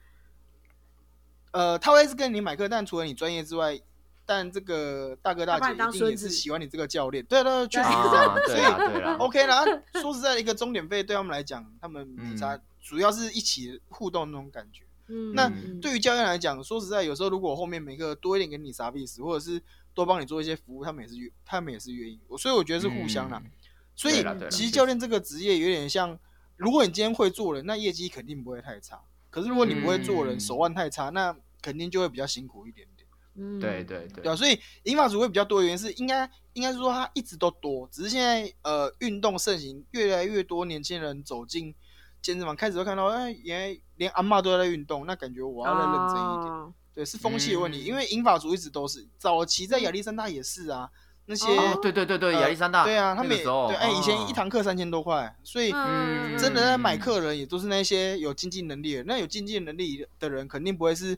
[1.50, 3.76] 呃，他会是跟你买课，但除了你专业之外，
[4.24, 9.64] 但这个大哥大姐一定也是喜欢你这个教练，对对， 确实是这啊样，，所以对，OK 啦。
[10.00, 14.85] 说实在，一个钟点费对他们来讲，他们没嗯差，主要是一起互动那种感觉。
[15.08, 19.62] 嗯那嗯对于教练来讲，说实在，有时候如果后面每个多一点给你啥意思，或者是
[19.94, 22.20] 多帮你做一些服务，他们也是愿，他们也是愿意。
[22.38, 23.40] 所以我觉得是互相啦。
[23.44, 23.50] 嗯
[23.98, 26.18] 所以其实教练这个职业有点像，
[26.58, 29.00] 如果你今天会做人，那业绩肯定不会太差。
[29.30, 33.08] 可是如果你不会做人，嗯手腕太差，那肯定就会比较辛苦一点点。
[33.36, 41.74] 嗯对对对对啊，所以银发族会比较多的原因是，应该应该是说他一直都多，只是现在呃运动盛行，越来越多年轻人走进
[42.26, 46.52] 健身房，开始会看到，哎，原来连阿嬷都在运动，那感觉我要再认真一点。
[46.52, 46.72] 哦。
[46.92, 47.84] 对，是风气的问题，嗯。
[47.84, 50.90] 因为英法族一直都是早期在亚历山大也是啊，
[51.26, 56.36] 那些、哦，对对对对，呃亚历山大，对啊，他们也那时候对，哎，以前一哦堂课三千多块，所以嗯。
[56.36, 61.16] 真的在买客人也都是那些有经济能力的，那有经济能力的人肯定不会是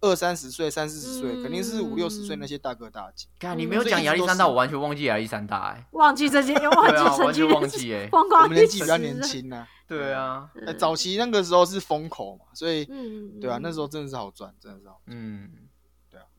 [0.00, 3.26] 二三十岁、三四十岁，嗯肯定是五六十岁那些大哥大姐。
[3.38, 15.16] 看你没有讲亚历山大，我完全忘记亚历山大，哎，忘记这些， 忘对啊，记曾经忘记， 哎，我疯狂们年纪比较年，轻啊， 对啊，呃早期那个时候是风口嘛，所以嗯，对啊，那时候真的是好赚，真的是好赚。
[15.16, 15.50] 嗯。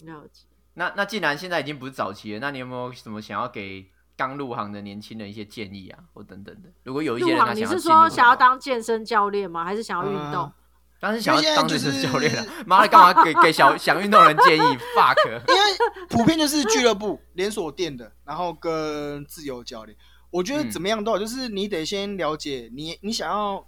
[0.04, 0.46] 了解。
[0.76, 6.70] 那那既然现在已经不是早期了，那你有没有什么想要给刚入行的年轻人一些建议啊，或等等的？
[6.84, 9.66] 如果有一些人他行你是说想要当健身教练吗？
[9.66, 10.54] 还是想要运动嗯？
[11.00, 14.62] 当时想要当就是教练了， 妈的，干嘛给给小想运动人建议？
[14.96, 15.16] fuck，
[15.48, 19.98] 因为普遍就是俱乐部 连锁店的，然后跟自由教练，
[20.30, 23.66] 我觉得嗯怎么样都好，就是你得先了解你你想要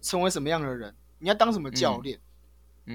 [0.00, 2.18] 成为什么样的人，你要当什么教练。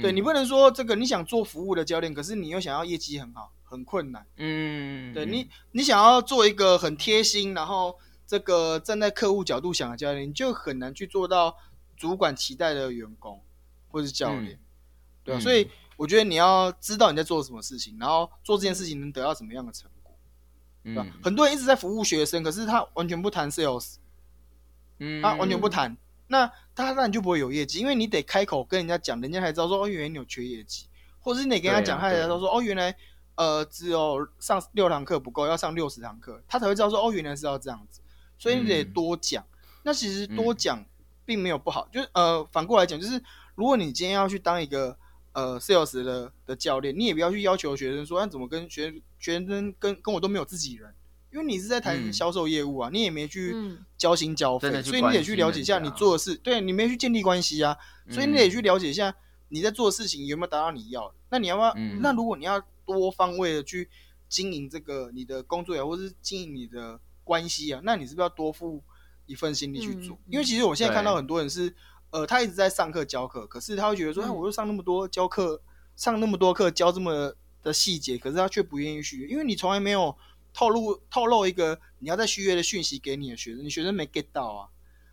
[0.02, 4.26] 对你不能说这个你想做服务的教练，可是你又想要业绩很好，很困难。
[4.36, 7.98] 嗯，对你，你想要做一个很贴心，然后
[8.28, 11.56] 这个站在客户角度想的教练，你就很难去做到
[11.96, 13.42] 主管期待的员工
[13.90, 14.60] 或是教练，
[15.24, 15.42] 对啊，嗯。
[15.42, 20.16] 所以我觉得你要知道你在做什么事情，然后做这件事情能得到什么样的成果，
[20.84, 21.06] 对吧？
[21.06, 21.14] 嗯。
[21.24, 23.96] 很多人一直在服务学生，可是他完全不谈 sales，
[25.00, 25.96] 嗯他完全不谈，
[26.28, 30.88] 那他当然就不会有业绩，因为你得开口跟人家讲，人家才知道说哦，原来你有缺业绩，
[31.20, 32.96] 或者是你得跟他讲，啊他才知道说哦，原来
[33.36, 38.02] 呃只有上六堂课不够，要上六十堂课，他才会知道说哦，原来是要这样子，
[38.38, 38.94] 所以你得嗯。
[38.94, 39.46] 多讲。
[39.84, 40.84] 那其实多讲
[41.24, 43.24] 并没有不好，就是呃反过来讲，就是
[43.58, 44.96] 如果你今天要去当一个
[45.34, 50.94] 呃 sales 的的教练，你也不要去要求学生说，那怎么跟学学生跟跟我都没有自己人，
[51.34, 52.14] 因为你是在谈嗯。
[52.14, 53.84] 销售业务啊，你也没去嗯。
[53.98, 57.76] 交心交费真的，去所以你得去了解一下你做的事，对你没去建立关系啊，
[58.12, 59.16] 所以你得去了解一下
[59.50, 61.16] 你在做的事情有没有达到你要的。
[61.32, 61.74] 那你要不要？
[61.76, 62.00] 嗯。
[62.00, 63.90] 那如果你要多方位的去
[64.30, 68.84] 经营这个你的工作呀，或是经营你的关系啊，那你是不是要多付
[69.26, 70.16] 一份心力去做？
[70.16, 70.34] 嗯。
[70.34, 71.74] 因为其实我现在看到很多人是，
[72.10, 75.62] 呃，他一直在上课教课，可是他会觉得说，嗯哎，我又上那么多教课，
[75.96, 80.16] 上那么多课教这么的细节，可是他却不愿意续约，因为你从来没有
[80.54, 84.70] 透露透露一个你要在续约的讯息给你的学生，你学生没 get 到啊，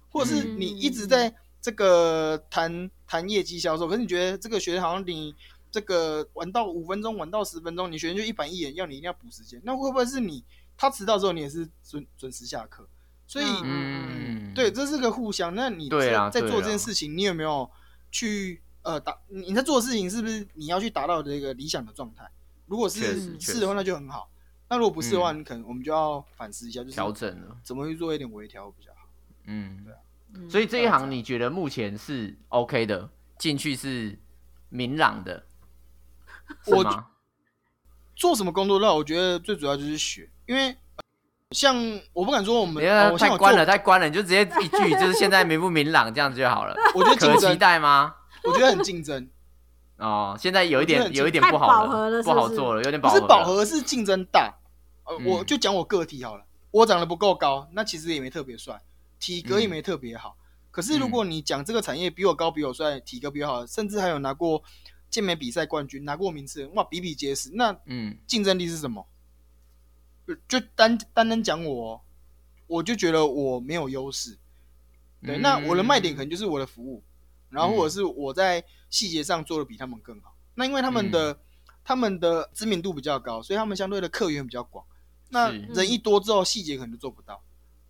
[0.09, 5.35] 或者是嗯你一直在这个谈谈业绩销售，可是你觉得这个学生好像你
[5.71, 10.45] 这个玩到五分钟，玩到十分钟，你学生就一板一眼要你一定要补时间，那会不会是你
[10.77, 12.89] 他迟到之后你也是准准时下课？
[13.27, 15.55] 所以，嗯，对，这是个互相。
[15.55, 17.69] 那你对在在做这件事情，你有没有
[18.11, 22.31] 去呃达你你在做的事情是不是你要去达到这个理想的状态？
[22.67, 24.31] 如果是是的话，那就很好。
[24.69, 25.41] 那如果不是的话，嗯。
[25.41, 29.09] 你可能我们就要反思一下，就是调整了，怎么去做一点微调比较好。
[29.47, 29.85] 嗯，
[30.33, 30.49] 嗯。
[30.49, 34.19] 所以这一行你觉得目前是 OK 的，进去是
[34.69, 35.45] 明朗的，
[36.65, 37.09] 是我吗？
[38.17, 40.77] 做什么工作的话，我觉得最主要就是学，因为呃
[41.55, 41.77] 像
[42.13, 46.75] 我不敢说我们，你看哦我像我做太关了，太关了，你就直接一句 就是现在明不明朗这样子就好了。
[46.95, 48.15] 我觉得竞可期，待吗？
[48.43, 49.31] 我觉得很竞争，
[49.97, 53.29] 哦，现在有一点有一点不好了是不是不好做了，有点不是饱和了。
[53.29, 54.53] 饱和，是竞争大。
[55.05, 58.81] 呃，嗯我就讲我个体好了，我长得不够高，那其实也没特别帅，
[59.21, 60.37] 体格也嗯没特别好。
[60.71, 64.61] 可是如果你讲这个产业比我高、比我帅、体格比我好，甚至还有拿过
[65.09, 67.51] 健美比赛冠军、拿过名次，哇，比比皆是。
[67.55, 69.01] 那嗯竞争力是什么？
[69.03, 69.09] 就
[70.49, 72.01] 就单单单讲我哦，
[72.67, 74.39] 我就觉得我没有优势。
[75.23, 77.03] 对，嗯那我的卖点可能就是我的服务，
[77.51, 80.35] 然后嗯或者是我在细节上做的比他们更好。
[80.55, 81.39] 那因为他们嗯的、
[81.83, 84.85] 他们的知名度比较高，所以他们相对的客源比较广。
[85.31, 87.43] 那人一多之后，细节可能就做不到，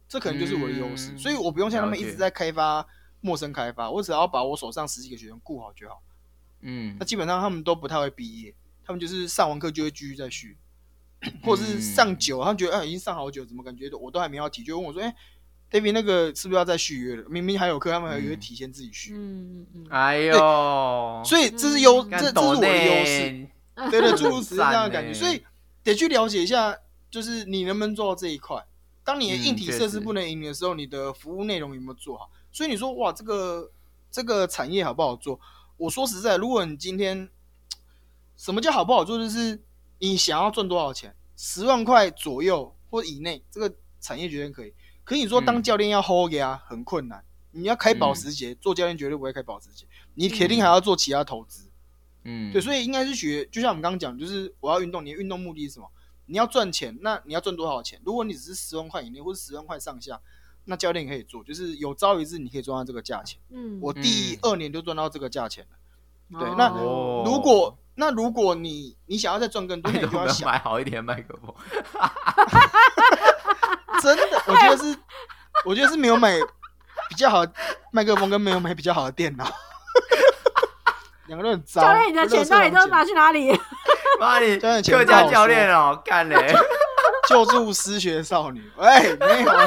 [0.09, 1.12] 这可能就是我的优势。
[1.12, 2.86] 嗯所以我不用像他们一直在开发
[3.20, 6.02] 陌生开发，我只要把我手上十几个学生顾好就好。
[6.62, 8.55] 嗯那基本上他们都不太会毕业，
[8.85, 10.56] 他们就是上完课就会继续再续，
[11.43, 15.15] 或者是上久，他们觉得哎、已经上好久，怎么感觉我都还没要提，就问我说，哎、
[15.71, 17.25] d a v i d 那个是不是要再续约了？
[17.29, 18.41] 明明还有课，他们还以为嗯。
[18.41, 22.11] 提前自己续，嗯嗯嗯，哎呦，所以这是优，嗯。
[22.11, 23.49] 这这是我的优势，
[23.91, 25.43] 对对，诸如此类这样的感觉， 所以
[25.83, 26.77] 得去了解一下，
[27.11, 28.65] 就是你能不能做到这一块。
[29.03, 32.31] 当你的硬体设施不能赢你的时候，你的服务内容有没有做好？
[32.51, 33.71] 所以你说哇，这个
[34.11, 35.39] 这个产业好不好做？
[35.77, 37.29] 我说实在，如果你今天
[38.37, 39.61] 什么叫好不好做，就是
[39.99, 44.73] 你想要赚多少钱，十万块左右或以内，这个产业绝对可以。
[45.05, 47.25] 可你说当嗯教练要 hold 呀啊，很困难。
[47.53, 51.69] 你要开保时捷，做教练绝对不会开保时捷，你铁定还要做其他投资。
[52.25, 55.89] 嗯，对，所以应该是学，就像我们刚刚讲，就是我要运动，你的运动目的是什么？
[56.27, 58.01] 你要赚钱，那你要赚多少钱？
[58.05, 60.21] 如果你只是十万块以内，或者十万块上下，
[60.65, 63.39] 那教练可以做，就是有朝一日你可以赚到这个价钱。
[63.51, 66.41] 嗯，我第嗯二年就赚到这个价钱了。
[66.41, 71.55] 对哦那哦如果那如果你你想要再赚更多，那你就要想，买好一点的麦克风？
[74.03, 74.99] 真的，我觉得是，
[75.65, 76.37] 我觉得是没有买
[77.09, 77.53] 比较好的
[77.93, 79.45] 麦克风，跟没有买比较好的电脑，
[81.27, 81.83] 两个都很糟。
[81.83, 83.59] 教练，你的钱到底都拿去哪里？
[84.21, 86.55] 妈你教练钱客家教练哦，干嘞！
[87.29, 88.71] 救助失学少女。
[88.79, 89.66] 哎，没有啊，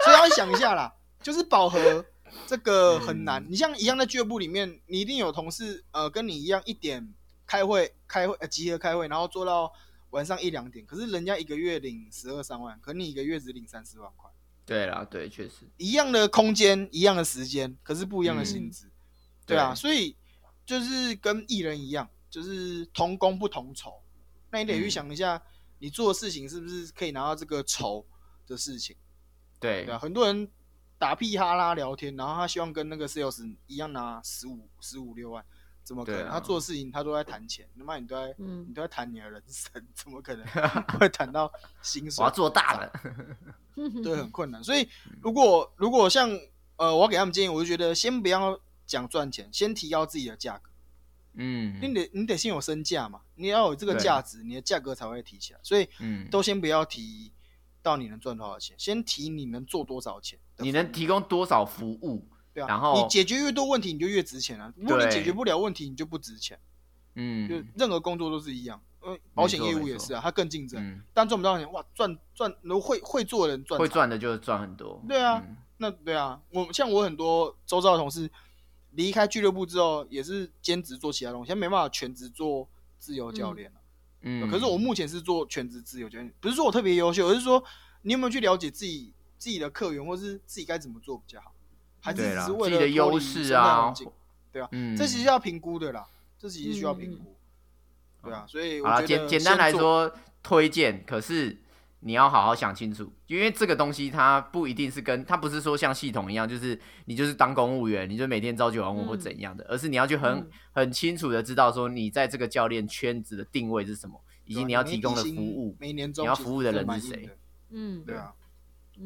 [0.00, 0.90] 所以要想一下啦，
[1.22, 2.04] 就是饱和
[2.50, 3.40] 这个很难。
[3.44, 7.14] 嗯你像一样在俱乐部里面，你一定有同事呃跟你一样一点
[7.46, 9.72] 开会开会呃集合开会，然后做到
[10.10, 14.28] 晚上一两点，可是人家一个月领十二三万，可你一个月只领三四万块，
[14.66, 18.90] 对啦，对，确实，一样的空间，一样的时间，可是不一样的薪资。
[19.46, 20.16] 对啊，所以
[20.66, 24.02] 就是跟艺人一样，就是同工不同酬。
[24.50, 25.40] 那你得去嗯想一下，
[25.78, 28.04] 你做的事情是不是可以拿到这个酬
[28.48, 28.96] 的事情？
[29.60, 30.48] 对对啊，很多人
[31.00, 35.42] 打屁哈啦聊天，然后他希望跟那个 sales 一样拿十五、十五六万，
[35.82, 36.26] 怎么可能？
[36.26, 40.46] 啊他做的事情他都在谈钱，他妈你都在你嗯，都在谈你的人生，怎么可能
[41.00, 41.50] 会谈到
[41.80, 42.30] 薪水我要？
[42.30, 42.92] 做大了。
[44.04, 44.62] 对，很困难。
[44.62, 44.86] 所以
[45.22, 46.28] 如果如果像
[46.76, 50.70] 呃，我要给他们建议，我就觉得先不要讲赚钱，先提高自己的价格。
[51.34, 55.60] 嗯你得你得先有身价嘛，你要有这个对价值，你的价格才会提起来。
[55.62, 57.32] 所以嗯，都先不要提
[57.82, 60.38] 到你能赚多少钱，先提你能做多少钱。
[60.62, 62.26] 你能提供多少服务？
[62.52, 64.72] 对啊，然后你解决越多问题，你就越值钱啊。
[64.76, 66.58] 如果你解决不了问题，你就不值钱。
[67.14, 75.02] 嗯就嗯任何工作都是一样，嗯，保险业务也是啊，它更竞争，嗯，但赚不到钱，哇，赚赚，如果会会做的人赚会赚的就是赚很多。
[75.08, 78.30] 对啊嗯那对啊，我像我很多周遭的同事
[78.92, 82.68] 离开俱乐部之后，也是兼职做其他东西，现在没办法全职做
[82.98, 83.80] 自由教练了。
[84.22, 87.62] 嗯，可是我目前是做全职自由教练，不是说我特别优秀，而是说
[88.02, 91.52] 你有没有去了解自己自己的客源，或是自己该怎么做比较好，
[92.00, 93.92] 还是只是为自己的优势啊。
[94.52, 96.06] 对啊，嗯，这其实要评估的啦，
[96.38, 97.34] 这其实需要评估。
[98.22, 100.12] 对啊，所以我好了，觉得简简单来，说，
[100.42, 101.56] 推荐，可是
[102.00, 110.50] 你要好好想清楚，因为这个东西它不一定是跟它不是说像系统一样，就是你就是当公务员，你就每天朝九晚五或嗯怎样的，而是你要去很、嗯。
[110.72, 115.76] 很清楚的知道说你在这个教练圈子的定位是什么，以及你要提供的服务。
[115.80, 117.28] 每年中你要服务的人是谁。
[117.70, 118.39] 嗯，对啊，嗯，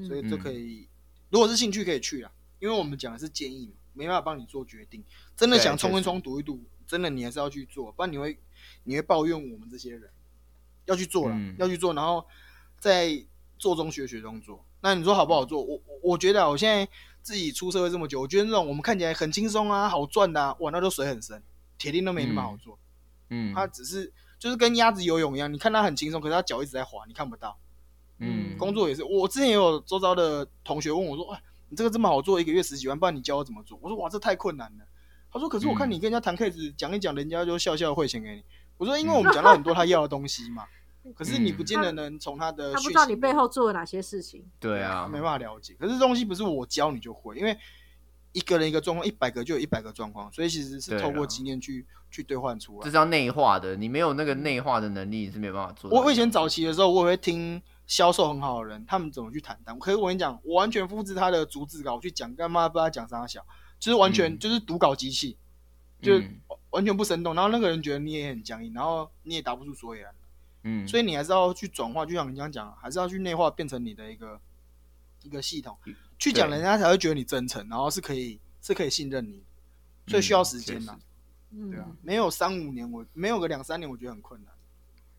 [0.06, 0.88] 所以这嗯可以，
[1.30, 5.04] 如果是兴趣可以去啦，因为我们讲的是建议嘛，没办法帮你做决定。
[5.36, 8.38] 真的想冲一冲赌一赌，真的你还是要去做，不然你会
[8.84, 10.10] 你会抱怨我们这些人。
[10.86, 12.22] 要去做了，嗯要去做，然后
[12.78, 13.24] 在
[13.56, 14.62] 做中学，学中做。
[14.82, 15.62] 那你说好不好做？
[15.62, 16.86] 我我我觉得啊，我现在
[17.22, 21.42] 自己出社会这么久，我觉得那种我们看起来很轻松啊、好赚的啊，哇，那都水很深，
[21.78, 22.78] 铁定都没那么好做。
[23.30, 27.58] 嗯，它只是就是跟鸭子游泳一样，你看它很轻松，可是它脚一直在滑，你看不到。
[28.18, 34.84] 嗯工作也是，我之前也有周遭的同学问我说：“哎，你这个这么好做，一个月十几万，不然你教我怎么做？”我说：“哇，这太困难了。”
[35.32, 38.42] 他说：“可是我看嗯你跟人家谈 case 讲一讲，人家就笑笑汇钱给你。”
[38.78, 40.64] 我说：“因为我们讲到很多他要的东西嘛，
[41.14, 44.44] 可是你不见得能从他的他不知道你背后做了哪些事情。
[44.60, 45.74] 对啊，没办法了解。
[45.78, 47.56] 可是这东西不是我教你就会，因为
[48.32, 52.96] 一个人一个状况，一百个就有一百个状况，所以其实是透过经验去去兑换出来这是。
[52.96, 55.90] 要内化的，你没有那个内化的能力，你是没办法做。
[55.90, 59.78] 我我以前早期的时候，我也会听销售很好的人，他们怎么去谈单。
[59.78, 63.44] 可是我跟你讲，我完全复制他的逐字稿去讲，干嘛不知道讲啥小，
[63.78, 65.36] 就是完全、嗯就是读稿机器，
[66.00, 66.40] 就嗯
[66.70, 67.34] 完全不生动。
[67.34, 70.14] 然后那个人觉得你也很僵硬，然后你也答不出所以然。
[70.66, 74.40] 嗯，所以你还是要去转化，就像你刚刚讲，还是要去内化，变成你的一个
[75.22, 75.76] 一个系统，
[76.18, 79.42] 去讲，人家才会觉得你真诚，然后是可以是可以信任你，
[80.06, 80.98] 所以需要时间呐、
[81.50, 84.54] 嗯，对啊，没有三五年，我没有个两三年，我觉得很困难。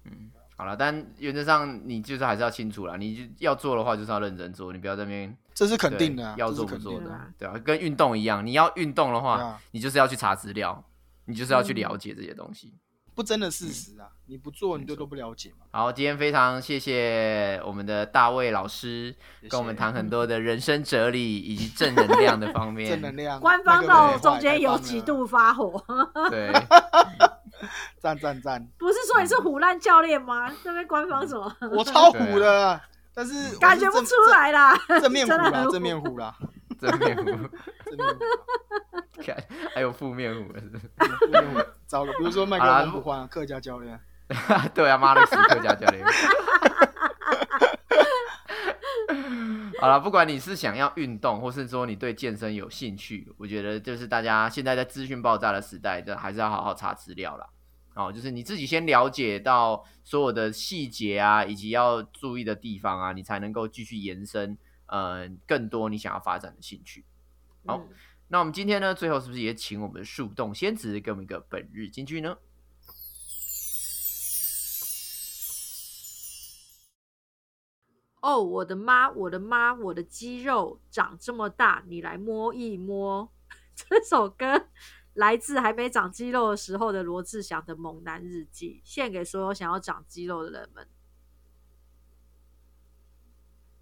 [0.05, 10.83] 嗯，好了，但原则上你就是还是要清楚啦，你就要做的话就是要认真做，你不要在那边这是肯定的、啊，要做不做的的啊，对啊，跟运动一样，你要运动的话，啊你就是要去查资料，
[11.25, 12.73] 你就是要去嗯了解这些东西。
[13.13, 15.65] 不争的事实啊，你不做你就都不了解嘛。
[15.71, 19.09] 好，今天非常谢谢我们的大卫老师
[19.39, 22.91] 谢谢跟我们谈很多的人生哲理以及正能量的方面。
[22.91, 25.81] 正能量，官方那个到中间有几度发火，
[26.29, 26.51] 对，
[27.99, 30.51] 赞赞赞，不是说你是虎烂教练吗？
[30.63, 31.55] 这边官方什么？
[31.71, 32.81] 我超虎的啊，
[33.13, 36.35] 但是感觉不出来啦，正正面虎啦，正面虎啦，
[36.79, 37.23] 正面虎，
[37.85, 39.35] 正面虎，看
[39.73, 40.53] 还有负面虎。
[41.87, 43.99] 糟了，比如说麦克风不换啊，客家教练，
[44.73, 46.03] 对啊，妈的，死客家教练。
[49.81, 57.47] 好了，不管你是想要运动，或是说你对健身有兴趣，我觉得就是大家现在在资讯爆炸的时代，这还是要好好查资料啦。
[57.93, 64.57] 哦，就是你自己先了解到所有的细节啊，以及要注意的地方啊，你才能够继续延伸
[64.87, 67.05] 呃更多你想要发展的兴趣。
[67.65, 67.89] 好嗯
[68.27, 72.35] 那我们今天呢，最后是不是也请我们的树洞仙子给我们一个本日金句呢？
[78.25, 83.31] 哦，我的妈，我的妈，我的肌肉长这么大，你来摸一摸。
[83.75, 84.67] 这首歌
[85.13, 90.87] 来自还没长肌肉的时候的罗志祥的《猛男日记》，献给所有想要长肌肉的人们。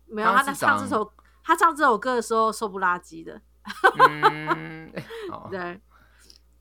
[0.07, 3.41] 没有，他唱这首他唱这首歌的时候瘦不拉几的，
[4.09, 4.91] 嗯，
[5.31, 5.79] 哦，对，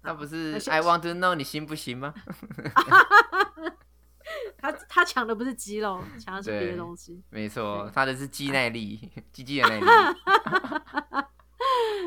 [0.03, 2.15] 那不是 I want to know 你行不行吗？
[4.59, 7.23] 他他抢的不是肌肉，抢的是别的东西。
[7.31, 9.87] 没错，他的是肌 耐力，肌肌的耐力。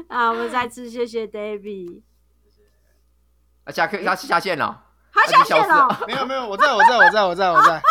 [0.10, 2.02] 啊，我们再次谢谢 David。
[3.66, 7.82] 啊，下课他下线了，他下线了，没有没有，我在我在我在我在我在，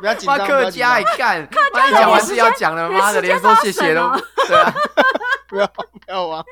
[0.00, 4.02] 不要紧张，客家也，干，把你讲完是要讲了，妈的，连说谢谢都
[4.46, 4.72] 对啊。
[5.48, 6.44] 不要不要玩。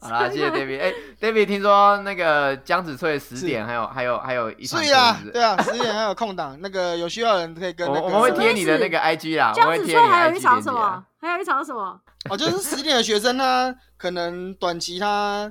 [0.00, 0.80] 好啦，谢谢 David。
[0.80, 8.00] 哎，David，听说那个江子翠十点还有还有还有一场是啊对啊，十点还有空档，那个有需要的人可以跟那个。
[8.00, 11.04] 我我们会贴你的那个 IG 啦，我江子们会贴你的翠还有一场什么？
[11.20, 12.00] 还有一场什么？
[12.28, 15.50] 哦，就是十点的学生呢，可能短期他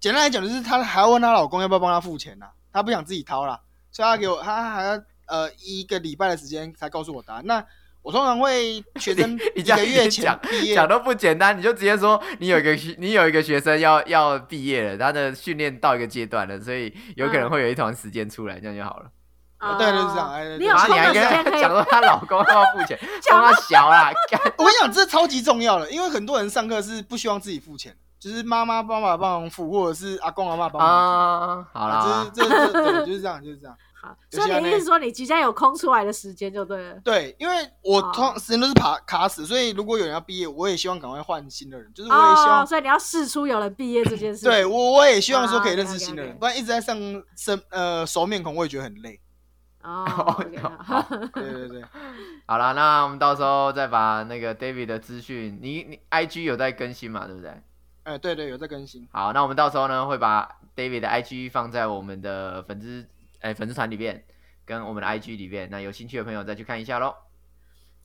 [0.00, 3.58] 简单来讲就是她还要问她老公要不要帮他付钱呐、她不想自己掏啦，
[3.90, 7.42] 所以她给我她还要呃一个礼拜的时间才告诉我答案。
[7.46, 7.64] 那
[8.04, 19.06] 我通常会学生 你一个月前讲毕业讲，都不简单，你就直接说你有一个你有一个学生要要毕业了，他的训练到一个阶段了，所以有可能会有一团时间出来，这样就好了。
[19.60, 32.10] 哦对就是这样哎对对你你还跟的时间可以他讲说她老公要付钱，讲帮他小啦，干我跟你讲，这超级重要的，因为很多人上课是不希望自己付钱，就是妈妈爸爸帮忙付，或者是阿公阿妈帮忙啊，好付。
[32.10, 33.74] 啦，这这这对，就是这样，就是这样。
[34.30, 36.94] 所以你的意思说你即将有空出来的时间就对了。
[37.04, 44.50] 对，因为我哦通时间都是卡卡死，所以如果有人要毕业，我也希望赶快换新的人，就是我也希望哦，所以你要试出有人毕业这件事情。
[44.50, 46.96] 对我我也希望说啊可以认识新的人，不然一直在上
[47.36, 49.20] 生呃熟面孔，我也觉得很累。
[49.82, 50.34] 哦
[51.34, 51.84] 对对对，
[52.48, 57.62] 好啦，那我们到时候再把那个 David 的资讯，你你 IG 有在更新嘛，对不对？
[58.04, 59.06] 哎对对有在更新。
[59.12, 63.06] 好，那我们到时候呢会把 David 的 IG 放在我们的粉丝
[63.44, 64.24] 哎、粉丝团里面，
[64.64, 67.14] 跟我们的 IG 里面，那有兴趣的朋友再去看一下喽。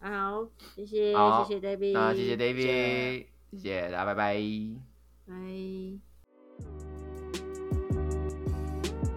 [0.02, 0.45] 好，
[0.76, 4.36] 谢谢好谢谢 David，那谢谢 David，谢谢谢大家，拜拜。
[5.26, 5.34] 拜。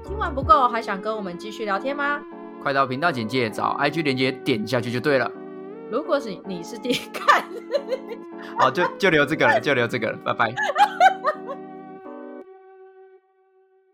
[0.05, 2.23] 听完不够，还想跟我们继续聊天吗？
[2.63, 5.29] 快到频道简介找 IG 连接点下去就对了。
[5.91, 7.45] 如果是你是第一看。
[8.57, 10.55] 好， 就就留这个了，就留这个了，拜拜。